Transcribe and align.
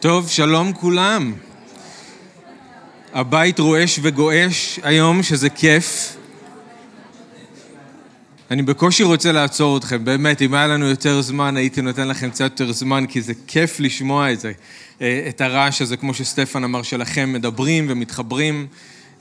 טוב, 0.00 0.28
שלום 0.28 0.72
כולם. 0.72 1.32
הבית 3.12 3.58
רועש 3.58 3.98
וגועש 4.02 4.80
היום, 4.82 5.22
שזה 5.22 5.50
כיף. 5.50 6.16
אני 8.50 8.62
בקושי 8.62 9.02
רוצה 9.02 9.32
לעצור 9.32 9.76
אתכם, 9.76 10.04
באמת, 10.04 10.42
אם 10.42 10.54
היה 10.54 10.66
לנו 10.66 10.86
יותר 10.86 11.20
זמן, 11.20 11.56
הייתי 11.56 11.82
נותן 11.82 12.08
לכם 12.08 12.30
קצת 12.30 12.44
יותר 12.60 12.72
זמן, 12.72 13.04
כי 13.08 13.22
זה 13.22 13.32
כיף 13.46 13.80
לשמוע 13.80 14.32
את 14.32 14.40
זה, 14.40 14.52
אה, 15.00 15.26
את 15.28 15.40
הרעש 15.40 15.82
הזה, 15.82 15.96
כמו 15.96 16.14
שסטפן 16.14 16.64
אמר, 16.64 16.82
שלכם 16.82 17.32
מדברים 17.32 17.86
ומתחברים. 17.88 18.66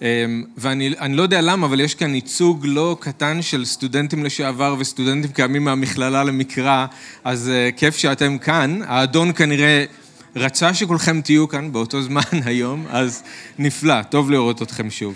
אה, 0.02 0.25
ואני 0.57 0.93
לא 1.09 1.21
יודע 1.21 1.41
למה, 1.41 1.68
אבל 1.68 1.80
יש 1.80 1.96
כאן 1.96 2.16
ייצוג 2.16 2.66
לא 2.66 2.98
קטן 3.00 3.41
של 3.41 3.66
סטודנטים 3.66 4.23
לשעבר 4.23 4.75
וסטודנטים 4.80 5.32
קיימים 5.32 5.64
מהמכללה 5.64 6.23
למקרא, 6.23 6.86
אז 7.23 7.50
אה, 7.50 7.70
כיף 7.77 7.98
שאתם 7.98 8.38
כאן. 8.38 8.80
האדון 8.88 9.34
כנראה 9.34 9.86
רצה 10.36 10.74
שכולכם 10.74 11.22
תהיו 11.22 11.48
כאן 11.48 11.72
באותו 11.72 12.02
זמן 12.02 12.22
היום, 12.46 12.86
אז 12.90 13.24
נפלא, 13.60 14.04
טוב 14.04 14.32
לראות 14.32 14.62
אתכם 14.62 14.92
שוב. 14.92 15.16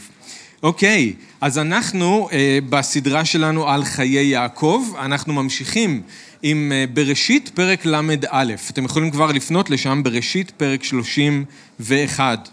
אוקיי, 0.64 1.14
אז 1.42 1.58
אנחנו 1.58 2.30
אה, 2.32 2.60
בסדרה 2.70 3.26
שלנו 3.26 3.70
על 3.70 3.84
חיי 3.84 4.26
יעקב, 4.26 4.84
אנחנו 5.00 5.34
ממשיכים 5.34 6.02
עם 6.44 6.72
אה, 6.76 6.86
בראשית 6.94 7.52
פרק 7.54 7.86
ל"א. 7.86 8.54
אתם 8.70 8.86
יכולים 8.86 9.12
כבר 9.12 9.32
לפנות 9.32 9.70
לשם, 9.70 10.04
בראשית 10.04 10.52
פרק 10.52 10.84
31. 10.84 12.50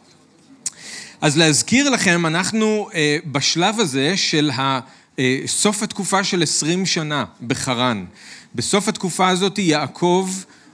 אז 1.21 1.39
להזכיר 1.39 1.91
לכם, 1.91 2.27
אנחנו 2.27 2.89
אה, 2.95 3.19
בשלב 3.27 3.81
הזה 3.81 4.17
של 4.17 4.51
ה, 4.51 4.81
אה, 5.19 5.41
סוף 5.47 5.83
התקופה 5.83 6.25
של 6.25 6.43
20 6.43 6.87
שנה 6.87 7.25
בחרן. 7.47 8.05
בסוף 8.55 8.89
התקופה 8.89 9.29
הזאת 9.29 9.59
יעקב 9.59 10.29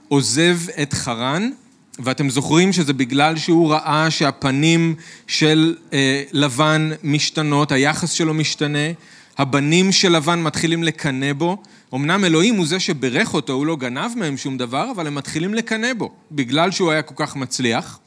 עוזב 0.08 0.58
את 0.82 0.92
חרן, 0.92 1.50
ואתם 1.98 2.30
זוכרים 2.30 2.72
שזה 2.72 2.92
בגלל 2.92 3.36
שהוא 3.36 3.72
ראה 3.72 4.10
שהפנים 4.10 4.94
של 5.26 5.76
אה, 5.92 6.22
לבן 6.32 6.90
משתנות, 7.02 7.72
היחס 7.72 8.10
שלו 8.10 8.34
משתנה, 8.34 8.88
הבנים 9.38 9.92
של 9.92 10.16
לבן 10.16 10.42
מתחילים 10.42 10.82
לקנא 10.82 11.32
בו. 11.32 11.62
אמנם 11.94 12.24
אלוהים 12.24 12.56
הוא 12.56 12.66
זה 12.66 12.80
שברך 12.80 13.34
אותו, 13.34 13.52
הוא 13.52 13.66
לא 13.66 13.76
גנב 13.76 14.10
מהם 14.16 14.36
שום 14.36 14.58
דבר, 14.58 14.90
אבל 14.90 15.06
הם 15.06 15.14
מתחילים 15.14 15.54
לקנא 15.54 15.94
בו, 15.98 16.10
בגלל 16.32 16.70
שהוא 16.70 16.90
היה 16.90 17.02
כל 17.02 17.14
כך 17.16 17.36
מצליח. 17.36 17.98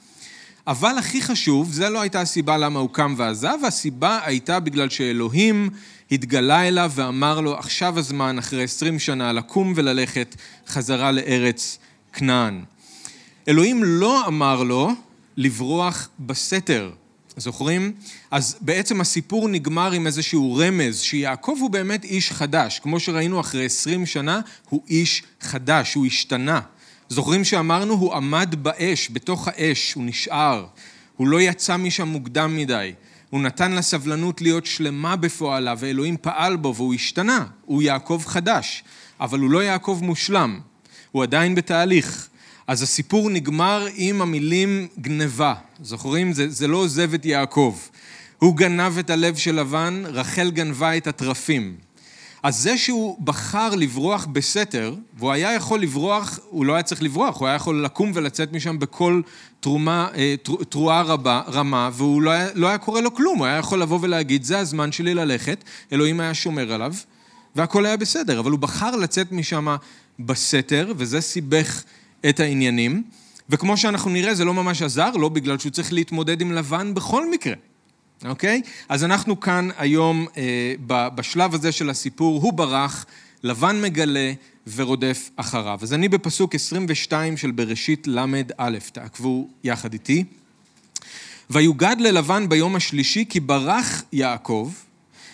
אבל 0.68 0.98
הכי 0.98 1.22
חשוב, 1.22 1.72
זה 1.72 1.90
לא 1.90 2.02
הייתה 2.02 2.22
הסיבה 2.22 2.58
למה 2.58 2.80
הוא 2.80 2.90
קם 2.90 3.14
ועזב, 3.18 3.58
הסיבה 3.68 4.20
הייתה 4.24 4.60
בגלל 4.60 4.90
שאלוהים 4.90 5.70
התגלה 6.12 6.68
אליו 6.68 6.92
ואמר 6.96 7.42
לו, 7.42 7.58
עכשיו 7.58 8.00
הזמן, 8.00 8.38
אחרי 8.38 8.64
עשרים 8.64 9.00
שנה, 9.00 9.34
לקום 9.34 9.74
וללכת 9.76 10.36
חזרה 10.68 11.12
לארץ 11.12 11.80
כנען. 12.14 12.64
אלוהים 13.50 13.84
לא 13.84 14.28
אמר 14.28 14.64
לו 14.64 14.92
לברוח 15.38 16.10
בסתר, 16.20 16.92
זוכרים? 17.38 17.92
אז 18.32 18.58
בעצם 18.62 19.02
הסיפור 19.02 19.48
נגמר 19.48 19.92
עם 19.92 20.08
איזשהו 20.08 20.56
רמז, 20.56 21.00
שיעקב 21.00 21.58
הוא 21.60 21.70
באמת 21.70 22.04
איש 22.04 22.32
חדש. 22.32 22.80
כמו 22.80 23.00
שראינו 23.00 23.40
אחרי 23.40 23.66
עשרים 23.66 24.06
שנה, 24.06 24.42
הוא 24.70 24.82
איש 24.90 25.24
חדש, 25.42 25.94
הוא 25.94 26.06
השתנה. 26.06 26.62
זוכרים 27.10 27.44
שאמרנו, 27.44 27.94
הוא 27.94 28.14
עמד 28.14 28.56
באש, 28.62 29.10
בתוך 29.12 29.48
האש, 29.48 29.94
הוא 29.94 30.04
נשאר. 30.04 30.66
הוא 31.18 31.28
לא 31.28 31.42
יצא 31.42 31.78
משם 31.78 32.08
מוקדם 32.08 32.58
מדי. 32.58 32.94
הוא 33.30 33.42
נתן 33.42 33.72
לסבלנות 33.72 34.42
להיות 34.42 34.66
שלמה 34.66 35.16
בפועלה, 35.16 35.74
ואלוהים 35.78 36.18
פעל 36.22 36.56
בו 36.56 36.76
והוא 36.76 36.94
השתנה. 36.94 37.46
הוא 37.66 37.82
יעקב 37.82 38.22
חדש, 38.26 38.84
אבל 39.20 39.40
הוא 39.40 39.50
לא 39.50 39.64
יעקב 39.64 40.00
מושלם. 40.02 40.60
הוא 41.12 41.24
עדיין 41.24 41.56
בתהליך. 41.56 42.29
אז 42.70 42.82
הסיפור 42.82 43.30
נגמר 43.30 43.88
עם 43.96 44.22
המילים 44.22 44.88
גנבה. 45.00 45.54
זוכרים? 45.82 46.34
זה, 46.34 46.50
זה 46.50 46.68
לא 46.68 46.78
עוזב 46.78 47.14
את 47.14 47.26
יעקב. 47.26 47.78
הוא 48.40 48.56
גנב 48.56 48.98
את 48.98 49.10
הלב 49.10 49.36
של 49.36 49.60
לבן, 49.60 50.04
רחל 50.06 50.52
גנבה 50.52 50.98
את 50.98 51.08
התרפים. 51.08 51.76
אז 52.44 52.58
זה 52.58 52.78
שהוא 52.78 53.18
בחר 53.24 53.76
לברוח 53.76 54.26
בסתר, 54.26 54.96
והוא 55.18 55.32
היה 55.32 55.54
יכול 55.54 55.82
לברוח, 55.82 56.40
הוא 56.50 56.66
לא 56.66 56.74
היה 56.74 56.84
צריך 56.84 57.04
לברוח, 57.04 57.40
הוא 57.40 57.48
היה 57.48 57.56
יכול 57.56 57.86
לקום 57.86 58.12
ולצאת 58.14 58.54
משם 58.54 58.80
בכל 58.80 59.22
תרומה, 59.60 60.08
אה, 60.16 60.36
תרועה 60.70 61.02
רבה, 61.02 61.42
רמה, 61.48 61.90
והוא 61.94 62.22
לא 62.22 62.30
היה, 62.32 62.48
לא 62.56 62.68
היה 62.68 62.78
קורה 62.78 63.02
לו 63.02 63.16
כלום, 63.16 63.38
הוא 63.40 63.46
היה 63.46 63.58
יכול 63.58 63.82
לבוא 63.82 64.00
ולהגיד, 64.02 64.44
זה 64.44 64.60
הזמן 64.60 64.92
שלי 64.92 65.14
ללכת, 65.14 65.64
אלוהים 65.94 66.20
היה 66.20 66.34
שומר 66.34 66.74
עליו, 66.74 66.94
והכל 67.56 67.86
היה 67.86 67.98
בסדר, 67.98 68.40
אבל 68.40 68.52
הוא 68.52 68.60
בחר 68.60 68.96
לצאת 68.96 69.32
משם 69.32 69.76
בסתר, 70.20 70.94
וזה 70.98 71.22
סיבך 71.22 71.84
את 72.30 72.40
העניינים, 72.40 73.04
וכמו 73.50 73.78
שאנחנו 73.78 74.12
נראה, 74.12 74.36
זה 74.36 74.46
לא 74.46 74.54
ממש 74.54 74.82
עזר 74.82 75.12
לו, 75.12 75.30
בגלל 75.30 75.60
שהוא 75.60 75.72
צריך 75.72 75.94
להתמודד 75.94 76.42
עם 76.42 76.52
לבן 76.52 76.94
בכל 76.94 77.32
מקרה, 77.32 77.54
אוקיי? 78.26 78.62
אז 78.90 79.04
אנחנו 79.04 79.40
כאן 79.40 79.70
היום, 79.78 80.28
אה, 80.38 80.74
בשלב 80.88 81.54
הזה 81.54 81.72
של 81.72 81.90
הסיפור, 81.90 82.42
הוא 82.42 82.54
ברח, 82.54 83.06
לבן 83.44 83.82
מגלה 83.82 84.34
ורודף 84.76 85.30
אחריו. 85.36 85.80
אז 85.82 85.94
אני 85.94 86.10
בפסוק 86.10 86.56
22 86.56 87.38
של 87.38 87.52
בראשית 87.52 88.08
ל"א, 88.08 88.80
תעקבו 88.92 89.48
יחד 89.64 89.94
איתי. 89.94 90.24
ויוגד 91.50 91.96
ללבן 92.00 92.50
ביום 92.50 92.76
השלישי 92.76 93.26
כי 93.30 93.40
ברח 93.40 94.04
יעקב, 94.14 94.72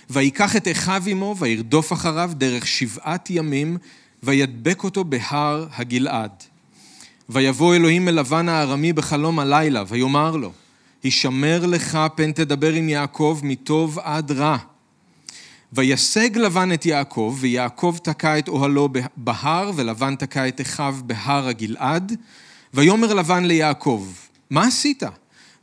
ויקח 0.10 0.56
את 0.56 0.68
אחיו 0.68 1.04
עמו, 1.08 1.36
וירדוף 1.40 1.94
אחריו 1.94 2.32
דרך 2.34 2.68
שבעת 2.68 3.30
ימים, 3.30 3.78
וידבק 4.24 4.84
אותו 4.84 5.04
בהר 5.04 5.68
הגלעד. 5.72 6.44
ויבוא 7.30 7.76
אלוהים 7.76 8.08
אל 8.08 8.20
לבן 8.20 8.50
הארמי 8.50 8.94
בחלום 8.94 9.40
הלילה, 9.40 9.84
ויאמר 9.88 10.36
לו, 10.36 10.52
הישמר 11.04 11.66
לך 11.66 11.98
פן 12.16 12.32
תדבר 12.32 12.74
עם 12.74 12.90
יעקב 12.90 13.40
מטוב 13.44 14.00
עד 14.00 14.32
רע. 14.32 14.58
ויסג 15.74 16.38
לבן 16.38 16.74
את 16.74 16.86
יעקב, 16.86 17.38
ויעקב 17.40 17.98
תקע 18.04 18.40
את 18.40 18.48
אוהלו 18.48 18.90
בהר, 19.18 19.72
ולבן 19.76 20.16
תקע 20.16 20.48
את 20.48 20.62
אחיו 20.62 20.96
בהר 21.06 21.48
הגלעד. 21.48 22.16
ויאמר 22.74 23.14
לבן 23.14 23.46
ליעקב, 23.46 24.08
מה 24.50 24.68
עשית? 24.68 25.04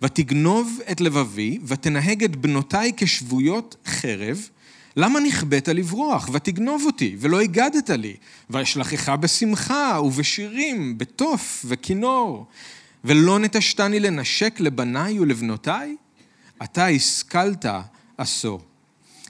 ותגנוב 0.02 0.78
את 0.92 1.00
לבבי, 1.00 1.58
ותנהג 1.66 2.24
את 2.24 2.36
בנותיי 2.36 2.92
כשבויות 2.96 3.76
חרב, 3.86 4.48
למה 4.96 5.20
נכבאת 5.20 5.68
לברוח 5.68 6.28
ותגנוב 6.32 6.82
אותי 6.86 7.16
ולא 7.18 7.40
הגדת 7.40 7.90
לי? 7.90 8.16
ואשלחך 8.50 9.08
בשמחה 9.08 10.00
ובשירים, 10.04 10.98
בתוף 10.98 11.64
וכינור, 11.68 12.46
ולא 13.04 13.38
נטשתני 13.38 14.00
לנשק 14.00 14.60
לבניי 14.60 15.20
ולבנותיי? 15.20 15.96
אתה 16.62 16.86
השכלת 16.86 17.66
עשו. 18.18 18.60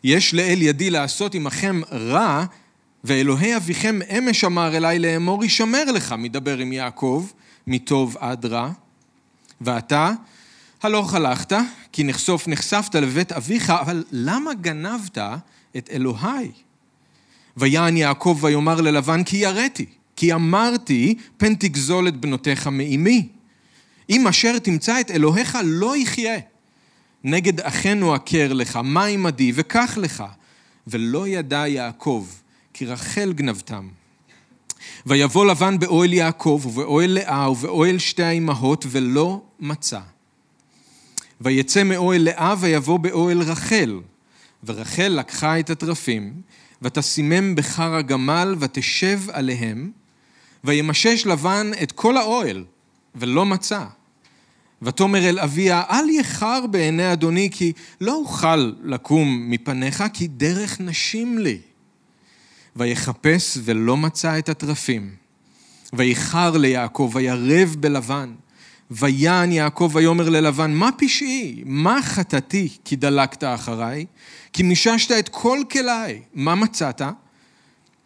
יש 0.04 0.34
לאל 0.34 0.62
ידי 0.62 0.90
לעשות 0.90 1.34
עמכם 1.34 1.80
רע, 1.92 2.44
ואלוהי 3.04 3.56
אביכם 3.56 3.98
אמש 4.18 4.44
אמר 4.44 4.76
אליי 4.76 4.98
לאמור, 4.98 5.44
ישמר 5.44 5.84
לך, 5.84 6.14
מדבר 6.18 6.58
עם 6.58 6.72
יעקב, 6.72 7.26
מטוב 7.66 8.16
עד 8.20 8.46
רע. 8.46 8.70
ואתה, 9.60 10.12
הלוך 10.82 11.14
הלכת, 11.14 11.52
כי 11.92 12.04
נחשוף 12.04 12.48
נחשפת 12.48 12.94
לבית 12.94 13.32
אביך, 13.32 13.70
אבל 13.70 14.04
למה 14.12 14.54
גנבת 14.54 15.18
את 15.76 15.90
אלוהי? 15.92 16.50
ויען 17.56 17.96
יעקב 17.96 18.38
ויאמר 18.40 18.80
ללבן 18.80 19.24
כי 19.24 19.36
יראתי, 19.36 19.86
כי 20.16 20.34
אמרתי 20.34 21.14
פן 21.36 21.54
תגזול 21.54 22.08
את 22.08 22.16
בנותיך 22.16 22.66
מאימי. 22.66 23.28
אם 24.10 24.26
אשר 24.26 24.58
תמצא 24.58 25.00
את 25.00 25.10
אלוהיך 25.10 25.58
לא 25.64 25.96
יחיה. 25.96 26.38
נגד 27.24 27.60
אחינו 27.60 28.14
עקר 28.14 28.52
לך, 28.52 28.76
מה 28.84 29.04
עמדי 29.04 29.52
וקח 29.54 29.94
לך. 29.96 30.24
ולא 30.86 31.28
ידע 31.28 31.68
יעקב, 31.68 32.26
כי 32.72 32.86
רחל 32.86 33.32
גנבתם. 33.32 33.88
ויבוא 35.06 35.46
לבן 35.46 35.78
באוהל 35.78 36.12
יעקב 36.12 36.62
ובאוהל 36.64 37.10
לאה 37.10 37.50
ובאוהל 37.50 37.98
שתי 37.98 38.22
האמהות 38.22 38.84
ולא 38.88 39.42
מצא. 39.60 40.00
ויצא 41.42 41.82
מאוהל 41.82 42.22
לאה 42.22 42.54
ויבוא 42.60 42.98
באוהל 42.98 43.42
רחל. 43.42 44.00
ורחל 44.64 45.08
לקחה 45.08 45.58
את 45.58 45.70
התרפים, 45.70 46.32
ותשימם 46.82 47.54
בחר 47.54 47.94
הגמל, 47.94 48.54
ותשב 48.58 49.20
עליהם, 49.32 49.90
וימשש 50.64 51.26
לבן 51.26 51.70
את 51.82 51.92
כל 51.92 52.16
האוהל, 52.16 52.64
ולא 53.14 53.46
מצא. 53.46 53.84
ותאמר 54.82 55.28
אל 55.28 55.38
אביה, 55.38 55.82
אל 55.90 56.10
יחר 56.10 56.66
בעיני 56.66 57.12
אדוני, 57.12 57.48
כי 57.52 57.72
לא 58.00 58.14
אוכל 58.14 58.72
לקום 58.84 59.50
מפניך, 59.50 60.04
כי 60.12 60.28
דרך 60.28 60.80
נשים 60.80 61.38
לי. 61.38 61.58
ויחפש 62.76 63.58
ולא 63.64 63.96
מצא 63.96 64.38
את 64.38 64.48
התרפים. 64.48 65.14
ויחר 65.92 66.56
ליעקב, 66.56 67.10
וירב 67.14 67.76
בלבן. 67.80 68.34
ויען 68.96 69.52
יעקב 69.52 69.90
ויאמר 69.94 70.28
ללבן, 70.28 70.74
מה 70.74 70.90
פשעי? 70.98 71.62
מה 71.66 72.02
חטאתי 72.02 72.68
כי 72.84 72.96
דלקת 72.96 73.44
אחריי? 73.44 74.06
כי 74.52 74.62
מיששת 74.62 75.10
את 75.10 75.28
כל 75.28 75.58
כליי. 75.70 76.20
מה 76.34 76.54
מצאת? 76.54 77.02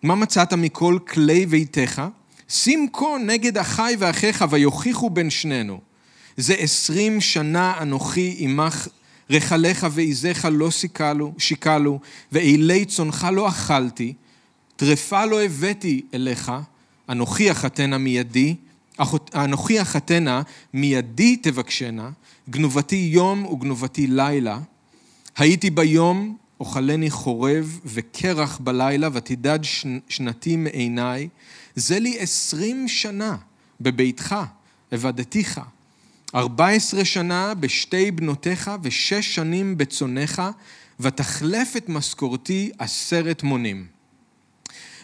מה 0.03 0.15
מצאת 0.15 0.53
מכל 0.53 0.99
כלי 1.09 1.47
ביתך? 1.47 2.03
שים 2.49 2.89
כה 2.93 3.07
נגד 3.27 3.59
אחי 3.59 3.95
ואחיך 3.99 4.45
ויוכיחו 4.51 5.11
בין 5.11 5.31
שנינו. 5.31 5.81
זה 6.37 6.55
עשרים 6.55 7.21
שנה 7.21 7.75
אנוכי 7.83 8.37
עמך 8.39 8.89
רחליך 9.31 9.87
ועזיך 9.91 10.49
לא 10.53 10.71
שיקלו, 10.71 11.33
שיקלו, 11.39 12.01
ואילי 12.33 12.85
צונך 12.85 13.27
לא 13.33 13.49
אכלתי, 13.49 14.15
טרפה 14.77 15.25
לא 15.25 15.43
הבאתי 15.43 16.03
אליך, 16.15 16.53
אנוכי 17.09 17.51
אחתנה 17.51 17.99
מידי, 17.99 18.55
אנוכי 19.35 19.83
אחתנה 19.83 20.43
מידי 20.75 21.37
תבקשנה, 21.37 22.11
גנובתי 22.51 23.09
יום 23.13 23.47
וגנובתי 23.47 24.07
לילה. 24.07 24.59
הייתי 25.37 25.71
ביום, 25.71 26.37
אוכלני 26.61 27.11
חורב 27.11 27.81
וקרח 27.85 28.59
בלילה, 28.59 29.09
ותדד 29.13 29.59
שנתי 30.09 30.57
מעיניי. 30.57 31.29
זה 31.75 31.99
לי 31.99 32.19
עשרים 32.19 32.89
שנה 32.89 33.37
בביתך, 33.81 34.37
עבדתיך. 34.91 35.61
ארבע 36.35 36.69
עשרה 36.69 37.05
שנה 37.05 37.55
בשתי 37.55 38.11
בנותיך 38.11 38.71
ושש 38.83 39.35
שנים 39.35 39.79
בצונך, 39.79 40.43
ותחלף 41.01 41.77
את 41.77 41.89
משכורתי 41.89 42.71
עשרת 42.79 43.43
מונים. 43.43 43.87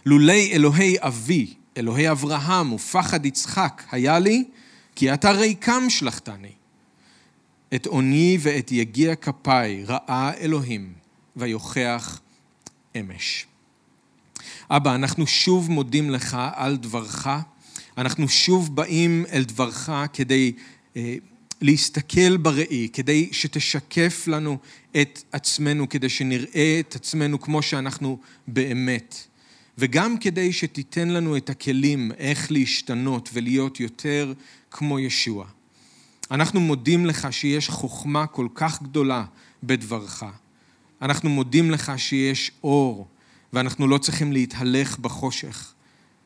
לולי 0.07 0.53
אלוהי 0.53 0.97
אבי, 1.01 1.55
אלוהי 1.77 2.11
אברהם 2.11 2.73
ופחד 2.73 3.27
יצחק 3.27 3.83
היה 3.91 4.19
לי, 4.19 4.45
כי 4.95 5.15
אתה 5.15 5.31
ריקם 5.31 5.91
שלחתני. 5.91 6.53
את 7.75 7.87
עוני 7.87 8.39
ואת 8.41 8.73
יגיע 8.73 9.15
כפיי 9.15 9.85
ראה 9.85 10.33
אלוהים, 10.41 10.93
ויוכח 11.37 12.21
אמש. 12.97 13.47
אבא, 14.71 14.95
אנחנו 14.95 15.27
שוב 15.27 15.71
מודים 15.71 16.11
לך 16.11 16.37
על 16.55 16.77
דברך, 16.77 17.29
אנחנו 17.99 18.29
שוב 18.29 18.77
באים 18.77 19.25
אל 19.33 19.45
דברך 19.45 19.91
כדי 20.13 20.53
אה, 20.97 21.15
להסתכל 21.61 22.37
בראי, 22.37 22.89
כדי 22.93 23.29
שתשקף 23.33 24.25
לנו 24.27 24.59
את 25.03 25.23
עצמנו, 25.33 25.89
כדי 25.89 26.09
שנראה 26.09 26.81
את 26.81 26.95
עצמנו 26.95 27.41
כמו 27.41 27.63
שאנחנו 27.63 28.19
באמת. 28.49 29.32
וגם 29.79 30.19
כדי 30.19 30.53
שתיתן 30.53 31.09
לנו 31.09 31.37
את 31.37 31.51
הכלים 31.51 32.13
איך 32.19 32.53
להשתנות 32.53 33.31
ולהיות 33.33 33.81
יותר 33.81 34.33
כמו 34.71 34.99
ישוע. 34.99 35.45
אנחנו 36.31 36.61
מודים 36.61 37.07
לך 37.07 37.29
שיש 37.31 37.69
חוכמה 37.69 38.27
כל 38.27 38.49
כך 38.55 38.83
גדולה 38.83 39.25
בדברך. 39.63 40.23
אנחנו 41.03 41.31
מודים 41.31 41.71
לך 41.71 41.93
שיש 41.97 42.51
אור, 42.65 43.07
ואנחנו 43.53 43.89
לא 43.89 43.99
צריכים 43.99 44.33
להתהלך 44.33 44.99
בחושך. 44.99 45.73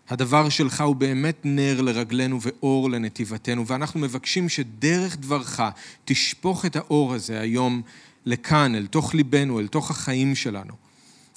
הדבר 0.09 0.49
שלך 0.49 0.81
הוא 0.81 0.97
באמת 0.97 1.37
נר 1.45 1.81
לרגלינו 1.81 2.39
ואור 2.43 2.91
לנתיבתנו, 2.91 3.67
ואנחנו 3.67 4.01
מבקשים 4.01 4.49
שדרך 4.49 5.17
דברך 5.17 5.61
תשפוך 6.05 6.67
את 6.67 6.77
האור 6.77 7.15
הזה 7.15 7.41
היום 7.41 7.83
לכאן, 8.27 8.75
אל 8.75 8.87
תוך 8.87 9.15
ליבנו, 9.15 9.61
אל 9.61 9.67
תוך 9.67 9.91
החיים 9.91 10.35
שלנו. 10.35 10.86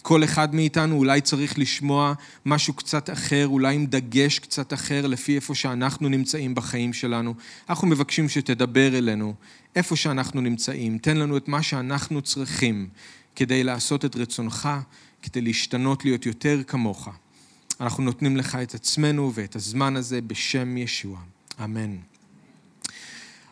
כל 0.01 0.23
אחד 0.23 0.55
מאיתנו 0.55 0.97
אולי 0.97 1.21
צריך 1.21 1.59
לשמוע 1.59 2.13
משהו 2.45 2.73
קצת 2.73 3.09
אחר, 3.09 3.47
אולי 3.47 3.75
עם 3.75 3.85
דגש 3.85 4.39
קצת 4.39 4.73
אחר, 4.73 5.07
לפי 5.07 5.35
איפה 5.35 5.55
שאנחנו 5.55 6.09
נמצאים 6.09 6.55
בחיים 6.55 6.93
שלנו. 6.93 7.33
אנחנו 7.69 7.87
מבקשים 7.87 8.29
שתדבר 8.29 8.97
אלינו 8.97 9.33
איפה 9.75 9.95
שאנחנו 9.95 10.41
נמצאים. 10.41 10.97
תן 10.97 11.17
לנו 11.17 11.37
את 11.37 11.47
מה 11.47 11.63
שאנחנו 11.63 12.21
צריכים 12.21 12.89
כדי 13.35 13.63
לעשות 13.63 14.05
את 14.05 14.15
רצונך, 14.15 14.69
כדי 15.21 15.41
להשתנות, 15.41 16.05
להיות 16.05 16.25
יותר 16.25 16.61
כמוך. 16.67 17.09
אנחנו 17.81 18.03
נותנים 18.03 18.37
לך 18.37 18.55
את 18.55 18.75
עצמנו 18.75 19.31
ואת 19.33 19.55
הזמן 19.55 19.95
הזה 19.95 20.21
בשם 20.21 20.77
ישוע. 20.77 21.19
אמן. 21.63 21.95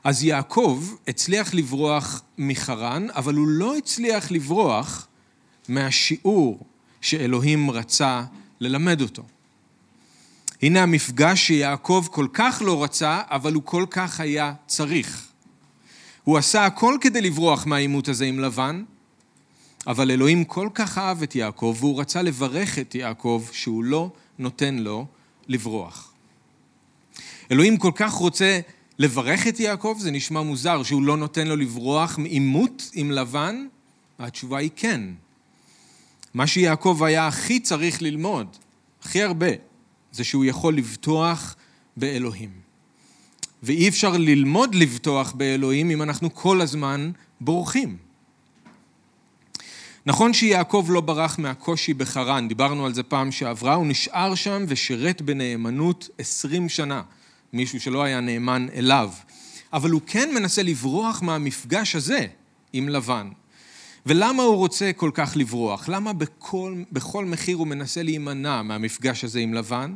אז 0.03 0.23
יעקב 0.23 0.83
הצליח 1.07 1.53
לברוח 1.53 2.21
מחרן, 2.37 3.07
אבל 3.09 3.35
הוא 3.35 3.47
לא 3.47 3.77
הצליח 3.77 4.31
לברוח 4.31 5.07
מהשיעור 5.69 6.59
שאלוהים 7.01 7.71
רצה 7.71 8.23
ללמד 8.59 9.01
אותו. 9.01 9.23
הנה 10.61 10.83
המפגש 10.83 11.47
שיעקב 11.47 12.05
כל 12.11 12.27
כך 12.33 12.61
לא 12.65 12.83
רצה, 12.83 13.21
אבל 13.25 13.53
הוא 13.53 13.63
כל 13.65 13.85
כך 13.89 14.19
היה 14.19 14.53
צריך. 14.67 15.27
הוא 16.23 16.37
עשה 16.37 16.65
הכל 16.65 16.97
כדי 17.01 17.21
לברוח 17.21 17.65
מהעימות 17.65 18.07
הזה 18.07 18.25
עם 18.25 18.39
לבן, 18.39 18.83
אבל 19.87 20.11
אלוהים 20.11 20.43
כל 20.43 20.69
כך 20.73 20.97
אהב 20.97 21.23
את 21.23 21.35
יעקב, 21.35 21.75
והוא 21.79 22.01
רצה 22.01 22.21
לברך 22.21 22.79
את 22.79 22.95
יעקב 22.95 23.45
שהוא 23.51 23.83
לא 23.83 24.11
נותן 24.39 24.75
לו 24.75 25.05
לברוח. 25.47 26.13
אלוהים 27.51 27.77
כל 27.77 27.91
כך 27.95 28.11
רוצה 28.11 28.59
לברך 28.99 29.47
את 29.47 29.59
יעקב, 29.59 29.97
זה 29.99 30.11
נשמע 30.11 30.41
מוזר 30.41 30.83
שהוא 30.83 31.01
לא 31.01 31.17
נותן 31.17 31.47
לו 31.47 31.55
לברוח 31.55 32.17
מעימות 32.17 32.89
עם 32.93 33.11
לבן? 33.11 33.67
התשובה 34.19 34.57
היא 34.57 34.69
כן. 34.75 35.01
מה 36.37 36.47
שיעקב 36.47 37.03
היה 37.03 37.27
הכי 37.27 37.59
צריך 37.59 38.01
ללמוד, 38.01 38.47
הכי 39.01 39.23
הרבה, 39.23 39.47
זה 40.11 40.23
שהוא 40.23 40.45
יכול 40.45 40.77
לבטוח 40.77 41.55
באלוהים. 41.97 42.49
ואי 43.63 43.89
אפשר 43.89 44.17
ללמוד 44.17 44.75
לבטוח 44.75 45.31
באלוהים 45.31 45.91
אם 45.91 46.01
אנחנו 46.01 46.35
כל 46.35 46.61
הזמן 46.61 47.11
בורחים. 47.41 47.97
נכון 50.05 50.33
שיעקב 50.33 50.85
לא 50.89 51.01
ברח 51.01 51.39
מהקושי 51.39 51.93
בחרן, 51.93 52.47
דיברנו 52.47 52.85
על 52.85 52.93
זה 52.93 53.03
פעם 53.03 53.31
שעברה, 53.31 53.73
הוא 53.73 53.87
נשאר 53.87 54.35
שם 54.35 54.65
ושירת 54.67 55.21
בנאמנות 55.21 56.09
עשרים 56.17 56.69
שנה, 56.69 57.01
מישהו 57.53 57.79
שלא 57.79 58.03
היה 58.03 58.19
נאמן 58.19 58.67
אליו. 58.73 59.09
אבל 59.73 59.89
הוא 59.89 60.01
כן 60.07 60.29
מנסה 60.33 60.63
לברוח 60.63 61.21
מהמפגש 61.21 61.95
הזה 61.95 62.25
עם 62.73 62.89
לבן. 62.89 63.29
ולמה 64.07 64.43
הוא 64.43 64.55
רוצה 64.55 64.91
כל 64.95 65.11
כך 65.13 65.33
לברוח? 65.35 65.89
למה 65.89 66.13
בכל, 66.13 66.83
בכל 66.91 67.25
מחיר 67.25 67.57
הוא 67.57 67.67
מנסה 67.67 68.03
להימנע 68.03 68.61
מהמפגש 68.61 69.23
הזה 69.23 69.39
עם 69.39 69.53
לבן? 69.53 69.95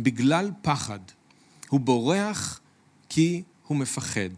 בגלל 0.00 0.50
פחד. 0.62 0.98
הוא 1.68 1.80
בורח 1.80 2.60
כי 3.08 3.42
הוא 3.66 3.76
מפחד. 3.76 4.30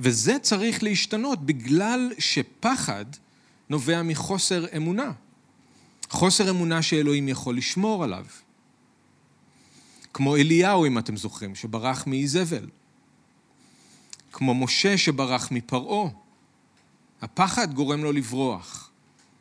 וזה 0.00 0.38
צריך 0.38 0.82
להשתנות 0.82 1.46
בגלל 1.46 2.12
שפחד 2.18 3.04
נובע 3.68 4.02
מחוסר 4.02 4.66
אמונה. 4.76 5.12
חוסר 6.10 6.50
אמונה 6.50 6.82
שאלוהים 6.82 7.28
יכול 7.28 7.56
לשמור 7.56 8.04
עליו. 8.04 8.26
כמו 10.14 10.36
אליהו, 10.36 10.86
אם 10.86 10.98
אתם 10.98 11.16
זוכרים, 11.16 11.54
שברח 11.54 12.06
מאיזבל. 12.06 12.68
כמו 14.32 14.54
משה 14.54 14.98
שברח 14.98 15.48
מפרעה. 15.50 16.23
הפחד 17.24 17.74
גורם 17.74 18.04
לו 18.04 18.12
לברוח, 18.12 18.90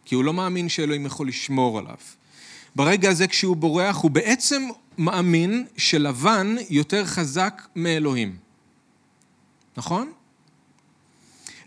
כי 0.06 0.16
הוא 0.16 0.24
לא 0.24 0.34
מאמין 0.34 0.70
שאלוהים 0.70 1.06
יכול 1.06 1.28
לשמור 1.28 1.80
עליו. 1.80 1.98
ברגע 2.76 3.10
הזה 3.10 3.28
כשהוא 3.28 3.56
בורח, 3.56 3.98
הוא 3.98 4.12
בעצם 4.12 4.64
מאמין 4.98 5.66
שלבן 5.78 6.56
יותר 6.70 7.06
חזק 7.06 7.68
מאלוהים. 7.76 8.38
נכון? 9.78 10.12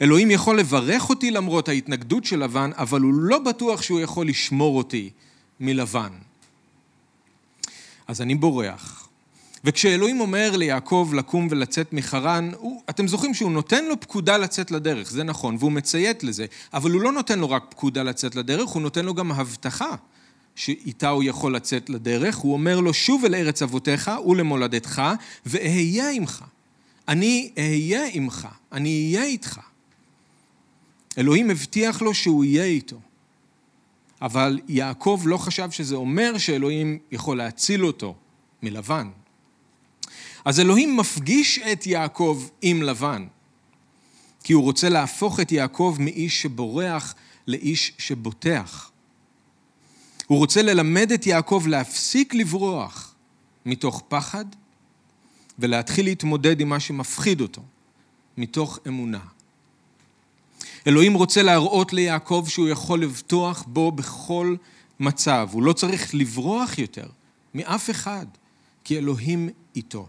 אלוהים 0.02 0.30
יכול 0.30 0.58
לברך 0.58 1.08
אותי 1.08 1.30
למרות 1.30 1.68
ההתנגדות 1.68 2.24
של 2.24 2.38
לבן, 2.44 2.70
אבל 2.76 3.00
הוא 3.00 3.14
לא 3.14 3.38
בטוח 3.38 3.82
שהוא 3.82 4.00
יכול 4.00 4.28
לשמור 4.28 4.78
אותי 4.78 5.10
מלבן. 5.60 6.12
אז 8.06 8.20
אני 8.20 8.34
בורח. 8.34 9.05
וכשאלוהים 9.66 10.20
אומר 10.20 10.56
ליעקב 10.56 11.10
לקום 11.14 11.48
ולצאת 11.50 11.92
מחרן, 11.92 12.50
הוא, 12.56 12.82
אתם 12.90 13.08
זוכרים 13.08 13.34
שהוא 13.34 13.50
נותן 13.50 13.84
לו 13.84 14.00
פקודה 14.00 14.36
לצאת 14.38 14.70
לדרך, 14.70 15.10
זה 15.10 15.24
נכון, 15.24 15.56
והוא 15.58 15.72
מציית 15.72 16.24
לזה, 16.24 16.46
אבל 16.74 16.90
הוא 16.90 17.02
לא 17.02 17.12
נותן 17.12 17.38
לו 17.38 17.50
רק 17.50 17.64
פקודה 17.68 18.02
לצאת 18.02 18.34
לדרך, 18.34 18.68
הוא 18.68 18.82
נותן 18.82 19.04
לו 19.04 19.14
גם 19.14 19.32
הבטחה 19.32 19.94
שאיתה 20.56 21.08
הוא 21.08 21.22
יכול 21.22 21.56
לצאת 21.56 21.90
לדרך. 21.90 22.36
הוא 22.36 22.52
אומר 22.52 22.80
לו, 22.80 22.94
שוב 22.94 23.24
אל 23.24 23.34
ארץ 23.34 23.62
אבותיך 23.62 24.10
ולמולדתך, 24.26 25.02
ואהיה 25.46 26.10
עמך. 26.10 26.44
אני 27.08 27.50
אהיה 27.58 28.06
עמך, 28.12 28.48
אני 28.72 29.12
אהיה 29.14 29.26
איתך. 29.26 29.60
אלוהים 31.18 31.50
הבטיח 31.50 32.02
לו 32.02 32.14
שהוא 32.14 32.44
יהיה 32.44 32.64
איתו. 32.64 32.96
אבל 34.22 34.58
יעקב 34.68 35.22
לא 35.24 35.36
חשב 35.36 35.70
שזה 35.70 35.94
אומר 35.94 36.38
שאלוהים 36.38 36.98
יכול 37.12 37.36
להציל 37.36 37.86
אותו 37.86 38.14
מלבן. 38.62 39.08
אז 40.46 40.60
אלוהים 40.60 40.96
מפגיש 40.96 41.58
את 41.58 41.86
יעקב 41.86 42.48
עם 42.62 42.82
לבן, 42.82 43.26
כי 44.44 44.52
הוא 44.52 44.62
רוצה 44.62 44.88
להפוך 44.88 45.40
את 45.40 45.52
יעקב 45.52 45.96
מאיש 46.00 46.42
שבורח 46.42 47.14
לאיש 47.46 47.92
שבוטח. 47.98 48.90
הוא 50.26 50.38
רוצה 50.38 50.62
ללמד 50.62 51.12
את 51.12 51.26
יעקב 51.26 51.64
להפסיק 51.66 52.34
לברוח 52.34 53.14
מתוך 53.66 54.02
פחד 54.08 54.44
ולהתחיל 55.58 56.04
להתמודד 56.04 56.60
עם 56.60 56.68
מה 56.68 56.80
שמפחיד 56.80 57.40
אותו, 57.40 57.62
מתוך 58.36 58.78
אמונה. 58.86 59.24
אלוהים 60.86 61.14
רוצה 61.14 61.42
להראות 61.42 61.92
ליעקב 61.92 62.46
שהוא 62.48 62.68
יכול 62.68 63.02
לבטוח 63.02 63.64
בו 63.66 63.92
בכל 63.92 64.56
מצב. 65.00 65.48
הוא 65.52 65.62
לא 65.62 65.72
צריך 65.72 66.14
לברוח 66.14 66.78
יותר 66.78 67.06
מאף 67.54 67.90
אחד, 67.90 68.26
כי 68.84 68.98
אלוהים 68.98 69.48
איתו. 69.76 70.08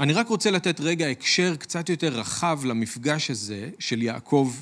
אני 0.00 0.12
רק 0.12 0.28
רוצה 0.28 0.50
לתת 0.50 0.80
רגע 0.80 1.06
הקשר 1.06 1.56
קצת 1.56 1.88
יותר 1.88 2.08
רחב 2.08 2.60
למפגש 2.64 3.30
הזה 3.30 3.70
של 3.78 4.02
יעקב 4.02 4.54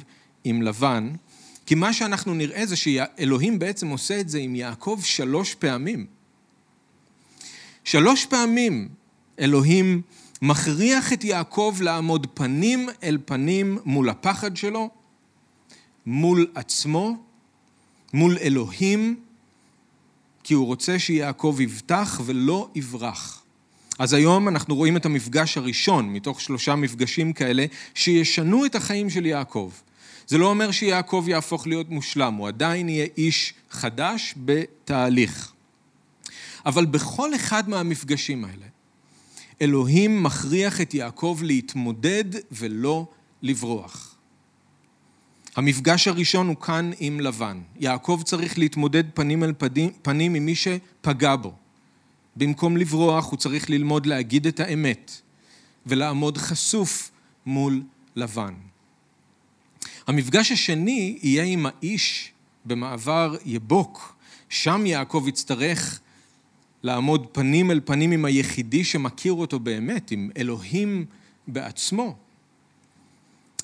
עם 0.44 0.62
לבן, 0.62 1.12
כי 1.66 1.74
מה 1.74 1.92
שאנחנו 1.92 2.34
נראה 2.34 2.66
זה 2.66 2.76
שאלוהים 2.76 3.58
בעצם 3.58 3.88
עושה 3.88 4.20
את 4.20 4.28
זה 4.28 4.38
עם 4.38 4.54
יעקב 4.54 5.00
שלוש 5.04 5.54
פעמים. 5.54 6.06
שלוש 7.84 8.26
פעמים 8.26 8.88
אלוהים 9.38 10.02
מכריח 10.42 11.12
את 11.12 11.24
יעקב 11.24 11.76
לעמוד 11.80 12.26
פנים 12.34 12.88
אל 13.02 13.18
פנים 13.24 13.78
מול 13.84 14.08
הפחד 14.08 14.56
שלו, 14.56 14.90
מול 16.06 16.46
עצמו, 16.54 17.16
מול 18.12 18.38
אלוהים, 18.38 19.20
כי 20.44 20.54
הוא 20.54 20.66
רוצה 20.66 20.98
שיעקב 20.98 21.56
יבטח 21.60 22.20
ולא 22.24 22.70
יברח. 22.74 23.41
אז 24.02 24.12
היום 24.12 24.48
אנחנו 24.48 24.74
רואים 24.74 24.96
את 24.96 25.06
המפגש 25.06 25.56
הראשון 25.58 26.12
מתוך 26.12 26.40
שלושה 26.40 26.74
מפגשים 26.74 27.32
כאלה 27.32 27.66
שישנו 27.94 28.66
את 28.66 28.74
החיים 28.74 29.10
של 29.10 29.26
יעקב. 29.26 29.72
זה 30.26 30.38
לא 30.38 30.46
אומר 30.46 30.70
שיעקב 30.70 31.24
יהפוך 31.28 31.66
להיות 31.66 31.90
מושלם, 31.90 32.34
הוא 32.34 32.48
עדיין 32.48 32.88
יהיה 32.88 33.06
איש 33.16 33.54
חדש 33.70 34.34
בתהליך. 34.36 35.52
אבל 36.66 36.86
בכל 36.86 37.34
אחד 37.34 37.68
מהמפגשים 37.68 38.44
האלה, 38.44 38.66
אלוהים 39.62 40.22
מכריח 40.22 40.80
את 40.80 40.94
יעקב 40.94 41.38
להתמודד 41.42 42.24
ולא 42.52 43.06
לברוח. 43.42 44.14
המפגש 45.56 46.08
הראשון 46.08 46.48
הוא 46.48 46.56
כאן 46.56 46.90
עם 46.98 47.20
לבן. 47.20 47.60
יעקב 47.80 48.22
צריך 48.24 48.58
להתמודד 48.58 49.04
פנים 49.14 49.44
אל 49.44 49.52
פנים, 49.58 49.90
פנים 50.02 50.34
עם 50.34 50.46
מי 50.46 50.54
שפגע 50.54 51.36
בו. 51.36 51.61
במקום 52.36 52.76
לברוח, 52.76 53.30
הוא 53.30 53.38
צריך 53.38 53.70
ללמוד 53.70 54.06
להגיד 54.06 54.46
את 54.46 54.60
האמת 54.60 55.20
ולעמוד 55.86 56.38
חשוף 56.38 57.10
מול 57.46 57.82
לבן. 58.16 58.54
המפגש 60.06 60.52
השני 60.52 61.18
יהיה 61.22 61.44
עם 61.44 61.66
האיש 61.66 62.32
במעבר 62.64 63.36
יבוק. 63.44 64.16
שם 64.48 64.86
יעקב 64.86 65.24
יצטרך 65.28 66.00
לעמוד 66.82 67.26
פנים 67.32 67.70
אל 67.70 67.80
פנים 67.84 68.10
עם 68.10 68.24
היחידי 68.24 68.84
שמכיר 68.84 69.32
אותו 69.32 69.58
באמת, 69.58 70.10
עם 70.10 70.30
אלוהים 70.36 71.04
בעצמו. 71.48 72.16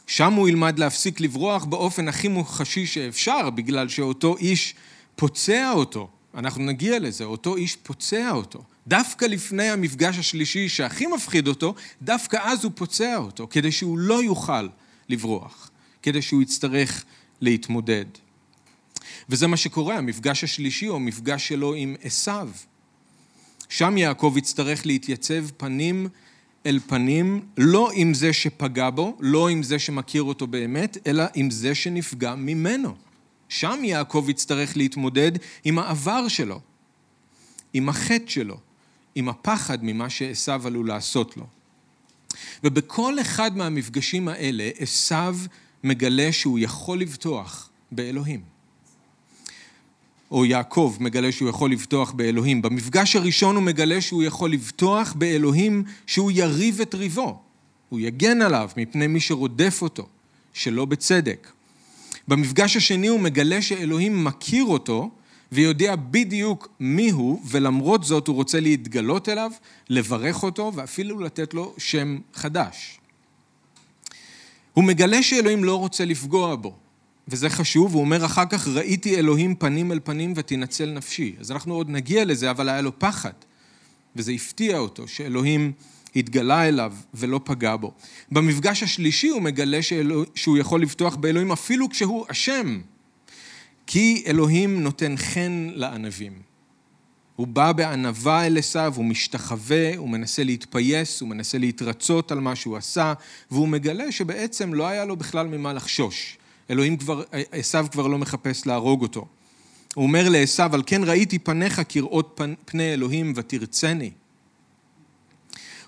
שם 0.07 0.33
הוא 0.33 0.49
ילמד 0.49 0.79
להפסיק 0.79 1.21
לברוח 1.21 1.65
באופן 1.65 2.09
הכי 2.09 2.29
מוחשי 2.29 2.87
שאפשר, 2.87 3.51
בגלל 3.51 3.89
שאותו 3.89 4.37
איש 4.37 4.75
פוצע 5.17 5.73
אותו. 5.75 6.09
אנחנו 6.39 6.65
נגיע 6.65 6.99
לזה, 6.99 7.25
אותו 7.25 7.57
איש 7.57 7.77
פוצע 7.77 8.31
אותו. 8.31 8.63
דווקא 8.87 9.25
לפני 9.25 9.69
המפגש 9.69 10.19
השלישי 10.19 10.69
שהכי 10.69 11.07
מפחיד 11.07 11.49
אותו, 11.49 11.75
דווקא 12.03 12.39
אז 12.43 12.65
הוא 12.65 12.73
פוצע 12.75 13.17
אותו, 13.17 13.47
כדי 13.51 13.73
שהוא 13.73 13.99
לא 13.99 14.23
יוכל 14.23 14.69
לברוח, 15.09 15.71
כדי 16.03 16.23
שהוא 16.23 16.43
יצטרך 16.43 17.05
להתמודד. 17.41 18.05
וזה 19.29 19.47
מה 19.47 19.57
שקורה, 19.57 19.97
המפגש 19.97 20.45
השלישי 20.45 20.87
הוא 20.87 20.97
המפגש 20.97 21.49
שלו 21.49 21.75
עם 21.75 21.97
עשיו. 22.03 22.49
שם 23.69 23.97
יעקב 23.97 24.35
יצטרך 24.37 24.87
להתייצב 24.87 25.45
פנים 25.57 26.09
אל 26.67 26.81
פנים, 26.87 27.43
לא 27.57 27.91
עם 27.95 28.15
זה 28.15 28.33
שפגע 28.33 28.91
בו, 28.91 29.17
לא 29.21 29.49
עם 29.49 29.63
זה 29.63 29.79
שמכיר 29.79 30.23
אותו 30.23 30.47
באמת, 30.47 30.99
אלא 31.07 31.25
עם 31.35 31.51
זה 31.51 31.75
שנפגע 31.75 32.35
ממנו. 32.35 33.08
שם 33.49 33.81
יעקב 33.85 34.27
יצטרך 34.29 34.77
להתמודד 34.77 35.33
עם 35.65 35.79
העבר 35.79 36.29
שלו, 36.29 36.61
עם 37.73 37.89
החטא 37.89 38.31
שלו, 38.31 38.57
עם 39.15 39.29
הפחד 39.29 39.79
ממה 39.83 40.11
שעשו 40.11 40.53
עלול 40.65 40.89
לעשות 40.89 41.37
לו. 41.37 41.47
ובכל 42.65 43.21
אחד 43.21 43.57
מהמפגשים 43.57 44.29
האלה 44.29 44.71
עשו 44.79 45.15
מגלה 45.85 46.33
שהוא 46.33 46.59
יכול 46.59 47.01
לבטוח 47.01 47.71
באלוהים. 47.93 48.41
או 50.31 50.45
יעקב 50.45 50.97
מגלה 51.01 51.33
שהוא 51.33 51.49
יכול 51.49 51.73
לבטוח 51.73 52.13
באלוהים. 52.13 52.63
במפגש 52.63 53.17
הראשון 53.17 53.57
הוא 53.57 53.65
מגלה 53.65 54.01
שהוא 54.01 54.23
יכול 54.23 54.53
לבטוח 54.53 55.13
באלוהים 55.13 55.85
שהוא 56.07 56.31
יריב 56.35 56.81
את 56.81 56.95
ריבו. 56.95 57.43
הוא 57.89 58.01
יגן 58.01 58.43
עליו 58.43 58.71
מפני 58.77 59.07
מי 59.07 59.21
שרודף 59.21 59.79
אותו, 59.83 60.07
שלא 60.53 60.85
בצדק. 60.85 61.49
במפגש 62.29 62.77
השני 62.77 63.07
הוא 63.07 63.21
מגלה 63.21 63.63
שאלוהים 63.63 64.25
מכיר 64.25 64.65
אותו 64.65 65.11
ויודע 65.53 65.97
בדיוק 65.97 66.69
מי 66.81 67.11
הוא, 67.11 67.43
ולמרות 67.45 68.05
זאת 68.05 68.29
הוא 68.29 68.37
רוצה 68.37 68.61
להתגלות 68.61 69.29
אליו, 69.29 69.51
לברך 69.89 70.43
אותו 70.43 70.73
ואפילו 70.75 71.21
לתת 71.21 71.55
לו 71.55 71.75
שם 71.79 72.19
חדש. 72.35 73.01
הוא 74.75 74.85
מגלה 74.85 75.23
שאלוהים 75.23 75.65
לא 75.65 75.77
רוצה 75.77 76.05
לפגוע 76.05 76.57
בו, 76.57 76.77
וזה 77.29 77.51
חשוב, 77.51 77.95
הוא 77.95 78.01
אומר 78.01 78.25
אחר 78.25 78.45
כך, 78.51 78.69
ראיתי 78.69 79.17
אלוהים 79.17 79.55
פנים 79.55 79.93
אל 79.93 80.01
פנים 80.05 80.33
ותנצל 80.37 80.91
נפשי. 80.91 81.37
אז 81.41 81.51
אנחנו 81.51 81.75
עוד 81.75 81.91
נגיע 81.91 82.25
לזה, 82.25 82.51
אבל 82.51 82.69
היה 82.69 82.81
לו 82.81 82.99
פחד, 82.99 83.33
וזה 84.17 84.33
הפתיע 84.33 84.79
אותו, 84.79 85.09
שאלוהים 85.09 85.73
התגלה 86.19 86.69
אליו 86.69 86.93
ולא 87.15 87.41
פגע 87.45 87.77
בו. 87.77 87.93
במפגש 88.33 88.83
השלישי 88.83 89.29
הוא 89.29 89.43
מגלה 89.43 89.83
שאלוה, 89.83 90.25
שהוא 90.35 90.59
יכול 90.59 90.83
לבטוח 90.83 91.17
באלוהים 91.17 91.53
אפילו 91.53 91.91
כשהוא 91.91 92.25
אשם, 92.29 92.81
כי 93.87 94.23
אלוהים 94.27 94.83
נותן 94.83 95.15
חן 95.17 95.69
לענבים. 95.75 96.33
הוא 97.37 97.47
בא 97.47 97.73
בענווה 97.73 98.47
אל 98.47 98.59
עשיו, 98.59 98.93
הוא 98.97 99.05
משתחווה, 99.05 99.97
הוא 99.97 100.09
מנסה 100.09 100.45
להתפייס, 100.45 101.21
הוא 101.21 101.29
מנסה 101.29 101.59
להתרצות 101.59 102.33
על 102.33 102.41
מה 102.41 102.57
שהוא 102.57 102.77
עשה, 102.77 103.13
והוא 103.51 103.69
מגלה 103.69 104.13
שבעצם 104.13 104.75
לא 104.75 104.87
היה 104.87 105.05
לו 105.05 105.17
בכלל 105.17 105.47
ממה 105.47 105.73
לחשוש. 105.73 106.39
אלוהים 106.71 106.97
כבר, 106.97 107.23
עשיו 107.53 107.87
כבר 107.93 108.07
לא 108.07 108.19
מחפש 108.19 108.67
להרוג 108.67 109.03
אותו. 109.03 109.27
הוא 109.95 110.03
אומר 110.03 110.29
לעשיו, 110.29 110.75
על 110.75 110.83
כן 110.87 111.05
ראיתי 111.05 111.39
פניך 111.39 111.83
כראות 111.89 112.41
פני 112.65 112.93
אלוהים 112.93 113.33
ותרצני. 113.37 114.11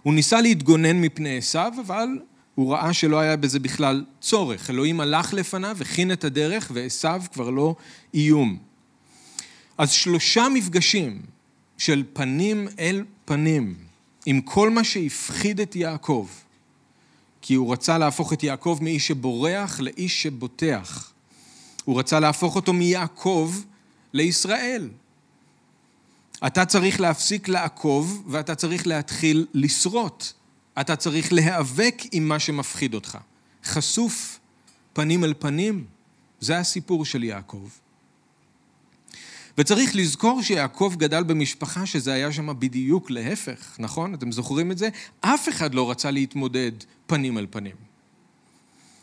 הוא 0.03 0.15
ניסה 0.15 0.41
להתגונן 0.41 1.01
מפני 1.01 1.39
עשיו, 1.39 1.73
אבל 1.87 2.09
הוא 2.55 2.73
ראה 2.73 2.93
שלא 2.93 3.21
היה 3.21 3.37
בזה 3.37 3.59
בכלל 3.61 4.05
צורך. 4.21 4.71
אלוהים 4.71 5.01
הלך 5.01 5.35
לפניו, 5.35 5.77
הכין 5.81 6.13
את 6.13 6.25
הדרך, 6.25 6.71
ועשיו 6.75 7.23
כבר 7.33 7.51
לא 7.51 7.75
איום. 8.15 8.59
אז 9.79 9.91
שלושה 9.91 10.49
מפגשים 10.55 11.23
של 11.79 12.05
פנים 12.13 12.69
אל 12.79 13.05
פנים, 13.25 13.75
עם 14.27 14.41
כל 14.41 14.71
מה 14.71 14.85
שהפחיד 14.85 15.61
את 15.61 15.77
יעקב, 15.77 16.29
כי 17.43 17.55
הוא 17.55 17.73
רצה 17.73 17.99
להפוך 17.99 18.33
את 18.33 18.43
יעקב 18.43 18.79
מאיש 18.83 19.07
שבורח 19.07 19.81
לאיש 19.81 20.23
שבוטח. 20.23 21.13
הוא 21.85 21.99
רצה 21.99 22.21
להפוך 22.21 22.57
אותו 22.57 22.73
מיעקב 22.73 23.55
לישראל. 24.13 24.89
אתה 26.47 26.67
צריך 26.67 27.01
להפסיק 27.01 27.49
לעקוב 27.49 28.23
ואתה 28.27 28.55
צריך 28.55 28.87
להתחיל 28.87 29.47
לשרוט. 29.55 30.25
אתה 30.81 30.97
צריך 30.97 31.33
להיאבק 31.33 32.03
עם 32.13 32.29
מה 32.29 32.39
שמפחיד 32.39 32.95
אותך. 32.95 33.19
חשוף 33.65 34.39
פנים 34.93 35.25
אל 35.25 35.35
פנים, 35.39 35.85
זה 36.41 36.59
הסיפור 36.59 37.05
של 37.05 37.25
יעקב. 37.25 37.69
וצריך 39.59 39.97
לזכור 39.97 40.43
שיעקב 40.43 40.95
גדל 40.97 41.23
במשפחה 41.23 41.87
שזה 41.87 42.13
היה 42.13 42.33
שם 42.33 42.59
בדיוק 42.59 43.11
להפך, 43.11 43.77
נכון? 43.79 44.15
אתם 44.15 44.33
זוכרים 44.33 44.73
את 44.73 44.79
זה? 44.79 44.89
אף 45.21 45.49
אחד 45.49 45.75
לא 45.75 45.91
רצה 45.91 46.11
להתמודד 46.11 46.73
פנים 47.07 47.39
אל 47.39 47.47
פנים. 47.51 47.77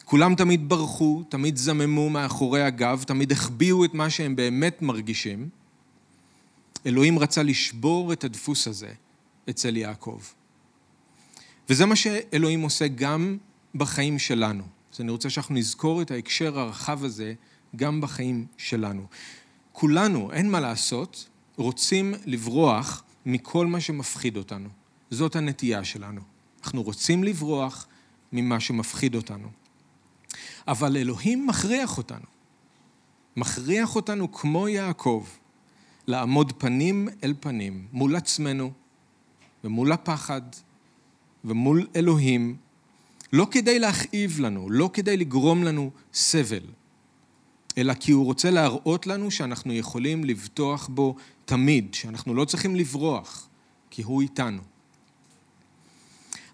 כולם 0.05 0.35
תמיד 0.35 0.69
ברחו, 0.69 1.23
תמיד 1.29 1.57
זממו 1.57 2.09
מאחורי 2.09 2.63
הגב, 2.63 3.03
תמיד 3.07 3.31
החביאו 3.31 3.85
את 3.85 3.93
מה 3.93 4.09
שהם 4.09 4.35
באמת 4.35 4.81
מרגישים. 4.81 5.49
אלוהים 6.87 7.19
רצה 7.19 7.43
לשבור 7.43 8.13
את 8.13 8.23
הדפוס 8.23 8.67
הזה 8.67 8.93
אצל 9.49 9.77
יעקב. 9.77 10.19
וזה 11.69 11.85
מה 11.85 11.95
שאלוהים 11.95 12.61
עושה 12.61 12.87
גם 12.87 13.37
בחיים 13.75 14.19
שלנו. 14.19 14.63
אז 14.93 15.01
אני 15.01 15.11
רוצה 15.11 15.29
שאנחנו 15.29 15.55
נזכור 15.55 16.01
את 16.01 16.11
ההקשר 16.11 16.59
הרחב 16.59 17.03
הזה 17.03 17.33
גם 17.75 18.01
בחיים 18.01 18.45
שלנו. 18.57 19.05
כולנו, 19.71 20.31
אין 20.31 20.51
מה 20.51 20.59
לעשות, 20.59 21.29
רוצים 21.55 22.13
לברוח 22.25 23.03
מכל 23.25 23.67
מה 23.67 23.81
שמפחיד 23.81 24.37
אותנו. 24.37 24.69
זאת 25.11 25.35
הנטייה 25.35 25.83
שלנו. 25.83 26.21
אנחנו 26.63 26.83
רוצים 26.83 27.23
לברוח 27.23 27.87
ממה 28.31 28.59
שמפחיד 28.59 29.15
אותנו. 29.15 29.47
אבל 30.67 30.97
אלוהים 30.97 31.47
מכריח 31.47 31.97
אותנו. 31.97 32.25
מכריח 33.35 33.95
אותנו 33.95 34.31
כמו 34.31 34.67
יעקב, 34.67 35.25
לעמוד 36.07 36.53
פנים 36.57 37.09
אל 37.23 37.33
פנים 37.39 37.87
מול 37.91 38.15
עצמנו 38.15 38.71
ומול 39.63 39.91
הפחד 39.91 40.41
ומול 41.45 41.87
אלוהים, 41.95 42.55
לא 43.33 43.47
כדי 43.51 43.79
להכאיב 43.79 44.39
לנו, 44.39 44.69
לא 44.69 44.89
כדי 44.93 45.17
לגרום 45.17 45.63
לנו 45.63 45.91
סבל, 46.13 46.63
אלא 47.77 47.93
כי 47.93 48.11
הוא 48.11 48.25
רוצה 48.25 48.51
להראות 48.51 49.07
לנו 49.07 49.31
שאנחנו 49.31 49.73
יכולים 49.73 50.23
לבטוח 50.23 50.87
בו 50.87 51.15
תמיד, 51.45 51.93
שאנחנו 51.93 52.33
לא 52.33 52.45
צריכים 52.45 52.75
לברוח, 52.75 53.47
כי 53.89 54.01
הוא 54.01 54.21
איתנו. 54.21 54.61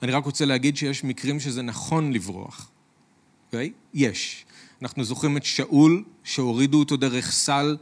אני 0.02 0.12
רק 0.12 0.26
רוצה 0.26 0.46
להגיד 0.46 0.78
שיש 0.78 1.04
מקרים 1.04 1.40
שזה 1.40 1.62
נכון 1.62 2.14
לברוח. 2.14 2.60
Okay? 2.60 3.46
אוקיי? 3.46 3.72
יש. 3.94 4.46
אנחנו 4.82 5.04
זוכרים 5.04 5.38
את 5.38 5.46
שאול, 5.46 6.04
שהורידו 6.24 6.80
אותו 6.80 6.98
דרך 6.98 7.32
סל 7.32 7.78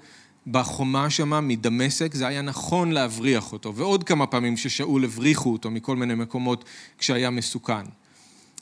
בחומה 0.47 1.09
שמה 1.09 1.41
מדמשק, 1.41 2.13
זה 2.13 2.27
היה 2.27 2.41
נכון 2.41 2.91
להבריח 2.91 3.53
אותו, 3.53 3.75
ועוד 3.75 4.03
כמה 4.03 4.27
פעמים 4.27 4.57
ששאול 4.57 5.03
הבריחו 5.03 5.51
אותו 5.51 5.71
מכל 5.71 5.95
מיני 5.95 6.15
מקומות 6.15 6.65
כשהיה 6.97 7.29
מסוכן. 7.29 7.83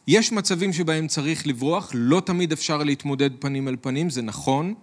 יש 0.08 0.32
מצבים 0.32 0.74
שבהם 0.74 1.08
צריך 1.08 1.48
לברוח, 1.48 1.92
לא 1.94 2.22
תמיד 2.26 2.52
אפשר 2.52 2.84
להתמודד 2.84 3.30
פנים 3.40 3.68
אל 3.68 3.76
פנים, 3.82 4.10
זה 4.10 4.22
נכון, 4.22 4.74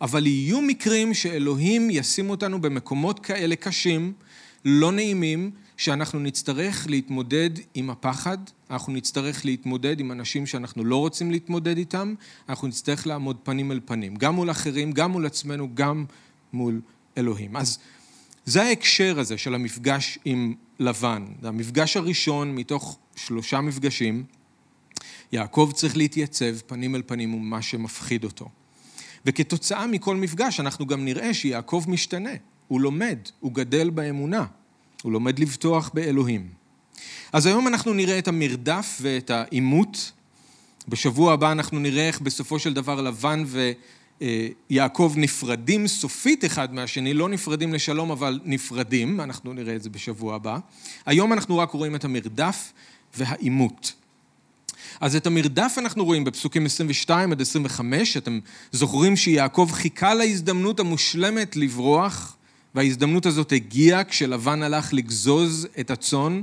אבל 0.00 0.26
יהיו 0.26 0.60
מקרים 0.60 1.14
שאלוהים 1.14 1.90
ישים 1.90 2.30
אותנו 2.30 2.60
במקומות 2.60 3.20
כאלה 3.20 3.56
קשים, 3.56 4.12
לא 4.64 4.92
נעימים, 4.92 5.50
שאנחנו 5.76 6.18
נצטרך 6.18 6.86
להתמודד 6.90 7.50
עם 7.74 7.90
הפחד, 7.90 8.38
אנחנו 8.70 8.92
נצטרך 8.92 9.44
להתמודד 9.44 10.00
עם 10.00 10.12
אנשים 10.12 10.46
שאנחנו 10.46 10.84
לא 10.84 10.96
רוצים 10.96 11.30
להתמודד 11.30 11.76
איתם, 11.76 12.14
אנחנו 12.48 12.68
נצטרך 12.68 13.06
לעמוד 13.06 13.36
פנים 13.42 13.72
אל 13.72 13.80
פנים, 13.84 14.16
גם 14.16 14.34
מול 14.34 14.50
אחרים, 14.50 14.92
גם 14.92 15.12
מול 15.12 15.26
עצמנו, 15.26 15.68
גם 15.74 16.04
מול 16.52 16.80
אלוהים. 17.18 17.56
אז 17.56 17.78
זה 18.44 18.62
ההקשר 18.62 19.18
הזה 19.18 19.38
של 19.38 19.54
המפגש 19.54 20.18
עם 20.24 20.54
לבן. 20.78 21.26
זה 21.42 21.48
המפגש 21.48 21.96
הראשון 21.96 22.54
מתוך 22.54 22.98
שלושה 23.16 23.60
מפגשים. 23.60 24.24
יעקב 25.32 25.70
צריך 25.74 25.96
להתייצב 25.96 26.58
פנים 26.66 26.94
אל 26.94 27.02
פנים 27.06 27.32
עם 27.32 27.62
שמפחיד 27.62 28.24
אותו. 28.24 28.48
וכתוצאה 29.26 29.86
מכל 29.86 30.16
מפגש 30.16 30.60
אנחנו 30.60 30.86
גם 30.86 31.04
נראה 31.04 31.34
שיעקב 31.34 31.84
משתנה, 31.88 32.30
הוא 32.68 32.80
לומד, 32.80 33.18
הוא 33.40 33.52
גדל 33.52 33.90
באמונה, 33.90 34.46
הוא 35.02 35.12
לומד 35.12 35.38
לבטוח 35.38 35.90
באלוהים. 35.94 36.48
אז 37.32 37.46
היום 37.46 37.68
אנחנו 37.68 37.92
נראה 37.92 38.18
את 38.18 38.28
המרדף 38.28 38.98
ואת 39.00 39.30
העימות. 39.30 40.12
בשבוע 40.88 41.32
הבא 41.32 41.52
אנחנו 41.52 41.78
נראה 41.78 42.06
איך 42.06 42.20
בסופו 42.20 42.58
של 42.58 42.74
דבר 42.74 43.00
לבן 43.00 43.44
ויעקב 44.20 45.14
נפרדים 45.16 45.88
סופית 45.88 46.44
אחד 46.44 46.74
מהשני, 46.74 47.14
לא 47.14 47.28
נפרדים 47.28 47.74
לשלום 47.74 48.10
אבל 48.10 48.40
נפרדים, 48.44 49.20
אנחנו 49.20 49.52
נראה 49.52 49.76
את 49.76 49.82
זה 49.82 49.90
בשבוע 49.90 50.34
הבא. 50.34 50.58
היום 51.06 51.32
אנחנו 51.32 51.58
רק 51.58 51.70
רואים 51.70 51.94
את 51.94 52.04
המרדף 52.04 52.72
והעימות. 53.16 53.92
אז 55.00 55.16
את 55.16 55.26
המרדף 55.26 55.74
אנחנו 55.78 56.04
רואים 56.04 56.24
בפסוקים 56.24 56.66
22 56.66 57.32
עד 57.32 57.40
25, 57.40 58.16
אתם 58.16 58.38
זוכרים 58.72 59.16
שיעקב 59.16 59.68
חיכה 59.72 60.14
להזדמנות 60.14 60.80
המושלמת 60.80 61.56
לברוח, 61.56 62.36
וההזדמנות 62.74 63.26
הזאת 63.26 63.52
הגיעה 63.52 64.04
כשלבן 64.04 64.62
הלך 64.62 64.94
לגזוז 64.94 65.68
את 65.80 65.90
הצאן, 65.90 66.42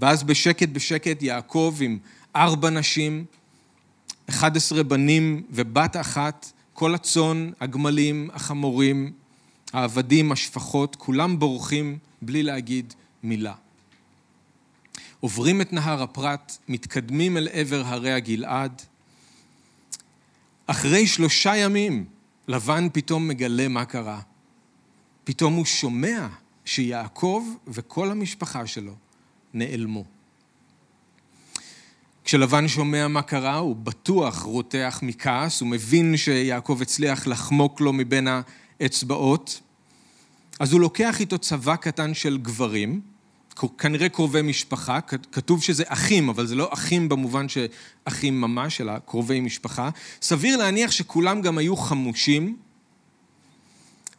ואז 0.00 0.22
בשקט 0.22 0.68
בשקט 0.68 1.22
יעקב 1.22 1.74
עם 1.80 1.98
ארבע 2.36 2.70
נשים, 2.70 3.24
11 4.28 4.82
בנים 4.82 5.42
ובת 5.50 5.96
אחת, 5.96 6.52
כל 6.72 6.94
הצאן, 6.94 7.50
הגמלים, 7.60 8.30
החמורים, 8.32 9.12
העבדים, 9.72 10.32
השפחות, 10.32 10.96
כולם 10.96 11.38
בורחים 11.38 11.98
בלי 12.22 12.42
להגיד 12.42 12.94
מילה. 13.22 13.54
עוברים 15.20 15.60
את 15.60 15.72
נהר 15.72 16.02
הפרת, 16.02 16.58
מתקדמים 16.68 17.36
אל 17.36 17.48
עבר 17.52 17.82
הרי 17.86 18.12
הגלעד. 18.12 18.82
אחרי 20.66 21.06
שלושה 21.06 21.56
ימים, 21.56 22.04
לבן 22.48 22.88
פתאום 22.92 23.28
מגלה 23.28 23.68
מה 23.68 23.84
קרה. 23.84 24.20
פתאום 25.24 25.54
הוא 25.54 25.64
שומע 25.64 26.28
שיעקב 26.64 27.44
וכל 27.68 28.10
המשפחה 28.10 28.66
שלו 28.66 28.94
נעלמו. 29.54 30.17
כשלבן 32.28 32.68
שומע 32.68 33.08
מה 33.08 33.22
קרה, 33.22 33.56
הוא 33.56 33.76
בטוח 33.76 34.42
רותח 34.42 35.00
מכעס, 35.02 35.60
הוא 35.60 35.68
מבין 35.68 36.16
שיעקב 36.16 36.78
הצליח 36.82 37.26
לחמוק 37.26 37.80
לו 37.80 37.92
מבין 37.92 38.28
האצבעות, 38.80 39.60
אז 40.60 40.72
הוא 40.72 40.80
לוקח 40.80 41.20
איתו 41.20 41.38
צבא 41.38 41.76
קטן 41.76 42.14
של 42.14 42.38
גברים, 42.38 43.00
כנראה 43.78 44.08
קרובי 44.08 44.42
משפחה, 44.42 45.00
כתוב 45.32 45.62
שזה 45.62 45.84
אחים, 45.86 46.28
אבל 46.28 46.46
זה 46.46 46.54
לא 46.54 46.68
אחים 46.72 47.08
במובן 47.08 47.46
שאחים 47.48 48.40
ממש, 48.40 48.80
אלא 48.80 48.92
קרובי 48.98 49.40
משפחה. 49.40 49.90
סביר 50.22 50.56
להניח 50.56 50.90
שכולם 50.90 51.42
גם 51.42 51.58
היו 51.58 51.76
חמושים, 51.76 52.56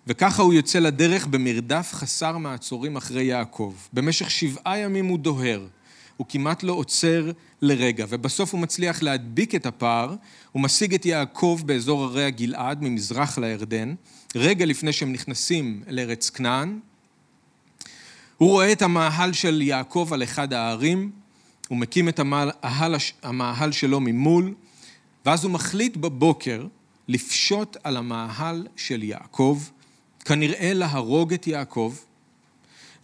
וככה 0.08 0.42
הוא 0.42 0.54
יוצא 0.54 0.80
לדרך 0.80 1.28
במרדף 1.28 1.90
חסר 1.94 2.38
מעצורים 2.38 2.96
אחרי 2.96 3.24
יעקב. 3.24 3.74
במשך 3.94 4.32
שבעה 4.32 4.78
ימים 4.78 5.06
הוא 5.06 5.20
דוהר, 5.20 5.68
הוא 6.20 6.28
כמעט 6.30 6.64
לא 6.64 6.74
עוצר 6.74 7.32
לרגע, 7.62 8.06
ובסוף 8.10 8.54
הוא 8.54 8.62
מצליח 8.62 9.04
להדביק 9.04 9.56
את 9.56 9.66
הפער, 9.66 10.16
הוא 10.52 10.62
משיג 10.62 10.94
את 10.94 11.06
יעקב 11.06 11.62
באזור 11.66 12.04
הרי 12.04 12.24
הגלעד 12.24 12.84
ממזרח 12.84 13.38
לירדן, 13.38 13.96
רגע 14.36 14.66
לפני 14.66 14.94
שהם 14.94 15.14
נכנסים 15.14 15.84
לארץ 15.88 16.30
כנען, 16.30 16.80
הוא 18.38 18.50
רואה 18.50 18.72
את 18.72 18.82
המאהל 18.82 19.34
של 19.34 19.62
יעקב 19.62 20.10
על 20.12 20.24
אחד 20.24 20.54
ההרים, 20.54 21.12
הוא 21.68 21.78
מקים 21.78 22.10
את 22.10 22.20
המאהל, 22.20 22.96
המאהל 23.24 23.72
שלו 23.72 24.00
ממול, 24.00 24.54
ואז 25.26 25.44
הוא 25.44 25.52
מחליט 25.52 25.98
בבוקר 25.98 26.68
לפשוט 27.08 27.78
על 27.84 27.98
המאהל 27.98 28.68
של 28.76 29.04
יעקב, 29.04 29.62
כנראה 30.26 30.74
להרוג 30.74 31.34
את 31.34 31.48
יעקב, 31.48 31.96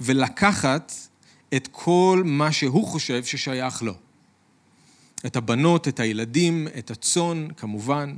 ולקחת 0.02 0.92
את 1.54 1.70
כל 1.72 2.22
מה 2.26 2.52
שהוא 2.52 2.88
חושב 2.88 3.24
ששייך 3.24 3.84
לו. 3.84 3.94
את 5.26 5.36
הבנות, 5.36 5.88
את 5.88 6.00
הילדים, 6.00 6.68
את 6.78 6.92
הצאן, 6.92 7.48
כמובן. 7.58 8.16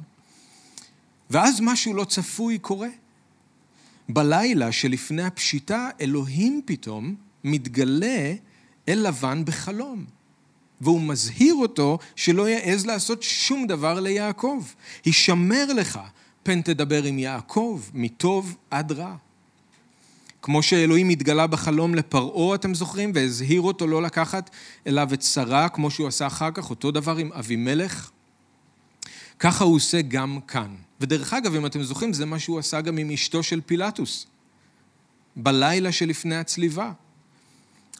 ואז 1.29 1.61
משהו 1.61 1.93
לא 1.93 2.03
צפוי 2.03 2.59
קורה. 2.59 2.89
בלילה 4.09 4.71
שלפני 4.71 5.23
הפשיטה, 5.23 5.89
אלוהים 6.01 6.61
פתאום 6.65 7.15
מתגלה 7.43 8.33
אל 8.89 9.07
לבן 9.07 9.45
בחלום. 9.45 10.05
והוא 10.81 11.01
מזהיר 11.01 11.53
אותו 11.53 11.99
שלא 12.15 12.49
יעז 12.49 12.85
לעשות 12.85 13.23
שום 13.23 13.67
דבר 13.67 13.99
ליעקב. 13.99 14.63
הישמר 15.05 15.73
לך, 15.73 15.99
פן 16.43 16.61
תדבר 16.61 17.03
עם 17.03 17.19
יעקב, 17.19 17.81
מטוב 17.93 18.57
עד 18.71 18.91
רע. 18.91 19.15
כמו 20.41 20.63
שאלוהים 20.63 21.09
התגלה 21.09 21.47
בחלום 21.47 21.95
לפרעה, 21.95 22.55
אתם 22.55 22.73
זוכרים? 22.73 23.11
והזהיר 23.15 23.61
אותו 23.61 23.87
לא 23.87 24.01
לקחת 24.01 24.49
אליו 24.87 25.13
את 25.13 25.21
שרה, 25.21 25.69
כמו 25.69 25.91
שהוא 25.91 26.07
עשה 26.07 26.27
אחר 26.27 26.51
כך, 26.51 26.69
אותו 26.69 26.91
דבר 26.91 27.17
עם 27.17 27.31
אבימלך. 27.33 28.11
ככה 29.39 29.63
הוא 29.63 29.75
עושה 29.75 30.01
גם 30.01 30.39
כאן. 30.47 30.75
ודרך 31.01 31.33
אגב, 31.33 31.55
אם 31.55 31.65
אתם 31.65 31.83
זוכרים, 31.83 32.13
זה 32.13 32.25
מה 32.25 32.39
שהוא 32.39 32.59
עשה 32.59 32.81
גם 32.81 32.97
עם 32.97 33.11
אשתו 33.11 33.43
של 33.43 33.61
פילטוס, 33.65 34.25
בלילה 35.35 35.91
שלפני 35.91 36.35
הצליבה. 36.35 36.91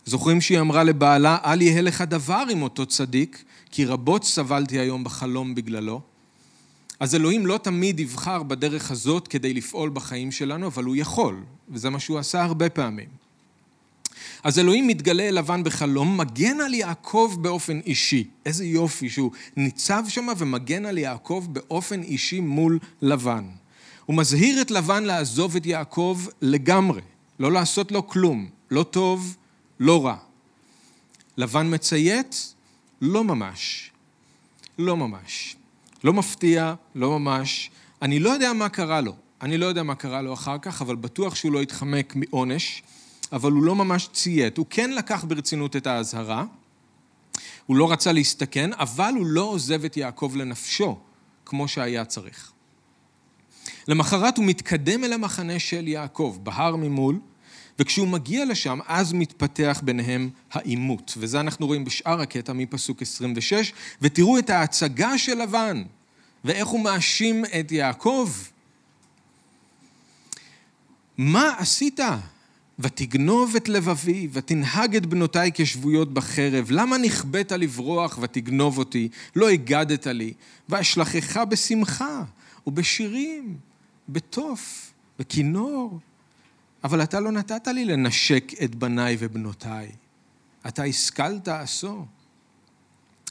זוכרים 0.06 0.42
שהיא 0.42 0.60
אמרה 0.60 0.84
לבעלה, 0.84 1.38
אל 1.46 1.62
יהיה 1.62 1.82
לך 1.82 2.02
דבר 2.02 2.44
עם 2.52 2.62
אותו 2.62 2.86
צדיק, 2.86 3.44
כי 3.72 3.86
רבות 3.86 4.24
סבלתי 4.24 4.80
היום 4.80 5.04
בחלום 5.04 5.56
בגללו. 5.56 6.02
אז 7.00 7.16
אלוהים 7.16 7.46
לא 7.46 7.58
תמיד 7.58 8.00
יבחר 8.00 8.44
בדרך 8.44 8.92
הזאת 8.92 9.28
כדי 9.28 9.54
לפעול 9.54 9.90
בחיים 9.90 10.32
שלנו, 10.32 10.68
אבל 10.68 10.84
הוא 10.84 10.96
יכול, 10.96 11.44
וזה 11.70 11.90
מה 11.90 12.00
שהוא 12.00 12.20
עשה 12.20 12.44
הרבה 12.44 12.70
פעמים. 12.70 13.10
אז 14.44 14.60
אלוהים 14.60 14.88
מתגלה 14.88 15.24
אל 15.24 15.38
לבן 15.38 15.64
בחלום, 15.64 16.18
מגן 16.18 16.62
על 16.62 16.74
יעקב 16.74 17.36
באופן 17.42 17.80
אישי. 17.80 18.28
איזה 18.46 18.66
יופי 18.66 19.10
שהוא 19.10 19.32
ניצב 19.58 20.04
שם 20.08 20.28
ומגן 20.38 20.86
על 20.86 20.98
יעקב 20.98 21.46
באופן 21.50 22.04
אישי 22.04 22.40
מול 22.40 22.80
לבן. 23.02 23.44
הוא 24.06 24.16
מזהיר 24.16 24.62
את 24.62 24.72
לבן 24.72 25.04
לעזוב 25.04 25.56
את 25.56 25.66
יעקב 25.66 26.20
לגמרי, 26.42 27.02
לא 27.40 27.52
לעשות 27.52 27.92
לו 27.92 28.08
כלום, 28.08 28.50
לא 28.72 28.84
טוב, 28.84 29.36
לא 29.80 30.06
רע. 30.06 30.16
לבן 31.38 31.74
מציית? 31.74 32.54
לא 33.02 33.24
ממש. 33.24 33.92
לא 34.80 34.98
ממש. 34.98 35.57
לא 36.04 36.14
מפתיע, 36.14 36.74
לא 36.96 37.20
ממש. 37.20 37.72
אני 38.02 38.20
לא 38.20 38.30
יודע 38.30 38.54
מה 38.54 38.70
קרה 38.70 39.02
לו. 39.02 39.14
אני 39.42 39.58
לא 39.58 39.66
יודע 39.66 39.84
מה 39.84 39.96
קרה 39.96 40.22
לו 40.22 40.34
אחר 40.34 40.58
כך, 40.58 40.82
אבל 40.82 40.96
בטוח 40.96 41.36
שהוא 41.36 41.54
לא 41.54 41.62
התחמק 41.62 42.14
מעונש. 42.16 42.84
אבל 43.32 43.52
הוא 43.52 43.64
לא 43.64 43.76
ממש 43.76 44.10
ציית. 44.14 44.58
הוא 44.58 44.66
כן 44.70 44.92
לקח 44.92 45.24
ברצינות 45.24 45.76
את 45.76 45.88
האזהרה, 45.88 46.46
הוא 47.66 47.78
לא 47.78 47.92
רצה 47.92 48.12
להסתכן, 48.12 48.74
אבל 48.74 49.14
הוא 49.18 49.26
לא 49.26 49.42
עוזב 49.42 49.86
את 49.86 49.98
יעקב 49.98 50.34
לנפשו, 50.36 50.98
כמו 51.46 51.68
שהיה 51.68 52.06
צריך. 52.06 52.52
למחרת 53.88 54.38
הוא 54.38 54.46
מתקדם 54.46 55.04
אל 55.04 55.14
המחנה 55.14 55.60
של 55.60 55.88
יעקב, 55.88 56.38
בהר 56.44 56.76
ממול, 56.76 57.20
וכשהוא 57.80 58.08
מגיע 58.08 58.46
לשם, 58.46 58.80
אז 58.88 59.14
מתפתח 59.14 59.82
ביניהם 59.84 60.30
העימות. 60.52 61.14
וזה 61.18 61.40
אנחנו 61.40 61.68
רואים 61.68 61.86
בשאר 61.86 62.22
הקטע 62.22 62.54
מפסוק 62.54 63.02
26, 63.02 63.74
ותראו 64.02 64.40
את 64.40 64.50
ההצגה 64.50 65.18
של 65.18 65.42
לבן, 65.42 65.84
ואיך 66.44 66.68
הוא 66.68 66.84
מאשים 66.84 67.46
את 67.60 67.72
יעקב. 67.72 68.30
מה 71.18 71.54
עשית? 71.58 72.00
ותגנוב 72.80 73.56
את 73.56 73.70
לבבי, 73.70 74.28
ותנהג 74.34 74.96
את 74.96 75.06
בנותיי 75.06 75.52
כשבויות 75.54 76.14
בחרב. 76.14 76.68
למה 76.70 76.98
נכבאת 76.98 77.52
לברוח 77.52 78.20
ותגנוב 78.22 78.78
אותי? 78.78 79.10
לא 79.36 79.50
הגדת 79.50 80.08
לי. 80.08 80.34
ואשלחך 80.70 81.38
בשמחה, 81.38 82.24
ובשירים, 82.68 83.58
בתוף, 84.10 84.92
בכינור. 85.20 86.00
אבל 86.88 87.04
אתה 87.04 87.20
לא 87.20 87.32
נתת 87.32 87.68
לי 87.68 87.86
לנשק 87.86 88.52
את 88.64 88.76
בניי 88.76 89.18
ובנותיי. 89.20 89.92
אתה 90.68 90.84
השכלת 90.84 91.48
עשו. 91.48 92.06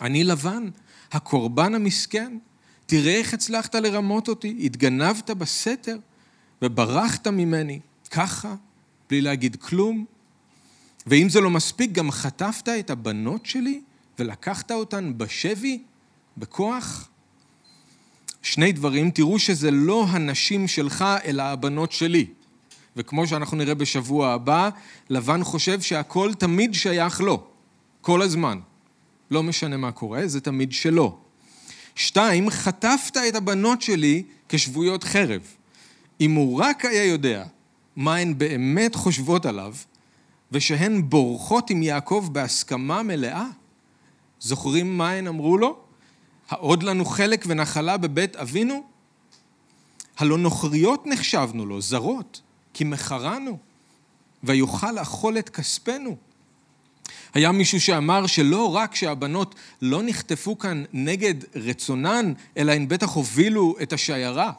אני 0.00 0.24
לבן, 0.24 0.68
הקורבן 1.12 1.74
המסכן. 1.74 2.38
תראה 2.86 3.14
איך 3.14 3.34
הצלחת 3.34 3.74
לרמות 3.74 4.28
אותי, 4.28 4.58
התגנבת 4.62 5.30
בסתר 5.30 5.98
וברחת 6.62 7.26
ממני. 7.26 7.80
ככה 8.10 8.54
בלי 9.10 9.20
להגיד 9.20 9.56
כלום. 9.56 10.04
ואם 11.06 11.28
זה 11.28 11.40
לא 11.40 11.50
מספיק, 11.50 11.92
גם 11.92 12.10
חטפת 12.10 12.68
את 12.68 12.90
הבנות 12.90 13.46
שלי 13.46 13.80
ולקחת 14.18 14.70
אותן 14.70 15.12
בשבי, 15.18 15.82
בכוח. 16.36 17.08
שני 18.42 18.72
דברים, 18.72 19.10
תראו 19.10 19.38
שזה 19.38 19.70
לא 19.70 20.06
הנשים 20.08 20.68
שלך, 20.68 21.04
אלא 21.24 21.42
הבנות 21.42 21.92
שלי. 21.92 22.26
וכמו 22.96 23.26
שאנחנו 23.26 23.56
נראה 23.56 23.74
בשבוע 23.74 24.28
הבא, 24.32 24.68
לבן 25.10 25.44
חושב 25.44 25.80
שהכל 25.80 26.34
תמיד 26.34 26.74
שייך 26.74 27.20
לו, 27.20 27.44
כל 28.00 28.22
הזמן. 28.22 28.58
לא 29.30 29.42
משנה 29.42 29.76
מה 29.76 29.92
קורה, 29.92 30.26
זה 30.26 30.40
תמיד 30.40 30.72
שלו. 30.72 31.18
שתיים, 31.94 32.50
חטפת 32.50 33.16
את 33.28 33.34
הבנות 33.34 33.82
שלי 33.82 34.22
כשבויות 34.48 35.04
חרב. 35.04 35.42
אם 36.20 36.34
הוא 36.34 36.60
רק 36.60 36.84
היה 36.84 37.04
יודע 37.04 37.44
מה 37.96 38.16
הן 38.16 38.38
באמת 38.38 38.94
חושבות 38.94 39.46
עליו, 39.46 39.74
ושהן 40.52 41.02
בורחות 41.10 41.70
עם 41.70 41.82
יעקב 41.82 42.28
בהסכמה 42.32 43.02
מלאה. 43.02 43.46
זוכרים 44.40 44.98
מה 44.98 45.10
הן 45.10 45.26
אמרו 45.26 45.58
לו? 45.58 45.78
העוד 46.50 46.82
לנו 46.82 47.04
חלק 47.04 47.44
ונחלה 47.48 47.96
בבית 47.96 48.36
אבינו? 48.36 48.82
הלא 50.18 50.38
נוכריות 50.38 51.06
נחשבנו 51.06 51.66
לו, 51.66 51.80
זרות, 51.80 52.40
כי 52.76 52.84
מכרנו, 52.84 53.58
ויוכל 54.44 54.98
אכול 54.98 55.38
את 55.38 55.48
כספנו. 55.48 56.16
היה 57.34 57.52
מישהו 57.52 57.80
שאמר 57.80 58.26
שלא 58.26 58.74
רק 58.74 58.94
שהבנות 58.94 59.54
לא 59.82 60.02
נחטפו 60.02 60.58
כאן 60.58 60.84
נגד 60.92 61.34
רצונן, 61.54 62.32
אלא 62.56 62.72
הן 62.72 62.88
בטח 62.88 63.10
הובילו 63.10 63.76
את 63.82 63.92
השיירה. 63.92 64.52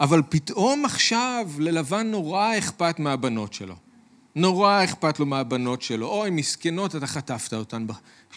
אבל 0.00 0.22
פתאום 0.28 0.84
עכשיו 0.84 1.48
ללבן 1.58 2.06
נורא 2.06 2.58
אכפת 2.58 2.98
מהבנות 2.98 3.52
שלו. 3.52 3.74
נורא 4.34 4.84
אכפת 4.84 5.20
לו 5.20 5.26
מהבנות 5.26 5.82
שלו. 5.82 6.06
אוי, 6.06 6.30
מסכנות, 6.30 6.96
אתה 6.96 7.06
חטפת 7.06 7.54
אותן 7.54 7.86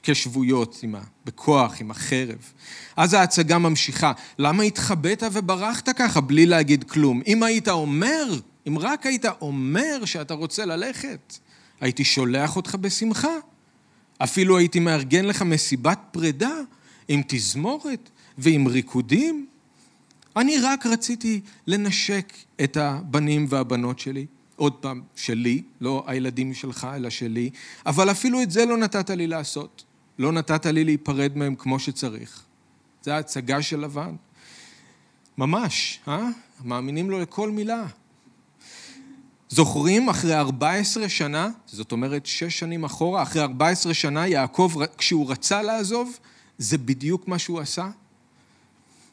כשבויות, 0.03 0.79
עם 0.83 0.95
ה... 0.95 1.01
בכוח, 1.25 1.81
עם 1.81 1.91
החרב. 1.91 2.51
אז 2.97 3.13
ההצגה 3.13 3.57
ממשיכה. 3.57 4.11
למה 4.39 4.63
התחבאת 4.63 5.23
וברחת 5.31 5.89
ככה 5.89 6.21
בלי 6.21 6.45
להגיד 6.45 6.83
כלום? 6.83 7.21
אם 7.27 7.43
היית 7.43 7.67
אומר, 7.67 8.39
אם 8.67 8.79
רק 8.79 9.05
היית 9.05 9.25
אומר 9.41 10.05
שאתה 10.05 10.33
רוצה 10.33 10.65
ללכת, 10.65 11.37
הייתי 11.81 12.03
שולח 12.03 12.55
אותך 12.55 12.75
בשמחה. 12.75 13.33
אפילו 14.17 14.57
הייתי 14.57 14.79
מארגן 14.79 15.25
לך 15.25 15.41
מסיבת 15.41 15.99
פרידה 16.11 16.55
עם 17.07 17.21
תזמורת 17.27 18.09
ועם 18.37 18.67
ריקודים. 18.67 19.47
אני 20.35 20.57
רק 20.57 20.85
רציתי 20.85 21.41
לנשק 21.67 22.33
את 22.63 22.77
הבנים 22.77 23.45
והבנות 23.49 23.99
שלי. 23.99 24.25
עוד 24.55 24.73
פעם, 24.73 25.01
שלי, 25.15 25.61
לא 25.81 26.03
הילדים 26.07 26.53
שלך, 26.53 26.87
אלא 26.95 27.09
שלי, 27.09 27.49
אבל 27.85 28.11
אפילו 28.11 28.41
את 28.41 28.51
זה 28.51 28.65
לא 28.65 28.77
נתת 28.77 29.09
לי 29.09 29.27
לעשות. 29.27 29.83
לא 30.19 30.31
נתת 30.31 30.65
לי 30.65 30.83
להיפרד 30.83 31.37
מהם 31.37 31.55
כמו 31.55 31.79
שצריך. 31.79 32.43
זו 33.03 33.11
ההצגה 33.11 33.61
של 33.61 33.79
לבן. 33.79 34.15
ממש, 35.37 35.99
אה? 36.07 36.29
מאמינים 36.63 37.09
לו 37.09 37.19
לכל 37.19 37.51
מילה. 37.51 37.85
זוכרים 39.49 40.09
אחרי 40.09 40.35
14 40.35 41.09
שנה, 41.09 41.49
זאת 41.65 41.91
אומרת 41.91 42.25
שש 42.25 42.59
שנים 42.59 42.83
אחורה, 42.83 43.23
אחרי 43.23 43.41
14 43.41 43.93
שנה, 43.93 44.27
יעקב, 44.27 44.73
כשהוא 44.97 45.31
רצה 45.31 45.61
לעזוב, 45.61 46.17
זה 46.57 46.77
בדיוק 46.77 47.27
מה 47.27 47.39
שהוא 47.39 47.59
עשה. 47.59 47.89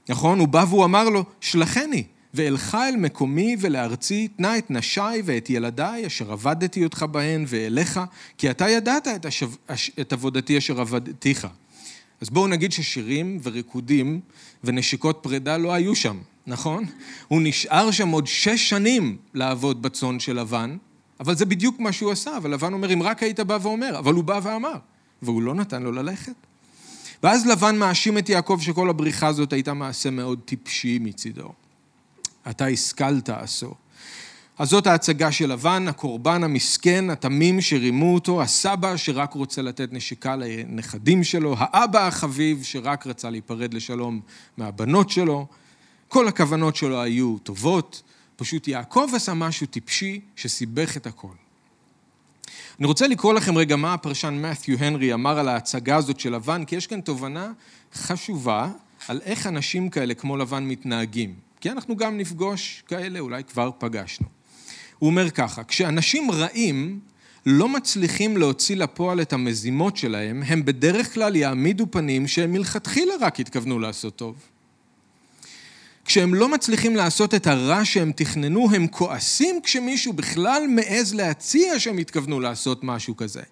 נכון? 0.09 0.39
הוא 0.39 0.49
בא 0.49 0.65
והוא 0.69 0.85
אמר 0.85 1.09
לו, 1.09 1.25
שלחני, 1.41 2.05
ואלך 2.35 2.75
אל 2.75 2.97
מקומי 2.97 3.57
ולארצי, 3.61 4.29
תנה 4.29 4.59
את 4.59 4.71
נשיי 4.71 5.23
ואת 5.25 5.51
ילדיי, 5.51 6.07
אשר 6.07 6.33
עבדתי 6.33 6.85
אותך 6.85 7.03
בהן, 7.11 7.45
ואליך, 7.49 8.01
כי 8.39 8.51
אתה 8.51 8.69
ידעת 8.69 9.09
את, 9.09 9.27
השב... 9.27 9.51
את 10.01 10.13
עבודתי 10.13 10.59
אשר 10.59 10.81
עבדתיך. 10.81 11.47
אז 12.21 12.31
בואו 12.31 12.47
נגיד 12.47 12.73
ששירים 12.73 13.39
וריקודים 13.43 14.21
ונשיקות 14.65 15.19
פרידה 15.23 15.57
לא 15.57 15.73
היו 15.73 15.95
שם, 15.95 16.19
נכון? 16.47 16.85
הוא 17.29 17.41
נשאר 17.45 17.91
שם 17.91 18.09
עוד 18.09 18.27
שש 18.27 18.69
שנים 18.69 19.17
לעבוד 19.35 19.83
בצאן 19.83 20.21
של 20.21 20.41
לבן, 20.41 20.77
אבל 21.21 21.35
זה 21.35 21.47
בדיוק 21.47 21.81
מה 21.81 21.93
שהוא 21.93 22.13
עשה, 22.13 22.37
אבל 22.37 22.51
לבן 22.51 22.73
אומר, 22.73 22.93
אם 22.93 23.03
רק 23.03 23.23
היית 23.23 23.41
בא 23.41 23.59
ואומר, 23.63 23.99
אבל 23.99 24.15
הוא 24.15 24.25
בא 24.25 24.41
ואמר, 24.43 24.77
והוא 25.23 25.43
לא 25.43 25.55
נתן 25.55 25.83
לו 25.83 25.93
ללכת. 25.93 26.35
ואז 27.23 27.47
לבן 27.47 27.77
מאשים 27.79 28.19
את 28.19 28.29
יעקב 28.29 28.59
שכל 28.61 28.91
הבריחה 28.91 29.27
הזאת 29.27 29.53
הייתה 29.53 29.75
מעשה 29.75 30.11
מאוד 30.11 30.41
טיפשי 30.45 30.99
מצידו. 30.99 31.53
אתה 32.51 32.67
השכלת 32.67 33.29
עשו. 33.29 33.75
אז 34.59 34.69
זאת 34.69 34.87
ההצגה 34.87 35.33
של 35.33 35.53
לבן, 35.53 35.89
הקורבן 35.89 36.45
המסכן, 36.45 37.11
התמים 37.11 37.61
שרימו 37.61 38.15
אותו, 38.15 38.43
הסבא 38.43 38.97
שרק 38.97 39.33
רוצה 39.33 39.63
לתת 39.63 39.93
נשיקה 39.93 40.37
לנכדים 40.37 41.25
שלו, 41.25 41.55
האבא 41.59 42.07
החביב 42.07 42.63
שרק 42.63 43.07
רצה 43.07 43.31
להיפרד 43.31 43.75
לשלום 43.75 44.21
מהבנות 44.57 45.11
שלו. 45.11 45.47
כל 46.15 46.29
הכוונות 46.29 46.77
שלו 46.77 47.03
היו 47.03 47.39
טובות, 47.39 48.03
פשוט 48.37 48.69
יעקב 48.69 49.09
עשה 49.15 49.35
משהו 49.35 49.67
טיפשי 49.67 50.21
שסיבך 50.37 50.97
את 50.97 51.07
הכל. 51.07 51.35
אני 52.79 52.87
רוצה 52.87 53.09
לקרוא 53.09 53.35
לכם 53.35 53.59
רגע 53.59 53.77
מה 53.77 53.95
הפרשן 53.95 54.35
מת'יו 54.35 54.79
הנרי 54.79 55.15
אמר 55.15 55.39
על 55.39 55.49
ההצגה 55.49 55.97
הזאת 55.97 56.21
של 56.21 56.35
לבן, 56.35 56.65
כי 56.65 56.77
יש 56.77 56.87
כאן 56.87 57.01
תובנה 57.01 57.53
חשובה 57.95 58.71
על 59.09 59.21
איך 59.25 59.47
אנשים 59.47 59.89
כאלה 59.91 60.15
כמו 60.15 60.37
לבן 60.37 60.65
מתנהגים. 60.65 61.35
כי 61.61 61.71
אנחנו 61.71 61.97
גם 61.97 62.19
נפגוש 62.19 62.83
כאלה, 62.87 63.19
אולי 63.19 63.45
כבר 63.45 63.71
פגשנו. 63.79 64.27
הוא 64.99 65.11
אומר 65.11 65.31
ככה, 65.31 65.65
כשאנשים 65.65 66.31
רעים 66.31 67.01
לא 67.47 67.69
מצליחים 67.69 68.37
להוציא 68.37 68.77
לפועל 68.77 69.21
את 69.21 69.33
המזימות 69.33 69.97
שלהם, 69.97 70.43
הם 70.47 70.65
בדרך 70.65 71.15
כלל 71.15 71.37
יעמידו 71.37 71.87
פנים 71.91 72.27
שהם 72.29 72.53
מלכתחילה 72.53 73.15
רק 73.21 73.41
התכוונו 73.41 73.79
לעשות 73.79 74.17
טוב. 74.17 74.54
כשהם 76.05 76.35
לא 76.35 76.49
מצליחים 76.49 76.97
לעשות 76.97 77.35
את 77.35 77.47
הרע 77.47 77.85
שהם 77.85 78.13
תכננו, 78.13 78.69
הם 78.75 78.87
כועסים 78.87 79.61
כשמישהו 79.63 80.13
בכלל 80.13 80.63
מעז 80.69 81.15
להציע 81.15 81.81
שהם 81.81 81.99
התכוונו 81.99 82.41
לעשות 82.41 82.85
משהו 82.85 83.17
כזה. 83.17 83.43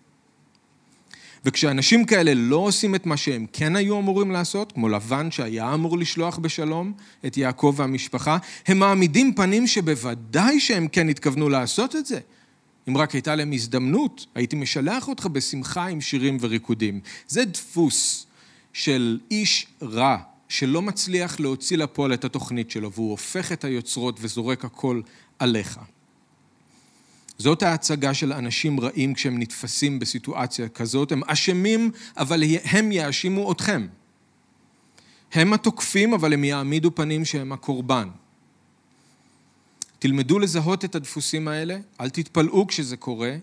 וכשאנשים 1.45 2.05
כאלה 2.05 2.35
לא 2.35 2.57
עושים 2.57 2.95
את 2.95 3.07
מה 3.07 3.17
שהם 3.17 3.47
כן 3.53 3.77
היו 3.77 3.99
אמורים 3.99 4.31
לעשות, 4.31 4.73
כמו 4.73 4.89
לבן 4.89 5.31
שהיה 5.31 5.75
אמור 5.75 5.99
לשלוח 5.99 6.39
בשלום 6.39 6.93
את 7.27 7.37
יעקב 7.37 7.75
והמשפחה, 7.77 8.39
הם 8.67 8.79
מעמידים 8.79 9.35
פנים 9.35 9.67
שבוודאי 9.67 10.61
שהם 10.61 10.89
כן 10.89 11.09
התכוונו 11.09 11.49
לעשות 11.49 11.97
את 11.97 12.07
זה. 12.07 12.19
אם 12.89 12.97
רק 12.97 13.13
הייתה 13.13 13.35
להם 13.35 13.53
הזדמנות, 13.53 14.27
הייתי 14.35 14.57
משלח 14.57 15.09
אותך 15.09 15.27
בשמחה 15.27 15.87
עם 15.87 16.01
שירים 16.01 16.39
וריקודים. 16.41 17.01
זה 17.29 17.45
דפוס 17.45 18.27
של 18.73 19.19
איש 19.31 19.67
רע, 19.83 20.19
שלא 20.53 20.83
מצליח 20.83 21.41
להוציא 21.41 21.77
לפועל 21.77 22.15
את 22.15 22.25
התוכנית 22.25 22.71
שלו, 22.71 22.93
והוא 22.93 23.11
הופך 23.11 23.53
את 23.53 23.65
היוצרות 23.65 24.19
וזורק 24.21 24.65
הכל 24.65 25.01
עליך. 25.39 25.79
זאת 27.39 27.63
ההצגה 27.63 28.15
של 28.15 28.33
אנשים 28.33 28.81
רעים 28.81 29.15
כשהם 29.15 29.39
נתפסים 29.39 29.99
בסיטואציה 29.99 30.69
כזאת. 30.69 31.13
הם 31.13 31.25
אשמים, 31.27 31.91
אבל 32.17 32.43
הם 32.65 32.93
יאשימו 32.93 33.53
אתכם. 33.53 33.87
הם 35.33 35.53
התוקפים, 35.53 36.15
אבל 36.15 36.33
הם 36.33 36.45
יעמידו 36.45 36.95
פנים 36.95 37.25
שהם 37.25 37.53
הקורבן. 37.53 38.09
תלמדו 39.99 40.39
לזהות 40.39 40.85
את 40.85 40.95
הדפוסים 40.95 41.49
האלה, 41.49 41.79
אל 42.01 42.11
תתפלאו 42.11 42.67
כשזה 42.67 42.97
קורה, 42.97 43.37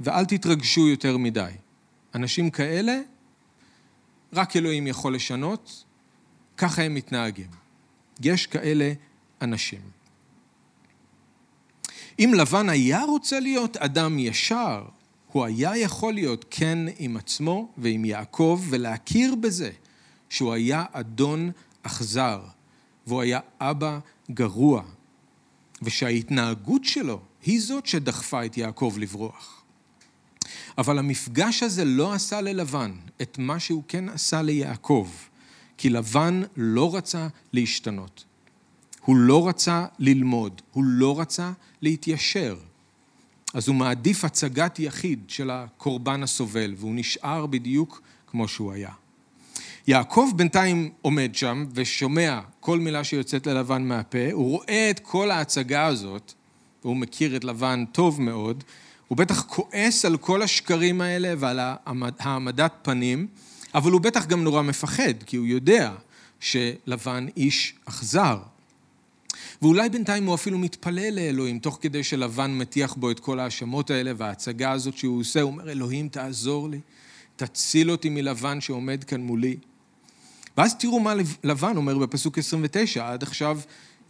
ואל 0.00 0.24
תתרגשו 0.24 0.88
יותר 0.88 1.16
מדי. 1.16 1.50
אנשים 2.14 2.50
כאלה, 2.50 3.00
רק 4.32 4.56
אלוהים 4.56 4.86
יכול 4.86 5.14
לשנות, 5.14 5.84
ככה 6.62 6.82
הם 6.82 6.94
מתנהגים. 6.94 7.46
יש 8.20 8.46
כאלה 8.46 8.92
אנשים. 9.42 9.80
אם 12.18 12.32
לבן 12.36 12.68
היה 12.68 13.04
רוצה 13.04 13.40
להיות 13.40 13.76
אדם 13.76 14.18
ישר, 14.18 14.84
הוא 15.32 15.44
היה 15.44 15.76
יכול 15.76 16.14
להיות 16.14 16.44
כן 16.50 16.78
עם 16.98 17.16
עצמו 17.16 17.72
ועם 17.78 18.04
יעקב 18.04 18.62
ולהכיר 18.70 19.34
בזה 19.34 19.70
שהוא 20.30 20.52
היה 20.52 20.84
אדון 20.92 21.50
אכזר 21.82 22.40
והוא 23.06 23.22
היה 23.22 23.40
אבא 23.60 23.98
גרוע 24.30 24.82
ושההתנהגות 25.82 26.84
שלו 26.84 27.20
היא 27.44 27.60
זאת 27.60 27.86
שדחפה 27.86 28.44
את 28.44 28.56
יעקב 28.56 28.94
לברוח. 28.98 29.62
אבל 30.78 30.98
המפגש 30.98 31.62
הזה 31.62 31.84
לא 31.84 32.12
עשה 32.12 32.40
ללבן 32.40 32.92
את 33.22 33.38
מה 33.38 33.60
שהוא 33.60 33.82
כן 33.88 34.08
עשה 34.08 34.42
ליעקב, 34.42 35.08
כי 35.76 35.90
לבן 35.90 36.42
לא 36.56 36.96
רצה 36.96 37.28
להשתנות. 37.52 38.24
הוא 39.04 39.16
לא 39.16 39.48
רצה 39.48 39.86
ללמוד, 39.98 40.62
הוא 40.72 40.84
לא 40.84 41.20
רצה 41.20 41.52
להתיישר. 41.82 42.56
אז 43.54 43.68
הוא 43.68 43.76
מעדיף 43.76 44.24
הצגת 44.24 44.78
יחיד 44.78 45.22
של 45.28 45.50
הקורבן 45.50 46.22
הסובל, 46.22 46.74
והוא 46.76 46.94
נשאר 46.94 47.46
בדיוק 47.46 48.02
כמו 48.26 48.48
שהוא 48.48 48.72
היה. 48.72 48.90
יעקב 49.86 50.30
בינתיים 50.36 50.90
עומד 51.02 51.34
שם 51.34 51.66
ושומע 51.74 52.40
כל 52.60 52.78
מילה 52.78 53.04
שיוצאת 53.04 53.46
ללבן 53.46 53.82
מהפה, 53.82 54.32
הוא 54.32 54.50
רואה 54.50 54.90
את 54.90 54.98
כל 54.98 55.30
ההצגה 55.30 55.86
הזאת, 55.86 56.32
והוא 56.84 56.96
מכיר 56.96 57.36
את 57.36 57.44
לבן 57.44 57.84
טוב 57.92 58.20
מאוד, 58.20 58.64
הוא 59.08 59.18
בטח 59.18 59.42
כועס 59.42 60.04
על 60.04 60.16
כל 60.16 60.42
השקרים 60.42 61.00
האלה 61.00 61.34
ועל 61.38 61.60
העמדת 62.18 62.72
פנים, 62.82 63.26
אבל 63.74 63.92
הוא 63.92 64.00
בטח 64.00 64.26
גם 64.26 64.44
נורא 64.44 64.62
מפחד, 64.62 65.22
כי 65.26 65.36
הוא 65.36 65.46
יודע 65.46 65.92
שלבן 66.40 67.26
איש 67.36 67.74
אכזר. 67.84 68.38
ואולי 69.62 69.88
בינתיים 69.88 70.26
הוא 70.26 70.34
אפילו 70.34 70.58
מתפלל 70.58 71.14
לאלוהים, 71.14 71.58
תוך 71.58 71.78
כדי 71.80 72.04
שלבן 72.04 72.58
מטיח 72.58 72.94
בו 72.94 73.10
את 73.10 73.20
כל 73.20 73.40
ההאשמות 73.40 73.90
האלה 73.90 74.12
וההצגה 74.16 74.70
הזאת 74.70 74.96
שהוא 74.96 75.20
עושה, 75.20 75.40
הוא 75.40 75.50
אומר, 75.50 75.70
אלוהים 75.70 76.08
תעזור 76.08 76.68
לי, 76.68 76.80
תציל 77.36 77.90
אותי 77.90 78.08
מלבן 78.08 78.60
שעומד 78.60 79.04
כאן 79.04 79.20
מולי. 79.20 79.56
ואז 80.56 80.74
תראו 80.74 81.00
מה 81.00 81.14
לבן 81.44 81.76
אומר 81.76 81.98
בפסוק 81.98 82.38
29, 82.38 83.12
עד 83.12 83.22
עכשיו 83.22 83.60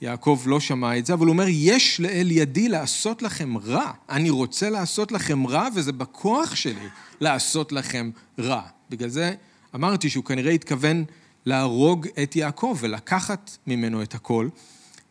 יעקב 0.00 0.42
לא 0.46 0.60
שמע 0.60 0.98
את 0.98 1.06
זה, 1.06 1.14
אבל 1.14 1.26
הוא 1.26 1.32
אומר, 1.32 1.46
יש 1.48 2.00
לאל 2.00 2.30
ידי 2.30 2.68
לעשות 2.68 3.22
לכם 3.22 3.58
רע. 3.58 3.92
אני 4.08 4.30
רוצה 4.30 4.70
לעשות 4.70 5.12
לכם 5.12 5.46
רע, 5.46 5.68
וזה 5.74 5.92
בכוח 5.92 6.54
שלי 6.54 6.88
לעשות 7.20 7.72
לכם 7.72 8.10
רע. 8.38 8.62
בגלל 8.90 9.08
זה 9.08 9.34
אמרתי 9.74 10.10
שהוא 10.10 10.24
כנראה 10.24 10.52
התכוון 10.52 11.04
להרוג 11.46 12.06
את 12.22 12.36
יעקב 12.36 12.76
ולקחת 12.80 13.56
ממנו 13.66 14.02
את 14.02 14.14
הכל. 14.14 14.48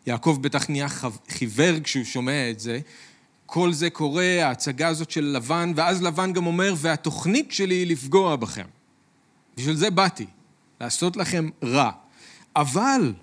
יעקב 0.07 0.37
בטח 0.41 0.69
נהיה 0.69 0.87
חיוור 1.29 1.79
כשהוא 1.83 2.03
שומע 2.03 2.49
את 2.49 2.59
זה. 2.59 2.79
כל 3.45 3.73
זה 3.73 3.89
קורה, 3.89 4.45
ההצגה 4.45 4.87
הזאת 4.87 5.11
של 5.11 5.23
לבן, 5.23 5.73
ואז 5.75 6.01
לבן 6.01 6.33
גם 6.33 6.45
אומר, 6.45 6.73
והתוכנית 6.77 7.51
שלי 7.51 7.75
היא 7.75 7.87
לפגוע 7.87 8.35
בכם. 8.35 8.65
בשביל 9.57 9.75
זה 9.75 9.89
באתי, 9.89 10.25
לעשות 10.81 11.17
לכם 11.17 11.49
רע. 11.63 11.91
אבל, 12.55 13.13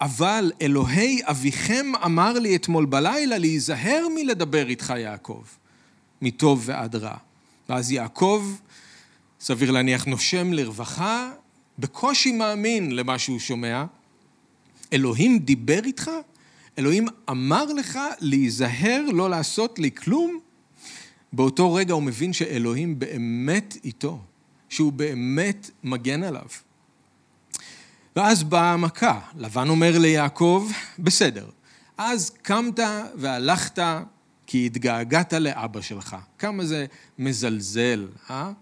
אבל 0.00 0.52
אלוהי 0.62 1.20
אביכם 1.24 1.86
אמר 2.04 2.32
לי 2.32 2.56
אתמול 2.56 2.84
בלילה 2.84 3.38
להיזהר 3.38 4.06
מלדבר 4.14 4.68
איתך 4.68 4.94
יעקב, 4.98 5.42
מטוב 6.22 6.62
ועד 6.64 6.96
רע. 6.96 7.16
ואז 7.68 7.92
יעקב, 7.92 8.44
סביר 9.40 9.70
להניח, 9.70 10.04
נושם 10.04 10.52
לרווחה, 10.52 11.30
בקושי 11.78 12.32
מאמין 12.32 12.96
למה 12.96 13.18
שהוא 13.18 13.38
שומע, 13.38 13.84
אלוהים 14.92 15.38
דיבר 15.38 15.80
איתך? 15.84 16.10
אלוהים 16.78 17.06
אמר 17.30 17.64
לך 17.64 17.98
להיזהר, 18.20 19.02
לא 19.12 19.30
לעשות 19.30 19.78
לי 19.78 19.90
כלום? 19.90 20.40
באותו 21.32 21.74
רגע 21.74 21.94
הוא 21.94 22.02
מבין 22.02 22.32
שאלוהים 22.32 22.98
באמת 22.98 23.76
איתו, 23.84 24.20
שהוא 24.68 24.92
באמת 24.92 25.70
מגן 25.84 26.22
עליו. 26.22 26.46
ואז 28.16 28.42
באה 28.42 28.72
המכה, 28.72 29.20
לבן 29.36 29.68
אומר 29.68 29.98
ליעקב, 29.98 30.70
בסדר, 30.98 31.46
אז 31.98 32.30
קמת 32.30 32.80
והלכת 33.14 33.82
כי 34.46 34.66
התגעגעת 34.66 35.32
לאבא 35.32 35.80
שלך. 35.80 36.16
כמה 36.38 36.64
זה 36.64 36.86
מזלזל, 37.18 38.08
אה? 38.30 38.52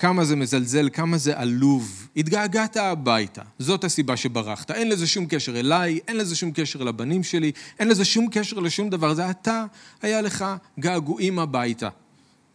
כמה 0.00 0.24
זה 0.24 0.36
מזלזל, 0.36 0.88
כמה 0.92 1.18
זה 1.18 1.38
עלוב. 1.38 2.08
התגעגעת 2.16 2.76
הביתה, 2.76 3.42
זאת 3.58 3.84
הסיבה 3.84 4.16
שברחת. 4.16 4.70
אין 4.70 4.88
לזה 4.88 5.06
שום 5.06 5.26
קשר 5.26 5.60
אליי, 5.60 6.00
אין 6.08 6.16
לזה 6.16 6.36
שום 6.36 6.50
קשר 6.54 6.82
לבנים 6.82 7.22
שלי, 7.22 7.52
אין 7.78 7.88
לזה 7.88 8.04
שום 8.04 8.28
קשר 8.32 8.58
לשום 8.58 8.90
דבר. 8.90 9.14
זה 9.14 9.30
אתה, 9.30 9.64
היה 10.02 10.20
לך 10.20 10.44
געגועים 10.78 11.38
הביתה. 11.38 11.88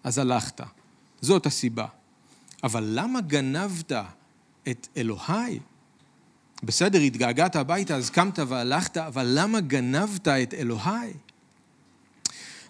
אז 0.04 0.18
הלכת. 0.18 0.62
זאת 1.22 1.46
הסיבה. 1.46 1.86
אבל 2.64 2.84
למה 2.88 3.22
גנבת 3.22 3.92
את 4.70 4.88
אלוהי? 4.98 5.60
בסדר, 6.64 7.00
התגעגעת 7.00 7.56
הביתה, 7.56 7.96
אז 7.96 8.10
קמת 8.10 8.40
והלכת, 8.48 8.98
אבל 8.98 9.28
למה 9.30 9.60
גנבת 9.60 10.28
את 10.28 10.54
אלוהי? 10.54 11.14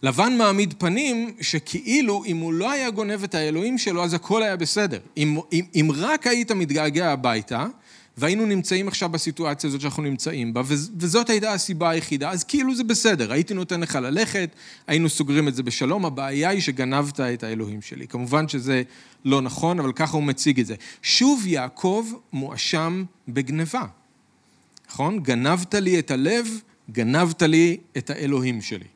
לבן 0.03 0.37
מעמיד 0.37 0.73
פנים 0.77 1.31
שכאילו 1.41 2.23
אם 2.25 2.37
הוא 2.37 2.53
לא 2.53 2.71
היה 2.71 2.89
גונב 2.89 3.23
את 3.23 3.35
האלוהים 3.35 3.77
שלו, 3.77 4.03
אז 4.03 4.13
הכל 4.13 4.43
היה 4.43 4.55
בסדר. 4.55 4.99
אם, 5.17 5.37
אם, 5.53 5.65
אם 5.75 5.89
רק 5.95 6.27
היית 6.27 6.51
מתגעגע 6.51 7.11
הביתה, 7.11 7.65
והיינו 8.17 8.45
נמצאים 8.45 8.87
עכשיו 8.87 9.09
בסיטואציה 9.09 9.67
הזאת 9.67 9.81
שאנחנו 9.81 10.03
נמצאים 10.03 10.53
בה, 10.53 10.61
וזאת 10.65 11.29
הייתה 11.29 11.53
הסיבה 11.53 11.89
היחידה, 11.89 12.29
אז 12.29 12.43
כאילו 12.43 12.75
זה 12.75 12.83
בסדר, 12.83 13.31
הייתי 13.31 13.53
נותן 13.53 13.81
לך 13.81 13.95
ללכת, 13.95 14.49
היינו 14.87 15.09
סוגרים 15.09 15.47
את 15.47 15.55
זה 15.55 15.63
בשלום, 15.63 16.05
הבעיה 16.05 16.49
היא 16.49 16.61
שגנבת 16.61 17.19
את 17.19 17.43
האלוהים 17.43 17.81
שלי. 17.81 18.07
כמובן 18.07 18.47
שזה 18.47 18.83
לא 19.25 19.41
נכון, 19.41 19.79
אבל 19.79 19.93
ככה 19.93 20.17
הוא 20.17 20.23
מציג 20.23 20.59
את 20.59 20.65
זה. 20.65 20.75
שוב 21.01 21.47
יעקב 21.47 22.05
מואשם 22.33 23.03
בגניבה, 23.27 23.85
נכון? 24.89 25.19
גנבת 25.19 25.75
לי 25.75 25.99
את 25.99 26.11
הלב, 26.11 26.47
גנבת 26.91 27.41
לי 27.41 27.77
את 27.97 28.09
האלוהים 28.09 28.61
שלי. 28.61 28.94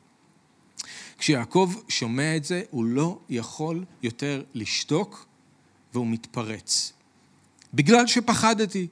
כשיעקב 1.20 1.72
שומע 1.88 2.36
את 2.36 2.44
זה, 2.44 2.62
הוא 2.70 2.84
לא 2.84 3.18
יכול 3.28 3.84
יותר 4.02 4.42
לשתוק 4.54 5.26
והוא 5.94 6.06
מתפרץ. 6.06 6.92
בגלל 7.74 8.06
שפחדתי. 8.06 8.86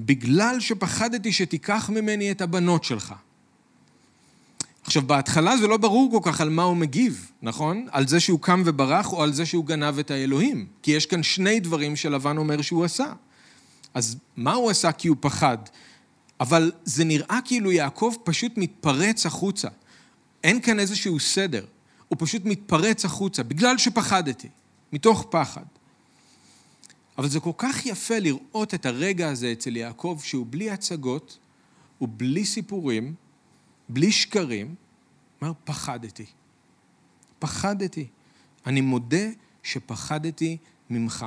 בגלל 0.00 0.60
שפחדתי 0.60 1.32
שתיקח 1.32 1.90
ממני 1.92 2.30
את 2.30 2.40
הבנות 2.40 2.84
שלך. 2.84 3.14
עכשיו, 4.82 5.02
בהתחלה 5.02 5.56
זה 5.56 5.66
לא 5.66 5.76
ברור 5.76 6.10
כל 6.10 6.30
כך 6.30 6.40
על 6.40 6.48
מה 6.48 6.62
הוא 6.62 6.76
מגיב, 6.76 7.30
נכון? 7.42 7.86
על 7.90 8.08
זה 8.08 8.20
שהוא 8.20 8.40
קם 8.40 8.62
וברח 8.64 9.12
או 9.12 9.22
על 9.22 9.32
זה 9.32 9.46
שהוא 9.46 9.64
גנב 9.64 9.98
את 9.98 10.10
האלוהים. 10.10 10.66
כי 10.82 10.90
יש 10.90 11.06
כאן 11.06 11.22
שני 11.22 11.60
דברים 11.60 11.96
שלבן 11.96 12.36
אומר 12.36 12.62
שהוא 12.62 12.84
עשה. 12.84 13.12
אז 13.94 14.16
מה 14.36 14.52
הוא 14.52 14.70
עשה 14.70 14.92
כי 14.92 15.08
הוא 15.08 15.16
פחד? 15.20 15.58
אבל 16.40 16.72
זה 16.84 17.04
נראה 17.04 17.38
כאילו 17.44 17.72
יעקב 17.72 18.14
פשוט 18.24 18.52
מתפרץ 18.56 19.26
החוצה. 19.26 19.68
אין 20.44 20.60
כאן 20.60 20.78
איזשהו 20.78 21.20
סדר. 21.20 21.66
הוא 22.08 22.16
פשוט 22.20 22.42
מתפרץ 22.44 23.04
החוצה, 23.04 23.42
בגלל 23.42 23.78
שפחדתי, 23.78 24.48
מתוך 24.92 25.26
פחד. 25.30 25.64
אבל 27.18 27.28
זה 27.28 27.40
כל 27.40 27.52
כך 27.56 27.86
יפה 27.86 28.18
לראות 28.18 28.74
את 28.74 28.86
הרגע 28.86 29.28
הזה 29.28 29.52
אצל 29.52 29.76
יעקב, 29.76 30.20
שהוא 30.22 30.46
בלי 30.50 30.70
הצגות, 30.70 31.38
הוא 31.98 32.08
בלי 32.16 32.44
סיפורים, 32.44 33.14
בלי 33.88 34.12
שקרים, 34.12 34.74
אומר, 35.42 35.52
פחדתי. 35.64 36.26
פחדתי. 37.38 38.06
אני 38.66 38.80
מודה 38.80 39.26
שפחדתי 39.62 40.56
ממך. 40.90 41.26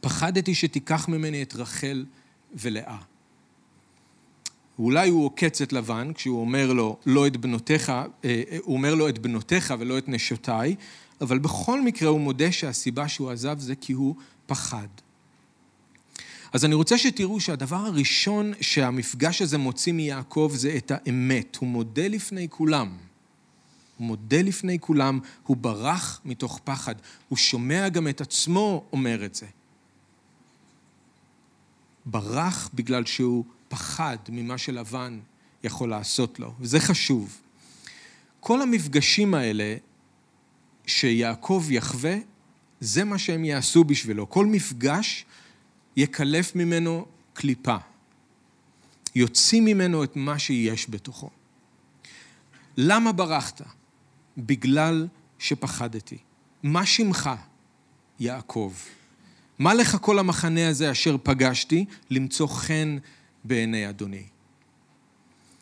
פחדתי 0.00 0.54
שתיקח 0.54 1.08
ממני 1.08 1.42
את 1.42 1.54
רחל 1.54 2.06
ולאה. 2.54 2.98
ואולי 4.80 5.08
הוא 5.08 5.24
עוקץ 5.24 5.60
את 5.60 5.72
לבן 5.72 6.12
כשהוא 6.12 6.40
אומר 6.40 6.72
לו, 6.72 6.96
לא 7.06 7.26
את 7.26 7.36
בנותיך, 7.36 7.92
אה, 8.24 8.42
הוא 8.62 8.76
אומר 8.76 8.94
לו 8.94 9.08
את 9.08 9.18
בנותיך 9.18 9.74
ולא 9.78 9.98
את 9.98 10.08
נשותיי, 10.08 10.74
אבל 11.20 11.38
בכל 11.38 11.82
מקרה 11.82 12.08
הוא 12.08 12.20
מודה 12.20 12.52
שהסיבה 12.52 13.08
שהוא 13.08 13.30
עזב 13.30 13.58
זה 13.58 13.74
כי 13.74 13.92
הוא 13.92 14.14
פחד. 14.46 14.86
אז 16.52 16.64
אני 16.64 16.74
רוצה 16.74 16.98
שתראו 16.98 17.40
שהדבר 17.40 17.76
הראשון 17.76 18.52
שהמפגש 18.60 19.42
הזה 19.42 19.58
מוציא 19.58 19.92
מיעקב 19.92 20.52
זה 20.54 20.74
את 20.76 20.92
האמת. 20.94 21.56
הוא 21.56 21.68
מודה 21.68 22.08
לפני 22.08 22.46
כולם. 22.50 22.96
הוא 23.98 24.06
מודה 24.06 24.42
לפני 24.42 24.78
כולם, 24.80 25.18
הוא 25.46 25.56
ברח 25.56 26.20
מתוך 26.24 26.60
פחד. 26.64 26.94
הוא 27.28 27.38
שומע 27.38 27.88
גם 27.88 28.08
את 28.08 28.20
עצמו 28.20 28.84
אומר 28.92 29.24
את 29.24 29.34
זה. 29.34 29.46
ברח 32.06 32.70
בגלל 32.74 33.04
שהוא 33.04 33.44
פחד 33.70 34.16
ממה 34.28 34.58
שלבן 34.58 35.20
יכול 35.64 35.90
לעשות 35.90 36.40
לו, 36.40 36.54
וזה 36.60 36.80
חשוב. 36.80 37.40
כל 38.40 38.62
המפגשים 38.62 39.34
האלה 39.34 39.76
שיעקב 40.86 41.66
יחווה, 41.70 42.16
זה 42.80 43.04
מה 43.04 43.18
שהם 43.18 43.44
יעשו 43.44 43.84
בשבילו. 43.84 44.30
כל 44.30 44.46
מפגש 44.46 45.24
יקלף 45.96 46.56
ממנו 46.56 47.06
קליפה. 47.32 47.76
יוציא 49.14 49.60
ממנו 49.60 50.04
את 50.04 50.16
מה 50.16 50.38
שיש 50.38 50.90
בתוכו. 50.90 51.30
למה 52.76 53.12
ברחת? 53.12 53.62
בגלל 54.38 55.08
שפחדתי. 55.38 56.18
מה 56.62 56.86
שמך? 56.86 57.30
יעקב. 58.20 58.72
מה 59.58 59.74
לך 59.74 59.96
כל 60.00 60.18
המחנה 60.18 60.68
הזה 60.68 60.90
אשר 60.90 61.16
פגשתי? 61.22 61.84
למצוא 62.10 62.46
חן 62.48 62.96
בעיני 63.44 63.88
אדוני. 63.88 64.24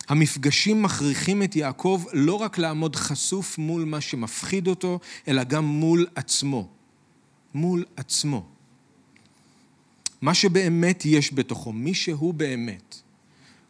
המפגשים 0.08 0.82
מכריחים 0.82 1.42
את 1.42 1.56
יעקב 1.56 2.04
לא 2.12 2.34
רק 2.34 2.58
לעמוד 2.58 2.96
חשוף 2.96 3.58
מול 3.58 3.84
מה 3.84 4.00
שמפחיד 4.00 4.66
אותו, 4.66 5.00
אלא 5.28 5.44
גם 5.44 5.64
מול 5.64 6.06
עצמו. 6.14 6.68
מול 7.54 7.84
עצמו. 7.96 8.46
מה 10.22 10.34
שבאמת 10.34 11.04
יש 11.04 11.34
בתוכו, 11.34 11.72
מי 11.72 11.94
שהוא 11.94 12.34
באמת. 12.34 13.00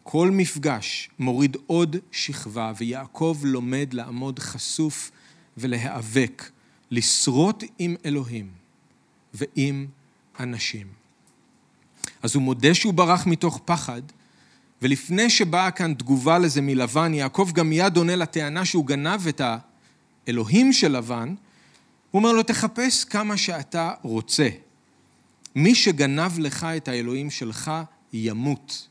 כל 0.02 0.30
מפגש 0.30 1.10
מוריד 1.18 1.56
עוד 1.66 1.96
שכבה, 2.12 2.72
ויעקב 2.78 3.38
לומד 3.42 3.94
לעמוד 3.94 4.38
חשוף 4.38 5.10
ולהיאבק, 5.56 6.50
לשרוט 6.90 7.64
עם 7.78 7.96
אלוהים 8.04 8.50
ועם 9.34 9.86
אנשים. 10.40 10.97
אז 12.22 12.34
הוא 12.34 12.42
מודה 12.42 12.74
שהוא 12.74 12.94
ברח 12.94 13.26
מתוך 13.26 13.60
פחד, 13.64 14.02
ולפני 14.82 15.30
שבאה 15.30 15.70
כאן 15.70 15.94
תגובה 15.94 16.38
לזה 16.38 16.60
מלבן, 16.60 17.14
יעקב 17.14 17.50
גם 17.54 17.68
מיד 17.68 17.96
עונה 17.96 18.16
לטענה 18.16 18.64
שהוא 18.64 18.86
גנב 18.86 19.26
את 19.28 19.40
האלוהים 20.26 20.72
של 20.72 20.96
לבן, 20.96 21.34
הוא 22.10 22.18
אומר 22.18 22.32
לו, 22.32 22.42
תחפש 22.42 23.04
כמה 23.04 23.36
שאתה 23.36 23.92
רוצה. 24.02 24.48
מי 25.54 25.74
שגנב 25.74 26.38
לך 26.38 26.64
את 26.64 26.88
האלוהים 26.88 27.30
שלך, 27.30 27.70
ימות. 28.12 28.88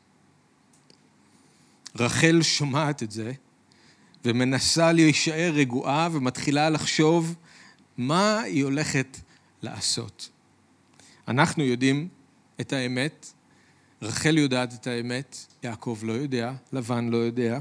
רחל 1.95 2.41
שומעת 2.41 3.03
את 3.03 3.11
זה, 3.11 3.31
ומנסה 4.25 4.91
להישאר 4.91 5.51
רגועה, 5.55 6.09
ומתחילה 6.11 6.69
לחשוב 6.69 7.35
מה 7.97 8.39
היא 8.39 8.63
הולכת 8.63 9.17
לעשות. 9.61 10.29
אנחנו 11.27 11.63
יודעים 11.63 12.07
את 12.61 12.73
האמת, 12.73 13.33
רחל 14.01 14.37
יודעת 14.37 14.73
את 14.73 14.87
האמת, 14.87 15.37
יעקב 15.63 15.99
לא 16.03 16.13
יודע, 16.13 16.53
לבן 16.73 17.09
לא 17.09 17.17
יודע. 17.17 17.59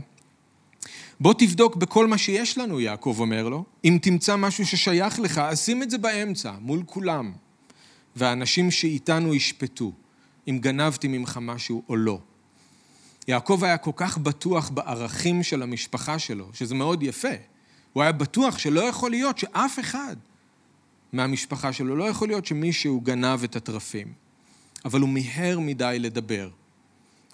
בוא 1.20 1.34
תבדוק 1.38 1.76
בכל 1.76 2.06
מה 2.06 2.18
שיש 2.18 2.58
לנו, 2.58 2.80
יעקב 2.80 3.16
אומר 3.18 3.48
לו. 3.48 3.64
אם 3.84 3.98
תמצא 4.02 4.36
משהו 4.36 4.66
ששייך 4.66 5.20
לך, 5.20 5.38
אז 5.38 5.60
שים 5.60 5.82
את 5.82 5.90
זה 5.90 5.98
באמצע, 5.98 6.52
מול 6.60 6.82
כולם. 6.86 7.32
והאנשים 8.16 8.70
שאיתנו 8.70 9.34
ישפטו, 9.34 9.92
אם 10.48 10.58
גנבתי 10.60 11.08
ממך 11.08 11.38
משהו 11.42 11.82
או 11.88 11.96
לא. 11.96 12.18
יעקב 13.28 13.60
היה 13.64 13.78
כל 13.78 13.90
כך 13.96 14.18
בטוח 14.18 14.68
בערכים 14.68 15.42
של 15.42 15.62
המשפחה 15.62 16.18
שלו, 16.18 16.50
שזה 16.52 16.74
מאוד 16.74 17.02
יפה. 17.02 17.28
הוא 17.92 18.02
היה 18.02 18.12
בטוח 18.12 18.58
שלא 18.58 18.80
יכול 18.80 19.10
להיות 19.10 19.38
שאף 19.38 19.78
אחד 19.80 20.16
מהמשפחה 21.12 21.72
שלו, 21.72 21.96
לא 21.96 22.04
יכול 22.04 22.28
להיות 22.28 22.46
שמישהו 22.46 23.00
גנב 23.00 23.44
את 23.44 23.56
התרפים. 23.56 24.25
אבל 24.86 25.00
הוא 25.00 25.08
מיהר 25.08 25.58
מדי 25.58 25.96
לדבר. 26.00 26.50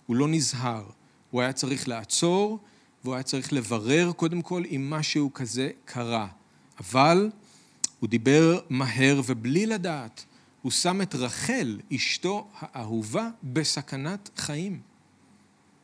הוא 0.06 0.16
לא 0.16 0.28
נזהר. 0.28 0.84
הוא 1.30 1.40
היה 1.40 1.52
צריך 1.52 1.88
לעצור, 1.88 2.58
והוא 3.04 3.14
היה 3.14 3.22
צריך 3.22 3.52
לברר 3.52 4.12
קודם 4.12 4.42
כל 4.42 4.62
אם 4.70 4.90
משהו 4.90 5.32
כזה 5.34 5.70
קרה. 5.84 6.28
אבל 6.80 7.30
הוא 8.00 8.08
דיבר 8.08 8.60
מהר 8.70 9.20
ובלי 9.26 9.66
לדעת. 9.66 10.24
הוא 10.62 10.72
שם 10.72 11.02
את 11.02 11.14
רחל, 11.14 11.80
אשתו 11.94 12.48
האהובה, 12.60 13.28
בסכנת 13.42 14.30
חיים. 14.36 14.80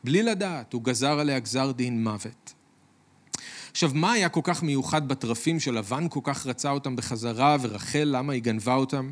בלי 0.03 0.23
לדעת, 0.23 0.73
הוא 0.73 0.83
גזר 0.83 1.19
עליה 1.19 1.39
גזר 1.39 1.71
דין 1.71 2.03
מוות. 2.03 2.53
עכשיו, 3.71 3.91
מה 3.93 4.11
היה 4.11 4.29
כל 4.29 4.41
כך 4.43 4.63
מיוחד 4.63 5.07
בתרפים 5.07 5.59
שלבן 5.59 6.07
כל 6.09 6.19
כך 6.23 6.45
רצה 6.45 6.71
אותם 6.71 6.95
בחזרה, 6.95 7.57
ורחל, 7.61 8.03
למה 8.03 8.33
היא 8.33 8.41
גנבה 8.41 8.73
אותם? 8.73 9.11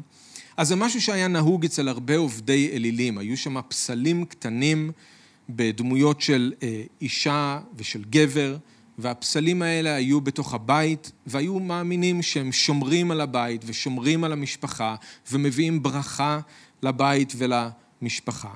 אז 0.58 0.67
זה 0.67 0.76
משהו 0.76 1.02
שהיה 1.02 1.28
נהוג 1.28 1.65
אצל 1.65 1.88
הרבה 1.88 2.17
עובדי 2.17 2.70
אלילים. 2.74 3.17
היו 3.17 3.38
שם 3.38 3.62
פסלים 3.67 4.26
קטנים 4.26 4.91
בדמויות 5.50 6.22
של 6.22 6.54
אה, 6.63 6.84
אישה 7.02 7.60
ושל 7.76 8.04
גבר, 8.10 8.58
והפסלים 8.98 9.62
האלה 9.62 9.96
היו 9.96 10.22
בתוך 10.22 10.54
הבית, 10.54 11.12
והיו 11.28 11.60
מאמינים 11.60 12.22
שהם 12.22 12.52
שומרים 12.52 13.12
על 13.12 13.22
הבית 13.22 13.62
ושומרים 13.65 14.24
על 14.24 14.34
המשפחה, 14.34 14.96
ומביאים 15.32 15.84
ברכה 15.84 16.39
לבית 16.84 17.34
ולמשפחה. 17.38 18.54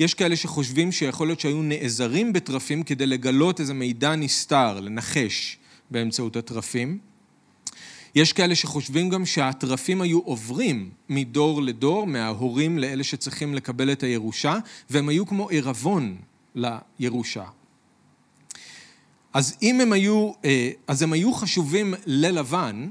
יש 0.00 0.14
כאלה 0.14 0.36
שחושבים 0.36 0.92
שיכול 0.92 1.26
להיות 1.26 1.40
שהיו 1.40 1.62
נעזרים 1.62 2.32
בתרפים 2.32 2.82
כדי 2.82 3.06
לגלות 3.06 3.60
איזה 3.60 3.74
מידע 3.74 4.16
נסתר, 4.16 4.80
לנחש 4.80 5.58
באמצעות 5.90 6.36
התרפים. 6.36 7.07
יש 8.14 8.32
כאלה 8.32 8.54
שחושבים 8.54 9.08
גם 9.08 9.26
שהתרפים 9.26 10.00
היו 10.00 10.18
עוברים 10.18 10.90
מדור 11.08 11.62
לדור, 11.62 12.06
מההורים 12.06 12.78
לאלה 12.78 13.04
שצריכים 13.04 13.54
לקבל 13.54 13.92
את 13.92 14.02
הירושה, 14.02 14.58
והם 14.90 15.08
היו 15.08 15.26
כמו 15.26 15.48
עירבון 15.48 16.16
לירושה. 16.54 17.44
אז 19.32 19.56
אם 19.62 19.80
הם 19.80 19.92
היו, 19.92 20.32
אה, 20.44 20.70
אז 20.86 21.02
הם 21.02 21.12
היו 21.12 21.32
חשובים 21.32 21.94
ללבן, 22.06 22.90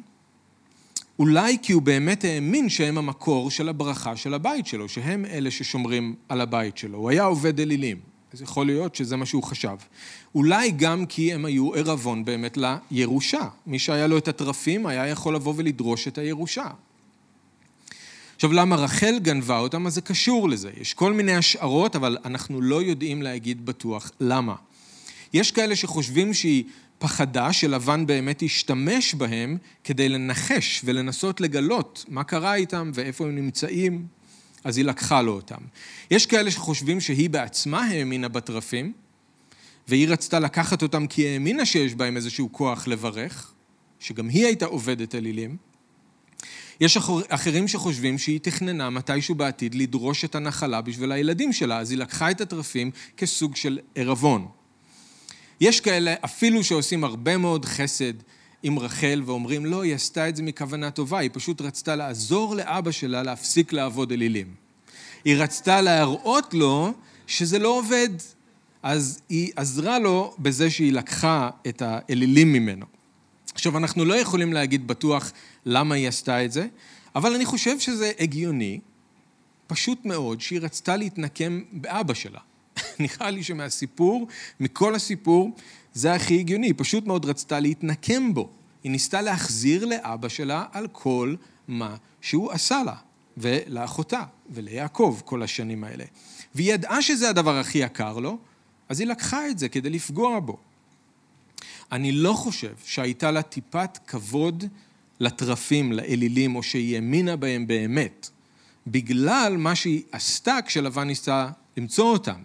אולי 1.19 1.57
כי 1.61 1.73
הוא 1.73 1.81
באמת 1.81 2.23
האמין 2.23 2.69
שהם 2.69 2.97
המקור 2.97 3.51
של 3.51 3.69
הברכה 3.69 4.15
של 4.15 4.33
הבית 4.33 4.67
שלו, 4.67 4.89
שהם 4.89 5.25
אלה 5.25 5.51
ששומרים 5.51 6.15
על 6.29 6.41
הבית 6.41 6.77
שלו. 6.77 6.97
הוא 6.97 7.09
היה 7.09 7.23
עובד 7.23 7.59
אלילים, 7.59 7.97
אז 8.33 8.41
יכול 8.41 8.65
להיות 8.65 8.95
שזה 8.95 9.15
מה 9.15 9.25
שהוא 9.25 9.43
חשב. 9.43 9.75
אולי 10.35 10.71
גם 10.71 11.05
כי 11.05 11.33
הם 11.33 11.45
היו 11.45 11.75
ערבון 11.75 12.25
באמת 12.25 12.57
לירושה. 12.91 13.47
מי 13.67 13.79
שהיה 13.79 14.07
לו 14.07 14.17
את 14.17 14.27
התרפים 14.27 14.85
היה 14.85 15.07
יכול 15.07 15.35
לבוא 15.35 15.53
ולדרוש 15.57 16.07
את 16.07 16.17
הירושה. 16.17 16.67
עכשיו, 18.35 18.53
למה 18.53 18.75
רחל 18.75 19.19
גנבה 19.19 19.59
אותם? 19.59 19.87
אז 19.87 19.93
זה 19.93 20.01
קשור 20.01 20.49
לזה. 20.49 20.71
יש 20.81 20.93
כל 20.93 21.13
מיני 21.13 21.35
השערות, 21.35 21.95
אבל 21.95 22.17
אנחנו 22.25 22.61
לא 22.61 22.83
יודעים 22.83 23.21
להגיד 23.21 23.65
בטוח 23.65 24.11
למה. 24.19 24.55
יש 25.33 25.51
כאלה 25.51 25.75
שחושבים 25.75 26.33
שהיא 26.33 26.63
פחדה 26.99 27.53
שלבן 27.53 28.05
באמת 28.05 28.41
ישתמש 28.41 29.13
בהם 29.13 29.57
כדי 29.83 30.09
לנחש 30.09 30.81
ולנסות 30.85 31.41
לגלות 31.41 32.05
מה 32.07 32.23
קרה 32.23 32.55
איתם 32.55 32.91
ואיפה 32.93 33.25
הם 33.25 33.35
נמצאים, 33.35 34.05
אז 34.63 34.77
היא 34.77 34.85
לקחה 34.85 35.21
לו 35.21 35.31
אותם. 35.31 35.61
יש 36.11 36.25
כאלה 36.25 36.51
שחושבים 36.51 37.01
שהיא 37.01 37.29
בעצמה 37.29 37.85
האמינה 37.85 38.27
בתרפים, 38.27 38.93
והיא 39.87 40.07
רצתה 40.07 40.39
לקחת 40.39 40.83
אותם 40.83 41.07
כי 41.07 41.21
היא 41.21 41.33
האמינה 41.33 41.65
שיש 41.65 41.95
בהם 41.95 42.17
איזשהו 42.17 42.51
כוח 42.51 42.87
לברך, 42.87 43.53
שגם 43.99 44.29
היא 44.29 44.45
הייתה 44.45 44.65
עובדת 44.65 45.15
אלילים. 45.15 45.57
יש 46.81 46.97
אחר, 46.97 47.13
אחרים 47.29 47.67
שחושבים 47.67 48.17
שהיא 48.17 48.39
תכננה 48.39 48.89
מתישהו 48.89 49.35
בעתיד 49.35 49.75
לדרוש 49.75 50.25
את 50.25 50.35
הנחלה 50.35 50.81
בשביל 50.81 51.11
הילדים 51.11 51.53
שלה, 51.53 51.77
אז 51.77 51.91
היא 51.91 51.99
לקחה 51.99 52.31
את 52.31 52.41
התרפים 52.41 52.91
כסוג 53.17 53.55
של 53.55 53.79
ערבון. 53.95 54.47
יש 55.61 55.81
כאלה 55.81 56.15
אפילו 56.25 56.63
שעושים 56.63 57.03
הרבה 57.03 57.37
מאוד 57.37 57.65
חסד 57.65 58.13
עם 58.63 58.79
רחל 58.79 59.21
ואומרים, 59.25 59.65
לא, 59.65 59.83
היא 59.83 59.95
עשתה 59.95 60.29
את 60.29 60.35
זה 60.35 60.43
מכוונה 60.43 60.91
טובה, 60.91 61.19
היא 61.19 61.29
פשוט 61.33 61.61
רצתה 61.61 61.95
לעזור 61.95 62.55
לאבא 62.55 62.91
שלה 62.91 63.23
להפסיק 63.23 63.73
לעבוד 63.73 64.11
אלילים. 64.11 64.53
היא 65.25 65.35
רצתה 65.37 65.81
להראות 65.81 66.53
לו 66.53 66.93
שזה 67.27 67.59
לא 67.59 67.77
עובד, 67.77 68.09
אז 68.83 69.21
היא 69.29 69.51
עזרה 69.55 69.99
לו 69.99 70.35
בזה 70.39 70.69
שהיא 70.69 70.93
לקחה 70.93 71.49
את 71.67 71.81
האלילים 71.81 72.53
ממנו. 72.53 72.85
עכשיו, 73.53 73.77
אנחנו 73.77 74.05
לא 74.05 74.13
יכולים 74.13 74.53
להגיד 74.53 74.87
בטוח 74.87 75.31
למה 75.65 75.95
היא 75.95 76.07
עשתה 76.07 76.45
את 76.45 76.51
זה, 76.51 76.67
אבל 77.15 77.35
אני 77.35 77.45
חושב 77.45 77.79
שזה 77.79 78.11
הגיוני, 78.19 78.79
פשוט 79.67 80.05
מאוד, 80.05 80.41
שהיא 80.41 80.59
רצתה 80.59 80.95
להתנקם 80.95 81.61
באבא 81.71 82.13
שלה. 82.13 82.39
נראה 82.99 83.31
לי 83.31 83.43
שמהסיפור, 83.43 84.27
מכל 84.59 84.95
הסיפור, 84.95 85.51
זה 85.97 86.13
הכי 86.13 86.39
הגיוני. 86.39 86.67
היא 86.67 86.73
פשוט 86.77 87.07
מאוד 87.07 87.25
רצתה 87.25 87.59
להתנקם 87.59 88.33
בו. 88.33 88.49
היא 88.83 88.91
ניסתה 88.91 89.21
להחזיר 89.21 89.85
לאבא 89.85 90.29
שלה 90.29 90.65
על 90.71 90.87
כל 90.91 91.35
מה 91.67 91.95
שהוא 92.21 92.51
עשה 92.51 92.83
לה, 92.85 92.95
ולאחותה, 93.37 94.23
וליעקב 94.49 95.19
כל 95.25 95.43
השנים 95.43 95.83
האלה. 95.83 96.03
והיא 96.55 96.73
ידעה 96.73 97.01
שזה 97.01 97.29
הדבר 97.29 97.57
הכי 97.57 97.77
יקר 97.77 98.19
לו, 98.19 98.37
אז 98.89 98.99
היא 98.99 99.07
לקחה 99.07 99.49
את 99.49 99.59
זה 99.59 99.69
כדי 99.69 99.89
לפגוע 99.89 100.39
בו. 100.39 100.57
אני 101.91 102.11
לא 102.11 102.33
חושב 102.33 102.73
שהייתה 102.85 103.31
לה 103.31 103.41
טיפת 103.41 103.99
כבוד 104.07 104.63
לתרפים, 105.19 105.91
לאלילים, 105.91 106.55
או 106.55 106.63
שהיא 106.63 106.95
האמינה 106.95 107.35
בהם 107.35 107.67
באמת, 107.67 108.29
בגלל 108.87 109.55
מה 109.57 109.75
שהיא 109.75 110.01
עשתה 110.11 110.57
כשלבן 110.65 111.07
ניסה 111.07 111.47
למצוא 111.77 112.05
אותם. 112.05 112.41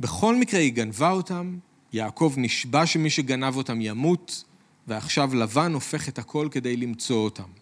בכל 0.00 0.36
מקרה 0.36 0.60
היא 0.60 0.72
גנבה 0.72 1.10
אותם, 1.10 1.58
יעקב 1.92 2.34
נשבע 2.36 2.86
שמי 2.86 3.10
שגנב 3.10 3.56
אותם 3.56 3.80
ימות, 3.80 4.44
ועכשיו 4.86 5.34
לבן 5.34 5.74
הופך 5.74 6.08
את 6.08 6.18
הכל 6.18 6.48
כדי 6.50 6.76
למצוא 6.76 7.24
אותם. 7.24 7.58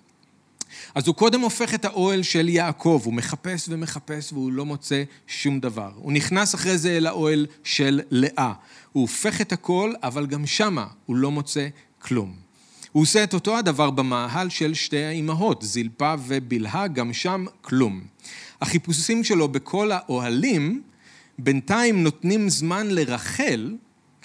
אז 0.94 1.06
הוא 1.06 1.14
קודם 1.14 1.40
הופך 1.40 1.74
את 1.74 1.84
האוהל 1.84 2.22
של 2.22 2.48
יעקב, 2.48 3.00
הוא 3.04 3.14
מחפש 3.14 3.68
ומחפש 3.68 4.32
והוא 4.32 4.52
לא 4.52 4.66
מוצא 4.66 5.02
שום 5.26 5.60
דבר. 5.60 5.90
הוא 5.96 6.12
נכנס 6.12 6.54
אחרי 6.54 6.78
זה 6.78 6.96
אל 6.96 7.06
האוהל 7.06 7.46
של 7.64 8.00
לאה. 8.10 8.52
הוא 8.92 9.02
הופך 9.02 9.40
את 9.40 9.52
הכל, 9.52 9.92
אבל 10.02 10.26
גם 10.26 10.46
שמה 10.46 10.86
הוא 11.06 11.16
לא 11.16 11.30
מוצא 11.30 11.68
כלום. 11.98 12.34
הוא 12.92 13.02
עושה 13.02 13.24
את 13.24 13.34
אותו 13.34 13.58
הדבר 13.58 13.90
במאהל 13.90 14.48
של 14.48 14.74
שתי 14.74 15.04
האימהות, 15.04 15.62
זלפה 15.62 16.14
ובלהה, 16.26 16.88
גם 16.88 17.12
שם 17.12 17.44
כלום. 17.60 18.00
החיפושים 18.60 19.24
שלו 19.24 19.48
בכל 19.48 19.92
האוהלים 19.92 20.82
בינתיים 21.38 22.02
נותנים 22.02 22.48
זמן 22.48 22.86
לרחל, 22.90 23.74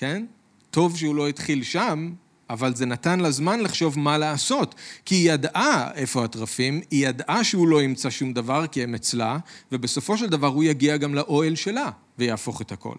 כן? 0.01 0.25
טוב 0.71 0.97
שהוא 0.97 1.15
לא 1.15 1.27
התחיל 1.27 1.63
שם, 1.63 2.13
אבל 2.49 2.75
זה 2.75 2.85
נתן 2.85 3.19
לה 3.19 3.31
זמן 3.31 3.59
לחשוב 3.59 3.99
מה 3.99 4.17
לעשות. 4.17 4.75
כי 5.05 5.15
היא 5.15 5.31
ידעה 5.31 5.91
איפה 5.93 6.25
התרפים, 6.25 6.81
היא 6.91 7.07
ידעה 7.07 7.43
שהוא 7.43 7.67
לא 7.67 7.81
ימצא 7.81 8.09
שום 8.09 8.33
דבר 8.33 8.67
כי 8.67 8.83
הם 8.83 8.95
אצלה, 8.95 9.37
ובסופו 9.71 10.17
של 10.17 10.27
דבר 10.27 10.47
הוא 10.47 10.63
יגיע 10.63 10.97
גם 10.97 11.15
לאוהל 11.15 11.55
שלה 11.55 11.89
ויהפוך 12.17 12.61
את 12.61 12.71
הכל. 12.71 12.95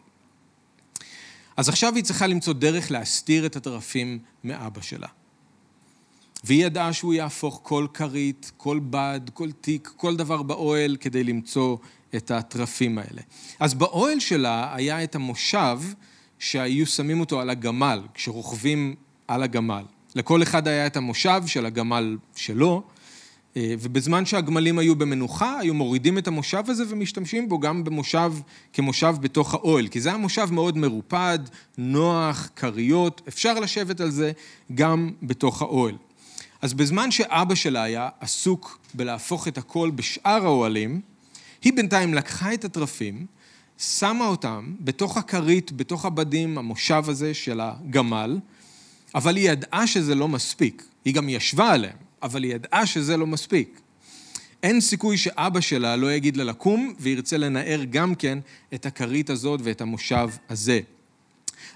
אז 1.56 1.68
עכשיו 1.68 1.94
היא 1.96 2.04
צריכה 2.04 2.26
למצוא 2.26 2.52
דרך 2.52 2.90
להסתיר 2.90 3.46
את 3.46 3.56
התרפים 3.56 4.18
מאבא 4.44 4.80
שלה. 4.80 5.08
והיא 6.44 6.66
ידעה 6.66 6.92
שהוא 6.92 7.14
יהפוך 7.14 7.60
כל 7.62 7.86
כרית, 7.94 8.52
כל 8.56 8.80
בד, 8.90 9.20
כל 9.34 9.52
תיק, 9.52 9.90
כל 9.96 10.16
דבר 10.16 10.42
באוהל 10.42 10.96
כדי 11.00 11.24
למצוא 11.24 11.76
את 12.16 12.30
התרפים 12.30 12.98
האלה. 12.98 13.22
אז 13.60 13.74
באוהל 13.74 14.20
שלה 14.20 14.74
היה 14.74 15.04
את 15.04 15.14
המושב 15.14 15.78
שהיו 16.42 16.86
שמים 16.86 17.20
אותו 17.20 17.40
על 17.40 17.50
הגמל, 17.50 18.00
כשרוכבים 18.14 18.94
על 19.28 19.42
הגמל. 19.42 19.82
לכל 20.14 20.42
אחד 20.42 20.68
היה 20.68 20.86
את 20.86 20.96
המושב 20.96 21.42
של 21.46 21.66
הגמל 21.66 22.16
שלו, 22.36 22.82
אה, 23.56 23.74
ובזמן 23.80 24.26
שהגמלים 24.26 24.78
היו 24.78 24.96
במנוחה, 24.96 25.58
היו 25.58 25.74
מורידים 25.74 26.18
את 26.18 26.26
המושב 26.28 26.62
הזה 26.66 26.84
ומשתמשים 26.88 27.48
בו 27.48 27.58
גם 27.58 27.84
במושב, 27.84 28.32
כמושב 28.72 29.14
בתוך 29.20 29.54
האוהל, 29.54 29.88
כי 29.88 30.00
זה 30.00 30.08
היה 30.08 30.18
מושב 30.18 30.48
מאוד 30.52 30.78
מרופד, 30.78 31.38
נוח, 31.78 32.50
כריות, 32.56 33.22
אפשר 33.28 33.60
לשבת 33.60 34.00
על 34.00 34.10
זה 34.10 34.32
גם 34.74 35.10
בתוך 35.22 35.62
האוהל. 35.62 35.94
אז 36.62 36.74
בזמן 36.74 37.10
שאבא 37.10 37.54
שלה 37.54 37.82
היה 37.82 38.08
עסוק 38.20 38.78
בלהפוך 38.94 39.48
את 39.48 39.58
הכל 39.58 39.90
בשאר 39.94 40.46
האוהלים, 40.46 41.00
היא 41.62 41.72
בינתיים 41.72 42.14
לקחה 42.14 42.54
את 42.54 42.64
התרפים, 42.64 43.26
שמה 43.82 44.26
אותם 44.26 44.74
בתוך 44.80 45.16
הכרית, 45.16 45.72
בתוך 45.72 46.04
הבדים, 46.04 46.58
המושב 46.58 47.04
הזה 47.06 47.34
של 47.34 47.60
הגמל, 47.60 48.38
אבל 49.14 49.36
היא 49.36 49.50
ידעה 49.50 49.86
שזה 49.86 50.14
לא 50.14 50.28
מספיק. 50.28 50.84
היא 51.04 51.14
גם 51.14 51.28
ישבה 51.28 51.72
עליהם, 51.72 51.96
אבל 52.22 52.44
היא 52.44 52.54
ידעה 52.54 52.86
שזה 52.86 53.16
לא 53.16 53.26
מספיק. 53.26 53.80
אין 54.62 54.80
סיכוי 54.80 55.16
שאבא 55.16 55.60
שלה 55.60 55.96
לא 55.96 56.12
יגיד 56.12 56.36
לה 56.36 56.44
לקום 56.44 56.94
וירצה 57.00 57.36
לנער 57.36 57.80
גם 57.90 58.14
כן 58.14 58.38
את 58.74 58.86
הכרית 58.86 59.30
הזאת 59.30 59.60
ואת 59.62 59.80
המושב 59.80 60.28
הזה. 60.50 60.80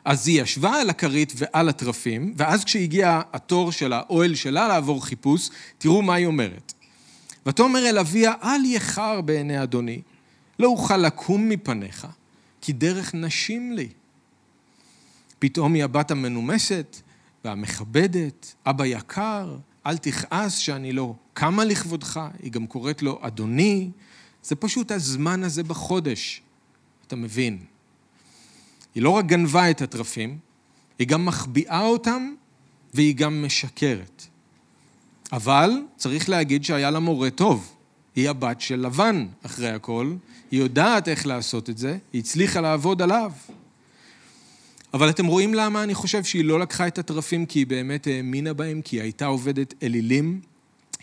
אז 0.04 0.28
היא 0.28 0.42
ישבה 0.42 0.80
על 0.80 0.90
הכרית 0.90 1.32
ועל 1.36 1.68
התרפים, 1.68 2.34
ואז 2.36 2.64
כשהגיע 2.64 3.20
התור 3.32 3.72
של 3.72 3.92
האוהל 3.92 4.34
שלה 4.34 4.68
לעבור 4.68 5.06
חיפוש, 5.06 5.50
תראו 5.78 6.02
מה 6.02 6.14
היא 6.14 6.26
אומרת. 6.26 6.72
ותאמר 7.46 7.88
אל 7.88 7.98
אביה, 7.98 8.32
אל 8.42 8.64
יחר 8.64 9.20
בעיני 9.20 9.62
אדוני, 9.62 10.00
לא 10.58 10.68
אוכל 10.68 10.96
לקום 10.96 11.48
מפניך, 11.48 12.06
כי 12.60 12.72
דרך 12.72 13.14
נשים 13.14 13.72
לי. 13.72 13.88
פתאום 15.38 15.74
היא 15.74 15.84
הבת 15.84 16.10
המנומסת 16.10 16.96
והמכבדת, 17.44 18.54
אבא 18.66 18.86
יקר, 18.86 19.56
אל 19.86 19.96
תכעס 19.96 20.56
שאני 20.56 20.92
לא 20.92 21.14
קמה 21.34 21.64
לכבודך, 21.64 22.20
היא 22.42 22.52
גם 22.52 22.66
קוראת 22.66 23.02
לו 23.02 23.18
אדוני. 23.22 23.90
זה 24.42 24.56
פשוט 24.56 24.90
הזמן 24.90 25.44
הזה 25.44 25.62
בחודש, 25.62 26.42
אתה 27.06 27.16
מבין. 27.16 27.58
היא 28.94 29.02
לא 29.02 29.10
רק 29.10 29.26
גנבה 29.26 29.70
את 29.70 29.82
התרפים, 29.82 30.38
היא 30.98 31.08
גם 31.08 31.26
מחביאה 31.26 31.80
אותם 31.80 32.34
והיא 32.94 33.14
גם 33.14 33.44
משקרת. 33.44 34.26
אבל 35.32 35.70
צריך 35.96 36.28
להגיד 36.28 36.64
שהיה 36.64 36.90
לה 36.90 36.98
מורה 36.98 37.30
טוב. 37.30 37.75
היא 38.16 38.30
הבת 38.30 38.60
של 38.60 38.80
לבן, 38.80 39.26
אחרי 39.42 39.70
הכל. 39.70 40.14
היא 40.50 40.60
יודעת 40.60 41.08
איך 41.08 41.26
לעשות 41.26 41.70
את 41.70 41.78
זה, 41.78 41.98
היא 42.12 42.20
הצליחה 42.20 42.60
לעבוד 42.60 43.02
עליו. 43.02 43.32
אבל 44.94 45.10
אתם 45.10 45.26
רואים 45.26 45.54
למה 45.54 45.82
אני 45.82 45.94
חושב 45.94 46.24
שהיא 46.24 46.44
לא 46.44 46.60
לקחה 46.60 46.86
את 46.86 46.98
התרפים 46.98 47.46
כי 47.46 47.58
היא 47.58 47.66
באמת 47.66 48.06
האמינה 48.06 48.52
בהם, 48.52 48.82
כי 48.82 48.96
היא 48.96 49.02
הייתה 49.02 49.26
עובדת 49.26 49.74
אלילים? 49.82 50.40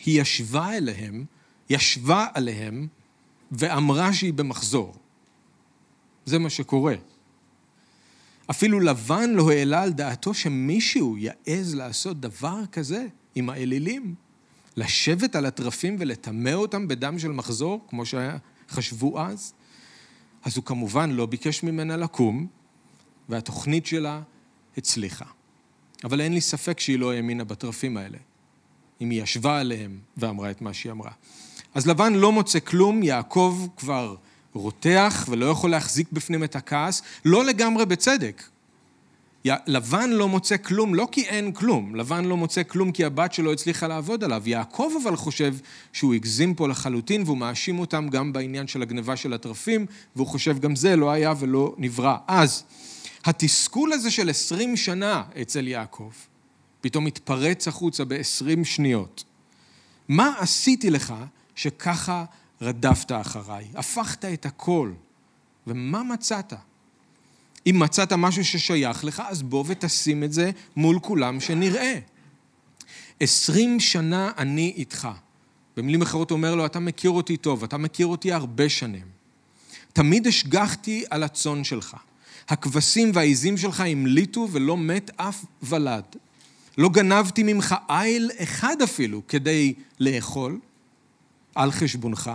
היא 0.05 0.21
ישבה 0.21 0.77
אליהם, 0.77 1.25
ישבה 1.69 2.27
עליהם, 2.33 2.87
ואמרה 3.51 4.13
שהיא 4.13 4.33
במחזור. 4.33 4.95
זה 6.25 6.39
מה 6.39 6.49
שקורה. 6.49 6.95
אפילו 8.49 8.79
לבן 8.79 9.29
לא 9.29 9.51
העלה 9.51 9.81
על 9.81 9.91
דעתו 9.91 10.33
שמישהו 10.33 11.17
יעז 11.17 11.75
לעשות 11.75 12.19
דבר 12.19 12.59
כזה 12.71 13.05
עם 13.35 13.49
האלילים. 13.49 14.15
לשבת 14.75 15.35
על 15.35 15.45
התרפים 15.45 15.95
ולטמא 15.99 16.53
אותם 16.53 16.87
בדם 16.87 17.19
של 17.19 17.31
מחזור, 17.31 17.85
כמו 17.89 18.03
שחשבו 18.05 19.21
אז. 19.21 19.53
אז 20.43 20.57
הוא 20.57 20.65
כמובן 20.65 21.11
לא 21.11 21.25
ביקש 21.25 21.63
ממנה 21.63 21.97
לקום, 21.97 22.47
והתוכנית 23.29 23.85
שלה 23.85 24.21
הצליחה. 24.77 25.25
אבל 26.03 26.21
אין 26.21 26.33
לי 26.33 26.41
ספק 26.41 26.79
שהיא 26.79 26.99
לא 26.99 27.13
האמינה 27.13 27.43
בתרפים 27.43 27.97
האלה, 27.97 28.17
אם 29.01 29.09
היא 29.09 29.23
ישבה 29.23 29.59
עליהם 29.59 29.99
ואמרה 30.17 30.51
את 30.51 30.61
מה 30.61 30.73
שהיא 30.73 30.91
אמרה. 30.91 31.11
אז 31.73 31.87
לבן 31.87 32.13
לא 32.13 32.31
מוצא 32.31 32.59
כלום, 32.59 33.03
יעקב 33.03 33.67
כבר 33.77 34.15
רותח 34.53 35.25
ולא 35.29 35.45
יכול 35.45 35.71
להחזיק 35.71 36.11
בפנים 36.11 36.43
את 36.43 36.55
הכעס, 36.55 37.01
לא 37.25 37.45
לגמרי 37.45 37.85
בצדק. 37.85 38.43
לבן 39.45 40.09
לא 40.09 40.27
מוצא 40.27 40.57
כלום, 40.57 40.95
לא 40.95 41.07
כי 41.11 41.21
אין 41.21 41.51
כלום, 41.51 41.95
לבן 41.95 42.25
לא 42.25 42.37
מוצא 42.37 42.63
כלום 42.63 42.91
כי 42.91 43.05
הבת 43.05 43.33
שלו 43.33 43.51
הצליחה 43.51 43.87
לעבוד 43.87 44.23
עליו. 44.23 44.43
יעקב 44.45 44.91
אבל 45.03 45.15
חושב 45.15 45.55
שהוא 45.93 46.13
הגזים 46.13 46.53
פה 46.53 46.67
לחלוטין 46.67 47.23
והוא 47.25 47.37
מאשים 47.37 47.79
אותם 47.79 48.09
גם 48.09 48.33
בעניין 48.33 48.67
של 48.67 48.81
הגניבה 48.81 49.15
של 49.15 49.33
התרפים, 49.33 49.85
והוא 50.15 50.27
חושב 50.27 50.59
גם 50.59 50.75
זה 50.75 50.95
לא 50.95 51.11
היה 51.11 51.33
ולא 51.39 51.75
נברא. 51.77 52.17
אז 52.27 52.63
התסכול 53.25 53.93
הזה 53.93 54.11
של 54.11 54.29
עשרים 54.29 54.77
שנה 54.77 55.23
אצל 55.41 55.67
יעקב, 55.67 56.11
פתאום 56.81 57.05
מתפרץ 57.05 57.67
החוצה 57.67 58.05
בעשרים 58.05 58.65
שניות. 58.65 59.23
מה 60.07 60.33
עשיתי 60.39 60.89
לך 60.89 61.13
שככה 61.55 62.25
רדפת 62.61 63.11
אחריי? 63.11 63.65
הפכת 63.75 64.25
את 64.25 64.45
הכל. 64.45 64.91
ומה 65.67 66.03
מצאת? 66.03 66.53
אם 67.67 67.79
מצאת 67.79 68.13
משהו 68.13 68.45
ששייך 68.45 69.03
לך, 69.05 69.23
אז 69.27 69.43
בוא 69.43 69.63
ותשים 69.67 70.23
את 70.23 70.33
זה 70.33 70.51
מול 70.75 70.99
כולם 70.99 71.39
שנראה. 71.39 71.99
עשרים 73.19 73.79
שנה 73.79 74.31
אני 74.37 74.73
איתך. 74.77 75.07
במילים 75.77 76.01
אחרות 76.01 76.31
אומר 76.31 76.55
לו, 76.55 76.65
אתה 76.65 76.79
מכיר 76.79 77.11
אותי 77.11 77.37
טוב, 77.37 77.63
אתה 77.63 77.77
מכיר 77.77 78.07
אותי 78.07 78.31
הרבה 78.31 78.69
שנים. 78.69 79.05
תמיד 79.93 80.27
השגחתי 80.27 81.03
על 81.09 81.23
הצאן 81.23 81.63
שלך. 81.63 81.97
הכבשים 82.49 83.11
והעיזים 83.13 83.57
שלך 83.57 83.79
המליטו 83.79 84.47
ולא 84.51 84.77
מת 84.77 85.11
אף 85.15 85.45
ולד. 85.63 86.03
לא 86.77 86.89
גנבתי 86.89 87.43
ממך 87.43 87.75
איל 87.89 88.31
אחד 88.43 88.81
אפילו 88.83 89.21
כדי 89.27 89.73
לאכול 89.99 90.59
על 91.55 91.71
חשבונך. 91.71 92.31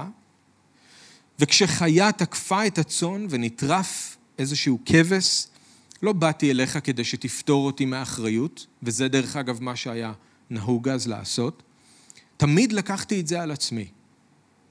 וכשחיה 1.39 2.13
תקפה 2.13 2.67
את 2.67 2.79
הצאן 2.79 3.27
ונטרף 3.31 4.18
איזשהו 4.39 4.79
כבש, 4.85 5.47
לא 6.03 6.13
באתי 6.13 6.51
אליך 6.51 6.79
כדי 6.85 7.05
שתפטור 7.05 7.67
אותי 7.67 7.85
מאחריות, 7.85 8.67
וזה 8.83 9.09
דרך 9.09 9.37
אגב 9.37 9.63
מה 9.63 9.77
שהיה 9.77 10.13
נהוג 10.51 10.89
אז 10.89 11.09
לעשות. 11.09 11.63
תמיד 12.37 12.73
לקחתי 12.73 13.21
את 13.21 13.27
זה 13.27 13.43
על 13.43 13.51
עצמי, 13.51 13.89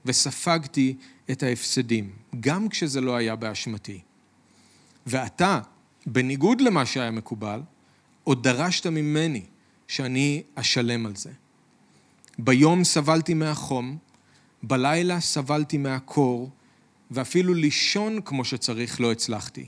וספגתי 0.04 0.96
את 1.30 1.42
ההפסדים, 1.42 2.10
גם 2.40 2.68
כשזה 2.68 3.00
לא 3.00 3.16
היה 3.16 3.36
באשמתי. 3.36 4.00
ואתה, 5.06 5.60
בניגוד 6.06 6.60
למה 6.60 6.86
שהיה 6.86 7.10
מקובל, 7.10 7.60
עוד 8.24 8.42
דרשת 8.42 8.86
ממני 8.86 9.42
שאני 9.88 10.42
אשלם 10.54 11.06
על 11.06 11.16
זה. 11.16 11.30
ביום 12.38 12.84
סבלתי 12.84 13.34
מהחום, 13.34 13.98
בלילה 14.62 15.20
סבלתי 15.20 15.78
מהקור, 15.78 16.50
ואפילו 17.10 17.54
לישון 17.54 18.20
כמו 18.24 18.44
שצריך 18.44 19.00
לא 19.00 19.12
הצלחתי. 19.12 19.66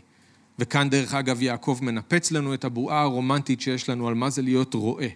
וכאן 0.58 0.90
דרך 0.90 1.14
אגב 1.14 1.42
יעקב 1.42 1.78
מנפץ 1.82 2.30
לנו 2.30 2.54
את 2.54 2.64
הבועה 2.64 3.00
הרומנטית 3.00 3.60
שיש 3.60 3.88
לנו 3.88 4.08
על 4.08 4.14
מה 4.14 4.30
זה 4.30 4.42
להיות 4.42 4.74
רועה, 4.74 5.08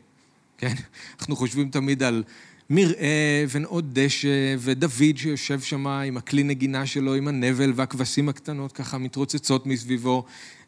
כן? 0.58 0.74
אנחנו 1.18 1.36
חושבים 1.36 1.70
תמיד 1.70 2.02
על 2.02 2.22
מרעה 2.70 3.44
ונאות 3.50 3.92
דשא 3.92 4.56
ודוד 4.58 5.16
שיושב 5.16 5.60
שם 5.60 5.86
עם 5.86 6.16
הכלי 6.16 6.42
נגינה 6.42 6.86
שלו, 6.86 7.14
עם 7.14 7.28
הנבל 7.28 7.72
והכבשים 7.76 8.28
הקטנות 8.28 8.72
ככה 8.72 8.98
מתרוצצות 8.98 9.66
מסביבו. 9.66 10.24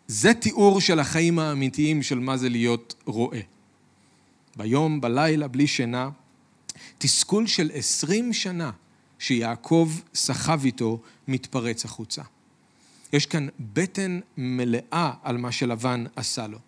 זה 0.08 0.34
תיאור 0.34 0.80
של 0.80 0.98
החיים 0.98 1.38
האמיתיים 1.38 2.02
של 2.02 2.18
מה 2.18 2.36
זה 2.36 2.48
להיות 2.48 2.94
רועה. 3.04 3.40
ביום, 4.56 5.00
בלילה, 5.00 5.48
בלי 5.48 5.66
שינה. 5.66 6.08
תסכול 6.98 7.46
של 7.46 7.70
עשרים 7.74 8.32
שנה 8.32 8.70
שיעקב 9.18 9.90
סחב 10.14 10.64
איתו 10.64 11.00
מתפרץ 11.28 11.84
החוצה. 11.84 12.22
יש 13.12 13.26
כאן 13.26 13.48
בטן 13.60 14.20
מלאה 14.36 15.12
על 15.22 15.36
מה 15.36 15.52
שלבן 15.52 16.04
עשה 16.16 16.46
לו. 16.46 16.58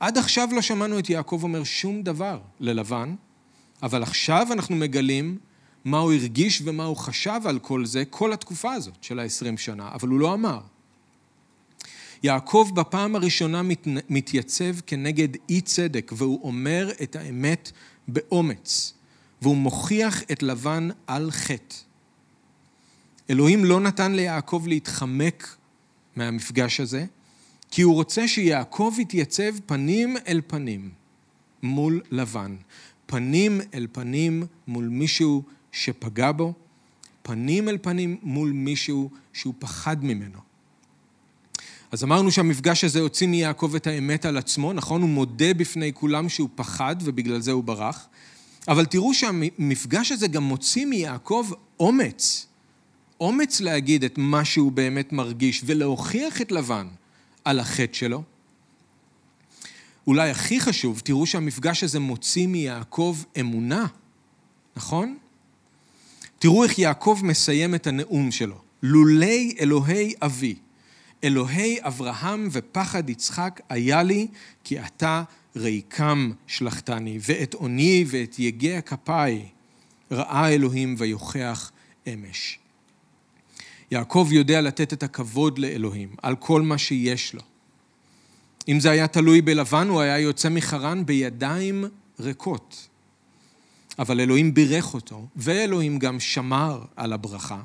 עד 0.00 0.18
עכשיו 0.18 0.48
לא 0.52 0.62
שמענו 0.62 0.98
את 0.98 1.10
יעקב 1.10 1.40
אומר 1.42 1.64
שום 1.64 2.02
דבר 2.02 2.40
ללבן, 2.60 3.14
אבל 3.82 4.02
עכשיו 4.02 4.46
אנחנו 4.50 4.76
מגלים 4.76 5.38
מה 5.84 5.98
הוא 5.98 6.12
הרגיש 6.12 6.62
ומה 6.64 6.84
הוא 6.84 6.96
חשב 6.96 7.40
על 7.44 7.58
כל 7.58 7.86
זה 7.86 8.04
כל 8.04 8.32
התקופה 8.32 8.72
הזאת 8.72 8.96
של 9.00 9.18
ה-20 9.18 9.56
שנה, 9.56 9.88
אבל 9.92 10.08
הוא 10.08 10.20
לא 10.20 10.34
אמר. 10.34 10.60
יעקב 12.22 12.70
בפעם 12.74 13.16
הראשונה 13.16 13.62
מת, 13.62 13.86
מתייצב 14.08 14.80
כנגד 14.86 15.28
אי 15.48 15.60
צדק, 15.60 16.12
והוא 16.16 16.40
אומר 16.42 16.90
את 17.02 17.16
האמת 17.16 17.72
באומץ, 18.08 18.94
והוא 19.42 19.56
מוכיח 19.56 20.22
את 20.22 20.42
לבן 20.42 20.88
על 21.06 21.30
חטא. 21.30 21.76
אלוהים 23.30 23.64
לא 23.64 23.80
נתן 23.80 24.12
ליעקב 24.12 24.62
להתחמק 24.66 25.56
מהמפגש 26.16 26.80
הזה, 26.80 27.04
כי 27.70 27.82
הוא 27.82 27.94
רוצה 27.94 28.28
שיעקב 28.28 28.94
יתייצב 28.98 29.58
פנים 29.66 30.16
אל 30.28 30.40
פנים 30.46 30.90
מול 31.62 32.00
לבן, 32.10 32.56
פנים 33.06 33.60
אל 33.74 33.86
פנים 33.92 34.46
מול 34.66 34.88
מישהו 34.88 35.42
שפגע 35.72 36.32
בו, 36.32 36.52
פנים 37.22 37.68
אל 37.68 37.78
פנים 37.82 38.16
מול 38.22 38.50
מישהו 38.52 39.10
שהוא 39.32 39.54
פחד 39.58 40.04
ממנו. 40.04 40.38
אז 41.92 42.04
אמרנו 42.04 42.30
שהמפגש 42.30 42.84
הזה 42.84 43.00
הוציא 43.00 43.26
מיעקב 43.26 43.72
את 43.76 43.86
האמת 43.86 44.24
על 44.24 44.36
עצמו, 44.36 44.72
נכון? 44.72 45.02
הוא 45.02 45.10
מודה 45.10 45.54
בפני 45.54 45.92
כולם 45.94 46.28
שהוא 46.28 46.48
פחד 46.54 46.96
ובגלל 47.04 47.40
זה 47.40 47.52
הוא 47.52 47.64
ברח. 47.64 48.08
אבל 48.68 48.86
תראו 48.86 49.14
שהמפגש 49.14 50.12
הזה 50.12 50.28
גם 50.28 50.42
מוציא 50.42 50.86
מיעקב 50.86 51.46
אומץ. 51.80 52.45
אומץ 53.20 53.60
להגיד 53.60 54.04
את 54.04 54.18
מה 54.18 54.44
שהוא 54.44 54.72
באמת 54.72 55.12
מרגיש 55.12 55.62
ולהוכיח 55.66 56.40
את 56.40 56.52
לבן 56.52 56.86
על 57.44 57.60
החטא 57.60 57.94
שלו. 57.94 58.22
אולי 60.06 60.30
הכי 60.30 60.60
חשוב, 60.60 61.00
תראו 61.04 61.26
שהמפגש 61.26 61.84
הזה 61.84 62.00
מוציא 62.00 62.46
מיעקב 62.46 63.16
אמונה, 63.40 63.86
נכון? 64.76 65.16
תראו 66.38 66.64
איך 66.64 66.78
יעקב 66.78 67.20
מסיים 67.22 67.74
את 67.74 67.86
הנאום 67.86 68.30
שלו. 68.30 68.58
לולי 68.82 69.54
אלוהי 69.60 70.14
אבי, 70.22 70.54
אלוהי 71.24 71.78
אברהם 71.80 72.48
ופחד 72.52 73.10
יצחק 73.10 73.60
היה 73.68 74.02
לי, 74.02 74.26
כי 74.64 74.80
אתה 74.80 75.22
ריקם 75.56 76.32
שלחתני, 76.46 77.18
ואת 77.22 77.54
עוני 77.54 78.04
ואת 78.08 78.38
יגע 78.38 78.80
כפיי 78.80 79.48
ראה 80.10 80.48
אלוהים 80.48 80.94
ויוכח 80.98 81.72
אמש. 82.12 82.58
יעקב 83.90 84.28
יודע 84.30 84.60
לתת 84.60 84.92
את 84.92 85.02
הכבוד 85.02 85.58
לאלוהים 85.58 86.08
על 86.22 86.36
כל 86.36 86.62
מה 86.62 86.78
שיש 86.78 87.34
לו. 87.34 87.42
אם 88.68 88.80
זה 88.80 88.90
היה 88.90 89.08
תלוי 89.08 89.42
בלבן, 89.42 89.88
הוא 89.88 90.00
היה 90.00 90.18
יוצא 90.18 90.48
מחרן 90.48 91.06
בידיים 91.06 91.84
ריקות. 92.20 92.88
אבל 93.98 94.20
אלוהים 94.20 94.54
בירך 94.54 94.94
אותו, 94.94 95.26
ואלוהים 95.36 95.98
גם 95.98 96.20
שמר 96.20 96.84
על 96.96 97.12
הברכה. 97.12 97.62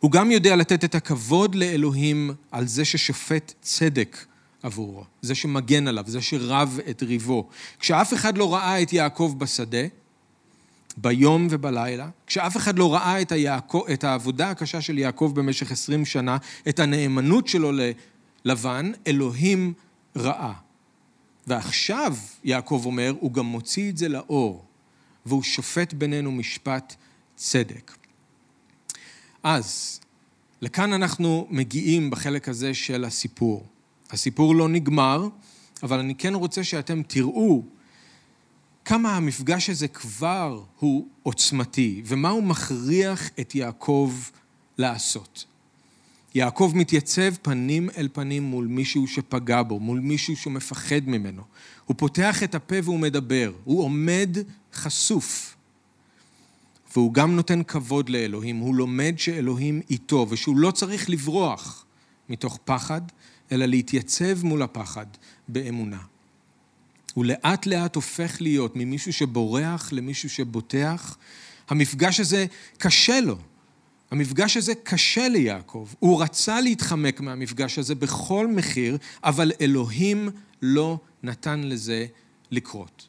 הוא 0.00 0.10
גם 0.10 0.30
יודע 0.30 0.56
לתת 0.56 0.84
את 0.84 0.94
הכבוד 0.94 1.54
לאלוהים 1.54 2.30
על 2.50 2.66
זה 2.66 2.84
ששופט 2.84 3.52
צדק 3.60 4.26
עבורו, 4.62 5.04
זה 5.22 5.34
שמגן 5.34 5.88
עליו, 5.88 6.04
זה 6.06 6.22
שרב 6.22 6.78
את 6.90 7.02
ריבו. 7.02 7.48
כשאף 7.80 8.14
אחד 8.14 8.38
לא 8.38 8.54
ראה 8.54 8.82
את 8.82 8.92
יעקב 8.92 9.34
בשדה, 9.38 9.86
ביום 10.96 11.46
ובלילה, 11.50 12.08
כשאף 12.26 12.56
אחד 12.56 12.78
לא 12.78 12.94
ראה 12.94 13.20
את, 13.22 13.32
היעקב, 13.32 13.82
את 13.92 14.04
העבודה 14.04 14.50
הקשה 14.50 14.80
של 14.80 14.98
יעקב 14.98 15.32
במשך 15.34 15.72
עשרים 15.72 16.04
שנה, 16.04 16.36
את 16.68 16.78
הנאמנות 16.78 17.48
שלו 17.48 17.72
ללבן, 18.44 18.92
אלוהים 19.06 19.72
ראה. 20.16 20.52
ועכשיו, 21.46 22.16
יעקב 22.44 22.82
אומר, 22.84 23.14
הוא 23.20 23.32
גם 23.32 23.46
מוציא 23.46 23.90
את 23.90 23.96
זה 23.96 24.08
לאור, 24.08 24.64
והוא 25.26 25.42
שופט 25.42 25.92
בינינו 25.92 26.32
משפט 26.32 26.94
צדק. 27.36 27.96
אז, 29.42 30.00
לכאן 30.62 30.92
אנחנו 30.92 31.46
מגיעים 31.50 32.10
בחלק 32.10 32.48
הזה 32.48 32.74
של 32.74 33.04
הסיפור. 33.04 33.66
הסיפור 34.10 34.54
לא 34.54 34.68
נגמר, 34.68 35.28
אבל 35.82 35.98
אני 35.98 36.14
כן 36.14 36.34
רוצה 36.34 36.64
שאתם 36.64 37.02
תראו 37.02 37.62
כמה 38.86 39.16
המפגש 39.16 39.70
הזה 39.70 39.88
כבר 39.88 40.62
הוא 40.78 41.06
עוצמתי, 41.22 42.02
ומה 42.04 42.28
הוא 42.28 42.42
מכריח 42.42 43.30
את 43.40 43.54
יעקב 43.54 44.12
לעשות. 44.78 45.44
יעקב 46.34 46.72
מתייצב 46.74 47.34
פנים 47.42 47.90
אל 47.96 48.08
פנים 48.12 48.42
מול 48.42 48.66
מישהו 48.66 49.06
שפגע 49.06 49.62
בו, 49.62 49.80
מול 49.80 50.00
מישהו 50.00 50.36
שמפחד 50.36 51.00
ממנו. 51.06 51.42
הוא 51.84 51.94
פותח 51.98 52.42
את 52.42 52.54
הפה 52.54 52.74
והוא 52.82 52.98
מדבר, 52.98 53.52
הוא 53.64 53.82
עומד 53.82 54.36
חשוף. 54.74 55.56
והוא 56.94 57.14
גם 57.14 57.36
נותן 57.36 57.62
כבוד 57.62 58.08
לאלוהים, 58.08 58.56
הוא 58.56 58.74
לומד 58.74 59.14
שאלוהים 59.16 59.80
איתו, 59.90 60.26
ושהוא 60.30 60.56
לא 60.56 60.70
צריך 60.70 61.10
לברוח 61.10 61.84
מתוך 62.28 62.58
פחד, 62.64 63.00
אלא 63.52 63.66
להתייצב 63.66 64.44
מול 64.44 64.62
הפחד 64.62 65.06
באמונה. 65.48 65.98
הוא 67.16 67.24
לאט 67.24 67.66
לאט 67.66 67.94
הופך 67.94 68.36
להיות 68.40 68.76
ממישהו 68.76 69.12
שבורח 69.12 69.92
למישהו 69.92 70.30
שבוטח. 70.30 71.16
המפגש 71.68 72.20
הזה 72.20 72.46
קשה 72.78 73.20
לו. 73.20 73.38
המפגש 74.10 74.56
הזה 74.56 74.74
קשה 74.82 75.28
ליעקב. 75.28 75.88
הוא 75.98 76.22
רצה 76.22 76.60
להתחמק 76.60 77.20
מהמפגש 77.20 77.78
הזה 77.78 77.94
בכל 77.94 78.46
מחיר, 78.46 78.98
אבל 79.24 79.52
אלוהים 79.60 80.28
לא 80.62 80.98
נתן 81.22 81.60
לזה 81.60 82.06
לקרות. 82.50 83.08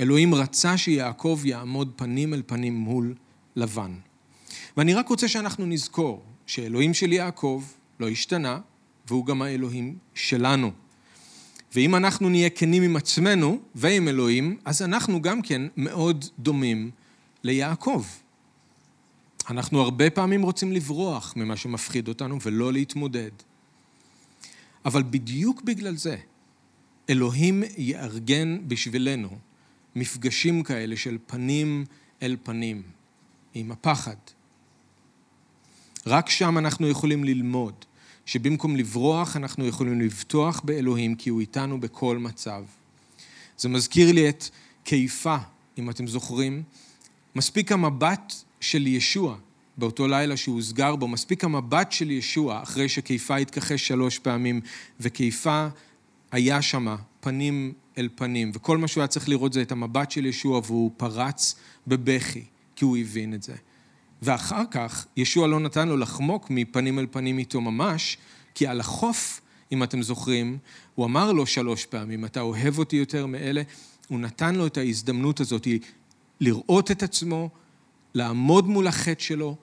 אלוהים 0.00 0.34
רצה 0.34 0.76
שיעקב 0.76 1.40
יעמוד 1.44 1.92
פנים 1.96 2.34
אל 2.34 2.42
פנים 2.46 2.74
מול 2.74 3.14
לבן. 3.56 3.94
ואני 4.76 4.94
רק 4.94 5.08
רוצה 5.08 5.28
שאנחנו 5.28 5.66
נזכור 5.66 6.22
שאלוהים 6.46 6.94
של 6.94 7.12
יעקב 7.12 7.64
לא 8.00 8.08
השתנה, 8.08 8.60
והוא 9.08 9.26
גם 9.26 9.42
האלוהים 9.42 9.96
שלנו. 10.14 10.85
ואם 11.76 11.94
אנחנו 11.94 12.28
נהיה 12.28 12.50
כנים 12.50 12.82
עם 12.82 12.96
עצמנו 12.96 13.60
ועם 13.74 14.08
אלוהים, 14.08 14.56
אז 14.64 14.82
אנחנו 14.82 15.22
גם 15.22 15.42
כן 15.42 15.62
מאוד 15.76 16.24
דומים 16.38 16.90
ליעקב. 17.42 18.04
אנחנו 19.50 19.80
הרבה 19.80 20.10
פעמים 20.10 20.42
רוצים 20.42 20.72
לברוח 20.72 21.34
ממה 21.36 21.56
שמפחיד 21.56 22.08
אותנו 22.08 22.38
ולא 22.42 22.72
להתמודד. 22.72 23.30
אבל 24.84 25.02
בדיוק 25.02 25.62
בגלל 25.62 25.96
זה, 25.96 26.16
אלוהים 27.10 27.62
יארגן 27.78 28.58
בשבילנו 28.68 29.38
מפגשים 29.96 30.62
כאלה 30.62 30.96
של 30.96 31.18
פנים 31.26 31.84
אל 32.22 32.36
פנים, 32.42 32.82
עם 33.54 33.72
הפחד. 33.72 34.16
רק 36.06 36.30
שם 36.30 36.58
אנחנו 36.58 36.88
יכולים 36.88 37.24
ללמוד 37.24 37.84
שבמקום 38.26 38.76
לברוח 38.76 39.36
אנחנו 39.36 39.66
יכולים 39.66 40.00
לבטוח 40.00 40.60
באלוהים 40.64 41.14
כי 41.14 41.30
הוא 41.30 41.40
איתנו 41.40 41.80
בכל 41.80 42.18
מצב. 42.18 42.64
זה 43.58 43.68
מזכיר 43.68 44.12
לי 44.12 44.28
את 44.28 44.44
קיפה, 44.84 45.36
אם 45.78 45.90
אתם 45.90 46.06
זוכרים. 46.06 46.62
מספיק 47.34 47.72
המבט 47.72 48.32
של 48.60 48.86
ישוע 48.86 49.36
באותו 49.76 50.08
לילה 50.08 50.36
שהוא 50.36 50.54
הוסגר 50.54 50.96
בו, 50.96 51.08
מספיק 51.08 51.44
המבט 51.44 51.92
של 51.92 52.10
ישוע 52.10 52.62
אחרי 52.62 52.88
שקיפה 52.88 53.36
התכחש 53.36 53.88
שלוש 53.88 54.18
פעמים, 54.18 54.60
וקיפה 55.00 55.68
היה 56.32 56.62
שמה 56.62 56.96
פנים 57.20 57.72
אל 57.98 58.08
פנים, 58.14 58.50
וכל 58.54 58.78
מה 58.78 58.88
שהוא 58.88 59.00
היה 59.00 59.08
צריך 59.08 59.28
לראות 59.28 59.52
זה 59.52 59.62
את 59.62 59.72
המבט 59.72 60.10
של 60.10 60.26
ישוע, 60.26 60.60
והוא 60.64 60.90
פרץ 60.96 61.54
בבכי, 61.86 62.44
כי 62.76 62.84
הוא 62.84 62.96
הבין 62.96 63.34
את 63.34 63.42
זה. 63.42 63.54
ואחר 64.26 64.62
כך, 64.70 65.06
ישוע 65.16 65.46
לא 65.46 65.60
נתן 65.60 65.88
לו 65.88 65.96
לחמוק 65.96 66.46
מפנים 66.50 66.98
אל 66.98 67.06
פנים 67.10 67.38
איתו 67.38 67.60
ממש, 67.60 68.18
כי 68.54 68.66
על 68.66 68.80
החוף, 68.80 69.40
אם 69.72 69.82
אתם 69.82 70.02
זוכרים, 70.02 70.58
הוא 70.94 71.06
אמר 71.06 71.32
לו 71.32 71.46
שלוש 71.46 71.86
פעמים, 71.86 72.24
אתה 72.24 72.40
אוהב 72.40 72.78
אותי 72.78 72.96
יותר 72.96 73.26
מאלה, 73.26 73.62
הוא 74.08 74.20
נתן 74.20 74.54
לו 74.54 74.66
את 74.66 74.76
ההזדמנות 74.76 75.40
הזאת 75.40 75.68
לראות 76.40 76.90
את 76.90 77.02
עצמו, 77.02 77.50
לעמוד 78.14 78.68
מול 78.68 78.86
החטא 78.86 79.22
שלו 79.22 79.56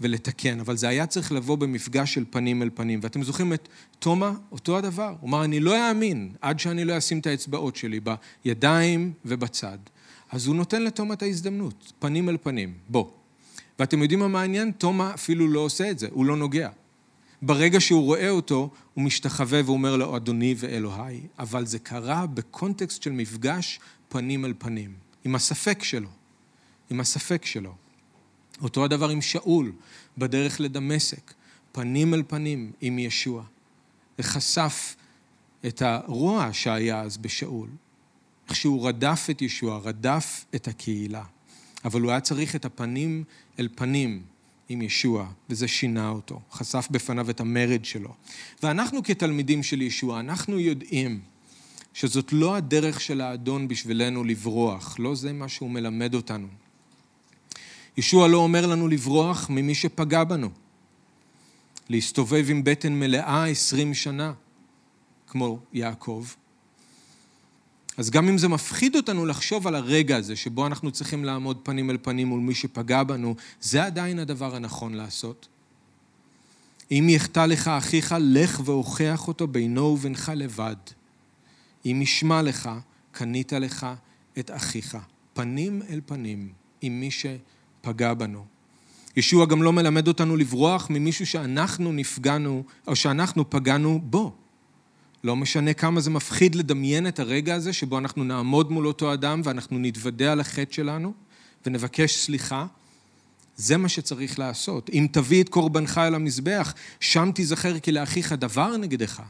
ולתקן, 0.00 0.60
אבל 0.60 0.76
זה 0.76 0.88
היה 0.88 1.06
צריך 1.06 1.32
לבוא 1.32 1.58
במפגש 1.58 2.14
של 2.14 2.24
פנים 2.30 2.62
אל 2.62 2.70
פנים. 2.74 3.00
ואתם 3.02 3.22
זוכרים 3.22 3.52
את 3.52 3.68
תומא, 3.98 4.30
אותו 4.52 4.78
הדבר. 4.78 5.14
הוא 5.20 5.28
אמר, 5.28 5.44
אני 5.44 5.60
לא 5.60 5.88
אאמין 5.88 6.32
עד 6.40 6.58
שאני 6.58 6.84
לא 6.84 6.98
אשים 6.98 7.18
את 7.18 7.26
האצבעות 7.26 7.76
שלי 7.76 8.00
בידיים 8.44 9.12
ובצד. 9.24 9.78
אז 10.30 10.46
הוא 10.46 10.56
נותן 10.56 10.82
לתומא 10.82 11.12
את 11.12 11.22
ההזדמנות, 11.22 11.92
פנים 11.98 12.28
אל 12.28 12.36
פנים. 12.42 12.74
בוא. 12.88 13.23
ואתם 13.78 14.02
יודעים 14.02 14.20
מה 14.20 14.28
מעניין? 14.28 14.72
תומא 14.72 15.14
אפילו 15.14 15.48
לא 15.48 15.60
עושה 15.60 15.90
את 15.90 15.98
זה, 15.98 16.08
הוא 16.10 16.24
לא 16.24 16.36
נוגע. 16.36 16.68
ברגע 17.42 17.80
שהוא 17.80 18.04
רואה 18.04 18.30
אותו, 18.30 18.70
הוא 18.94 19.04
משתחווה 19.04 19.60
ואומר 19.64 19.96
לו, 19.96 20.16
אדוני 20.16 20.54
ואלוהי. 20.58 21.20
אבל 21.38 21.66
זה 21.66 21.78
קרה 21.78 22.26
בקונטקסט 22.26 23.02
של 23.02 23.12
מפגש 23.12 23.80
פנים 24.08 24.44
אל 24.44 24.54
פנים, 24.58 24.94
עם 25.24 25.34
הספק 25.34 25.82
שלו, 25.82 26.08
עם 26.90 27.00
הספק 27.00 27.44
שלו. 27.44 27.74
אותו 28.62 28.84
הדבר 28.84 29.08
עם 29.08 29.22
שאול, 29.22 29.72
בדרך 30.18 30.60
לדמשק, 30.60 31.34
פנים 31.72 32.14
אל 32.14 32.22
פנים 32.28 32.72
עם 32.80 32.98
ישוע. 32.98 33.44
וחשף 34.18 34.96
את 35.66 35.82
הרוע 35.82 36.48
שהיה 36.52 37.00
אז 37.00 37.16
בשאול, 37.16 37.68
איך 38.48 38.56
שהוא 38.56 38.88
רדף 38.88 39.26
את 39.30 39.42
ישוע, 39.42 39.78
רדף 39.78 40.44
את 40.54 40.68
הקהילה. 40.68 41.24
אבל 41.84 42.00
הוא 42.00 42.10
היה 42.10 42.20
צריך 42.20 42.56
את 42.56 42.64
הפנים 42.64 43.24
אל 43.58 43.68
פנים 43.74 44.22
עם 44.68 44.82
ישוע, 44.82 45.28
וזה 45.50 45.68
שינה 45.68 46.08
אותו, 46.08 46.40
חשף 46.52 46.88
בפניו 46.90 47.30
את 47.30 47.40
המרד 47.40 47.84
שלו. 47.84 48.14
ואנחנו 48.62 49.02
כתלמידים 49.02 49.62
של 49.62 49.82
ישוע, 49.82 50.20
אנחנו 50.20 50.58
יודעים 50.58 51.20
שזאת 51.94 52.32
לא 52.32 52.56
הדרך 52.56 53.00
של 53.00 53.20
האדון 53.20 53.68
בשבילנו 53.68 54.24
לברוח, 54.24 54.96
לא 54.98 55.14
זה 55.14 55.32
מה 55.32 55.48
שהוא 55.48 55.70
מלמד 55.70 56.14
אותנו. 56.14 56.48
ישוע 57.96 58.28
לא 58.28 58.38
אומר 58.38 58.66
לנו 58.66 58.88
לברוח 58.88 59.50
ממי 59.50 59.74
שפגע 59.74 60.24
בנו, 60.24 60.50
להסתובב 61.88 62.46
עם 62.48 62.64
בטן 62.64 62.92
מלאה 62.92 63.44
עשרים 63.44 63.94
שנה, 63.94 64.32
כמו 65.26 65.58
יעקב. 65.72 66.26
אז 67.96 68.10
גם 68.10 68.28
אם 68.28 68.38
זה 68.38 68.48
מפחיד 68.48 68.96
אותנו 68.96 69.26
לחשוב 69.26 69.66
על 69.66 69.74
הרגע 69.74 70.16
הזה 70.16 70.36
שבו 70.36 70.66
אנחנו 70.66 70.90
צריכים 70.90 71.24
לעמוד 71.24 71.58
פנים 71.62 71.90
אל 71.90 71.98
פנים 72.02 72.28
מול 72.28 72.40
מי 72.40 72.54
שפגע 72.54 73.02
בנו, 73.02 73.34
זה 73.60 73.84
עדיין 73.84 74.18
הדבר 74.18 74.56
הנכון 74.56 74.94
לעשות. 74.94 75.48
אם 76.90 77.06
יחטא 77.08 77.46
לך 77.46 77.68
אחיך, 77.68 78.14
לך 78.20 78.60
והוכח 78.64 79.28
אותו 79.28 79.46
בינו 79.46 79.82
ובינך 79.82 80.32
לבד. 80.36 80.76
אם 81.86 82.00
ישמע 82.02 82.42
לך, 82.42 82.70
קנית 83.12 83.52
לך 83.52 83.86
את 84.38 84.50
אחיך, 84.54 84.96
פנים 85.32 85.82
אל 85.90 86.00
פנים, 86.06 86.52
עם 86.80 87.00
מי 87.00 87.10
שפגע 87.10 88.14
בנו. 88.14 88.44
ישוע 89.16 89.46
גם 89.46 89.62
לא 89.62 89.72
מלמד 89.72 90.08
אותנו 90.08 90.36
לברוח 90.36 90.90
ממישהו 90.90 91.26
שאנחנו 91.26 91.92
נפגענו, 91.92 92.64
או 92.86 92.96
שאנחנו 92.96 93.50
פגענו 93.50 94.00
בו. 94.04 94.32
לא 95.24 95.36
משנה 95.36 95.74
כמה 95.74 96.00
זה 96.00 96.10
מפחיד 96.10 96.54
לדמיין 96.54 97.06
את 97.06 97.18
הרגע 97.18 97.54
הזה 97.54 97.72
שבו 97.72 97.98
אנחנו 97.98 98.24
נעמוד 98.24 98.72
מול 98.72 98.86
אותו 98.86 99.12
אדם 99.12 99.40
ואנחנו 99.44 99.78
נתוודה 99.78 100.32
על 100.32 100.40
החטא 100.40 100.72
שלנו 100.72 101.12
ונבקש 101.66 102.16
סליחה. 102.16 102.66
זה 103.56 103.76
מה 103.76 103.88
שצריך 103.88 104.38
לעשות. 104.38 104.90
אם 104.90 105.06
תביא 105.12 105.42
את 105.42 105.48
קורבנך 105.48 105.98
אל 105.98 106.14
המזבח, 106.14 106.74
שם 107.00 107.30
תיזכר 107.34 107.78
כי 107.78 107.92
לאחיך 107.92 108.32
דבר 108.32 108.76
נגדך. 108.76 109.22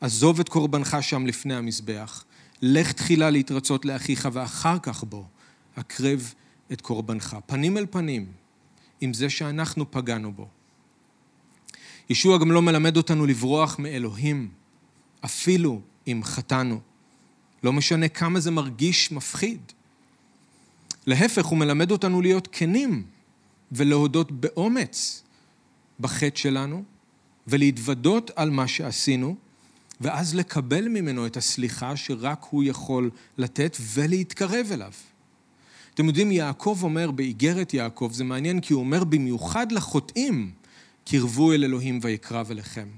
עזוב 0.00 0.40
את 0.40 0.48
קורבנך 0.48 0.96
שם 1.00 1.26
לפני 1.26 1.54
המזבח. 1.54 2.24
לך 2.62 2.92
תחילה 2.92 3.30
להתרצות 3.30 3.84
לאחיך 3.84 4.28
ואחר 4.32 4.78
כך 4.82 5.04
בוא, 5.04 5.24
הקרב 5.76 6.34
את 6.72 6.80
קורבנך. 6.80 7.36
פנים 7.46 7.76
אל 7.76 7.86
פנים 7.90 8.26
עם 9.00 9.14
זה 9.14 9.30
שאנחנו 9.30 9.90
פגענו 9.90 10.32
בו. 10.32 10.48
ישוע 12.10 12.38
גם 12.38 12.52
לא 12.52 12.62
מלמד 12.62 12.96
אותנו 12.96 13.26
לברוח 13.26 13.78
מאלוהים. 13.78 14.57
אפילו 15.24 15.80
אם 16.06 16.20
חטאנו. 16.24 16.80
לא 17.62 17.72
משנה 17.72 18.08
כמה 18.08 18.40
זה 18.40 18.50
מרגיש 18.50 19.12
מפחיד. 19.12 19.60
להפך, 21.06 21.46
הוא 21.46 21.58
מלמד 21.58 21.90
אותנו 21.90 22.22
להיות 22.22 22.48
כנים 22.52 23.04
ולהודות 23.72 24.32
באומץ 24.32 25.22
בחטא 26.00 26.38
שלנו 26.38 26.82
ולהתוודות 27.46 28.30
על 28.36 28.50
מה 28.50 28.68
שעשינו, 28.68 29.36
ואז 30.00 30.34
לקבל 30.34 30.88
ממנו 30.88 31.26
את 31.26 31.36
הסליחה 31.36 31.96
שרק 31.96 32.46
הוא 32.50 32.64
יכול 32.64 33.10
לתת 33.38 33.76
ולהתקרב 33.80 34.66
אליו. 34.72 34.92
אתם 35.94 36.06
יודעים, 36.06 36.32
יעקב 36.32 36.78
אומר 36.82 37.10
באיגרת 37.10 37.74
יעקב, 37.74 38.10
זה 38.12 38.24
מעניין 38.24 38.60
כי 38.60 38.72
הוא 38.72 38.80
אומר 38.80 39.04
במיוחד 39.04 39.72
לחוטאים, 39.72 40.50
קרבו 41.04 41.52
אל 41.52 41.64
אלוהים 41.64 41.98
ויקרב 42.02 42.50
אליכם. 42.50 42.88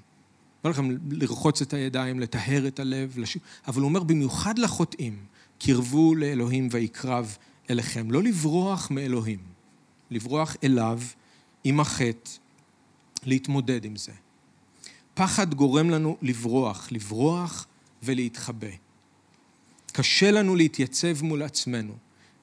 אומר 0.65 0.71
לכם 0.71 0.97
לרחוץ 1.11 1.63
את 1.63 1.73
הידיים, 1.73 2.21
לטהר 2.21 2.67
את 2.67 2.81
הלב, 2.81 3.19
לש... 3.19 3.37
אבל 3.67 3.81
הוא 3.81 3.89
אומר 3.89 4.03
במיוחד 4.03 4.59
לחוטאים, 4.59 5.17
קרבו 5.59 6.15
לאלוהים 6.15 6.69
ויקרב 6.71 7.37
אליכם. 7.71 8.11
לא 8.11 8.23
לברוח 8.23 8.91
מאלוהים, 8.91 9.39
לברוח 10.11 10.57
אליו 10.65 11.01
עם 11.65 11.81
החטא, 11.81 12.31
להתמודד 13.25 13.85
עם 13.85 13.97
זה. 13.97 14.13
פחד 15.15 15.55
גורם 15.55 15.91
לנו 15.91 16.17
לברוח, 16.23 16.89
לברוח 16.91 17.67
ולהתחבא. 18.03 18.69
קשה 19.93 20.31
לנו 20.31 20.57
להתייצב 20.57 21.23
מול 21.23 21.43
עצמנו, 21.43 21.95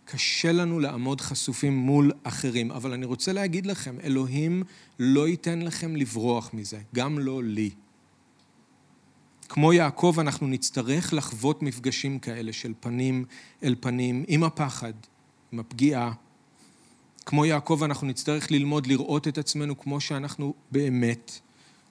קשה 0.06 0.52
לנו 0.52 0.80
לעמוד 0.80 1.22
חשופים 1.22 1.78
מול 1.78 2.12
אחרים, 2.24 2.72
אבל 2.72 2.94
אני 2.94 3.06
רוצה 3.06 3.34
להגיד 3.34 3.66
לכם, 3.66 3.96
אלוהים 4.04 4.64
לא 5.00 5.28
ייתן 5.28 5.62
לכם 5.62 5.96
לברוח 5.96 6.54
מזה, 6.54 6.80
גם 6.96 7.20
לא 7.20 7.44
לי. 7.44 7.70
כמו 9.50 9.74
יעקב 9.74 10.16
אנחנו 10.20 10.48
נצטרך 10.48 11.14
לחוות 11.14 11.64
מפגשים 11.64 12.20
כאלה 12.20 12.54
של 12.54 12.74
פנים 12.80 13.26
אל 13.64 13.76
פנים, 13.80 14.24
עם 14.28 14.44
הפחד, 14.44 14.94
עם 15.52 15.60
הפגיעה. 15.60 16.14
כמו 17.26 17.46
יעקב 17.46 17.82
אנחנו 17.84 18.08
נצטרך 18.08 18.52
ללמוד 18.52 18.88
לראות 18.88 19.28
את 19.28 19.38
עצמנו 19.38 19.80
כמו 19.80 20.02
שאנחנו 20.02 20.54
באמת, 20.72 21.40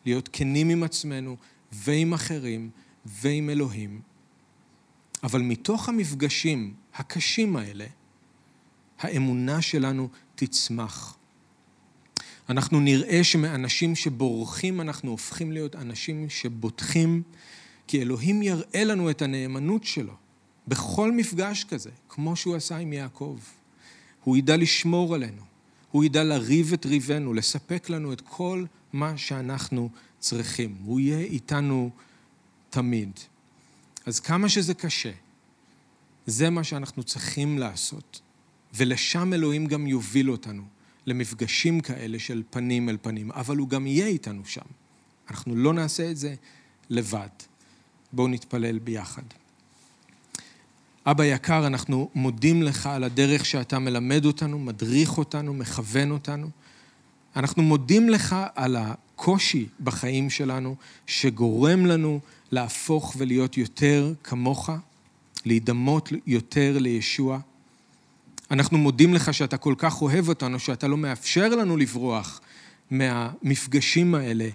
להיות 0.04 0.28
כנים 0.32 0.68
עם 0.68 0.82
עצמנו 0.82 1.36
ועם 1.72 2.14
אחרים 2.14 2.70
ועם 3.04 3.50
אלוהים. 3.50 4.00
אבל 5.22 5.42
מתוך 5.42 5.88
המפגשים 5.88 6.74
הקשים 6.94 7.56
האלה, 7.56 7.86
האמונה 8.98 9.62
שלנו 9.62 10.08
תצמח. 10.34 11.15
אנחנו 12.48 12.80
נראה 12.80 13.24
שמאנשים 13.24 13.96
שבורחים 13.96 14.80
אנחנו 14.80 15.10
הופכים 15.10 15.52
להיות 15.52 15.76
אנשים 15.76 16.28
שבוטחים, 16.28 17.22
כי 17.86 18.02
אלוהים 18.02 18.42
יראה 18.42 18.84
לנו 18.84 19.10
את 19.10 19.22
הנאמנות 19.22 19.84
שלו 19.84 20.12
בכל 20.68 21.12
מפגש 21.12 21.64
כזה, 21.64 21.90
כמו 22.08 22.36
שהוא 22.36 22.56
עשה 22.56 22.76
עם 22.76 22.92
יעקב. 22.92 23.38
הוא 24.24 24.36
ידע 24.36 24.56
לשמור 24.56 25.14
עלינו, 25.14 25.42
הוא 25.90 26.04
ידע 26.04 26.24
לריב 26.24 26.72
את 26.72 26.86
ריבנו, 26.86 27.34
לספק 27.34 27.90
לנו 27.90 28.12
את 28.12 28.20
כל 28.20 28.64
מה 28.92 29.16
שאנחנו 29.16 29.90
צריכים. 30.18 30.76
הוא 30.84 31.00
יהיה 31.00 31.18
איתנו 31.18 31.90
תמיד. 32.70 33.10
אז 34.06 34.20
כמה 34.20 34.48
שזה 34.48 34.74
קשה, 34.74 35.12
זה 36.26 36.50
מה 36.50 36.64
שאנחנו 36.64 37.02
צריכים 37.02 37.58
לעשות. 37.58 38.20
ולשם 38.74 39.32
אלוהים 39.32 39.66
גם 39.66 39.86
יוביל 39.86 40.30
אותנו. 40.30 40.62
למפגשים 41.06 41.80
כאלה 41.80 42.18
של 42.18 42.42
פנים 42.50 42.88
אל 42.88 42.96
פנים, 43.02 43.30
אבל 43.32 43.56
הוא 43.56 43.68
גם 43.68 43.86
יהיה 43.86 44.06
איתנו 44.06 44.42
שם. 44.44 44.60
אנחנו 45.30 45.56
לא 45.56 45.72
נעשה 45.72 46.10
את 46.10 46.16
זה 46.16 46.34
לבד. 46.90 47.28
בואו 48.12 48.28
נתפלל 48.28 48.78
ביחד. 48.78 49.22
אבא 51.06 51.24
יקר, 51.24 51.66
אנחנו 51.66 52.10
מודים 52.14 52.62
לך 52.62 52.86
על 52.86 53.04
הדרך 53.04 53.46
שאתה 53.46 53.78
מלמד 53.78 54.24
אותנו, 54.24 54.58
מדריך 54.58 55.18
אותנו, 55.18 55.54
מכוון 55.54 56.10
אותנו. 56.10 56.48
אנחנו 57.36 57.62
מודים 57.62 58.08
לך 58.08 58.36
על 58.54 58.76
הקושי 58.76 59.66
בחיים 59.80 60.30
שלנו, 60.30 60.76
שגורם 61.06 61.86
לנו 61.86 62.20
להפוך 62.50 63.14
ולהיות 63.18 63.56
יותר 63.56 64.12
כמוך, 64.24 64.70
להידמות 65.44 66.12
יותר 66.26 66.78
לישוע. 66.78 67.38
אנחנו 68.50 68.78
מודים 68.78 69.14
לך 69.14 69.34
שאתה 69.34 69.56
כל 69.56 69.74
כך 69.78 70.02
אוהב 70.02 70.28
אותנו, 70.28 70.58
שאתה 70.58 70.88
לא 70.88 70.96
מאפשר 70.96 71.48
לנו 71.48 71.76
לברוח 71.76 72.40
מהמפגשים 72.90 74.14
האלה 74.14 74.48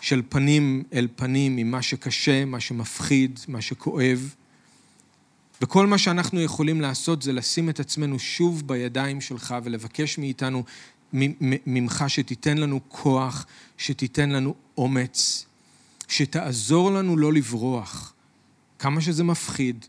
של 0.00 0.22
פנים 0.28 0.82
אל 0.92 1.08
פנים, 1.16 1.56
עם 1.56 1.70
מה 1.70 1.82
שקשה, 1.82 2.44
מה 2.44 2.60
שמפחיד, 2.60 3.40
מה 3.48 3.60
שכואב. 3.60 4.34
וכל 5.62 5.86
מה 5.86 5.98
שאנחנו 5.98 6.40
יכולים 6.40 6.80
לעשות 6.80 7.22
זה 7.22 7.32
לשים 7.32 7.68
את 7.68 7.80
עצמנו 7.80 8.18
שוב 8.18 8.62
בידיים 8.66 9.20
שלך 9.20 9.54
ולבקש 9.62 10.18
מאיתנו, 10.18 10.64
ממך 11.12 12.04
שתיתן 12.08 12.58
לנו 12.58 12.80
כוח, 12.88 13.46
שתיתן 13.78 14.30
לנו 14.30 14.54
אומץ, 14.78 15.46
שתעזור 16.08 16.90
לנו 16.90 17.16
לא 17.16 17.32
לברוח. 17.32 18.12
כמה 18.78 19.00
שזה 19.00 19.24
מפחיד, 19.24 19.86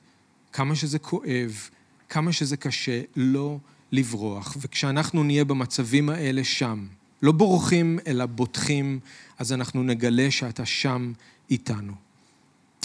כמה 0.54 0.76
שזה 0.76 1.00
כואב, 1.00 1.70
כמה 2.14 2.32
שזה 2.32 2.58
קשה, 2.58 3.02
לא 3.16 3.58
לברוח. 3.92 4.58
וכשאנחנו 4.62 5.24
נהיה 5.24 5.46
במצבים 5.46 6.10
האלה 6.10 6.44
שם, 6.44 6.88
לא 7.22 7.32
בורחים 7.32 8.00
אלא 8.08 8.26
בוטחים, 8.26 9.00
אז 9.40 9.54
אנחנו 9.54 9.84
נגלה 9.84 10.32
שאתה 10.32 10.66
שם 10.66 11.14
איתנו. 11.50 11.94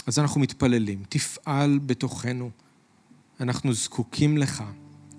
אז 0.07 0.19
אנחנו 0.19 0.41
מתפללים, 0.41 1.03
תפעל 1.09 1.79
בתוכנו. 1.85 2.49
אנחנו 3.39 3.73
זקוקים 3.73 4.37
לך, 4.37 4.63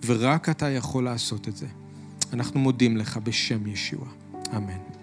ורק 0.07 0.49
אתה 0.49 0.71
יכול 0.71 1.05
לעשות 1.05 1.49
את 1.49 1.57
זה. 1.57 1.67
אנחנו 2.33 2.61
מודים 2.61 2.97
לך 2.97 3.17
בשם 3.17 3.67
ישוע. 3.67 4.09
אמן. 4.57 5.00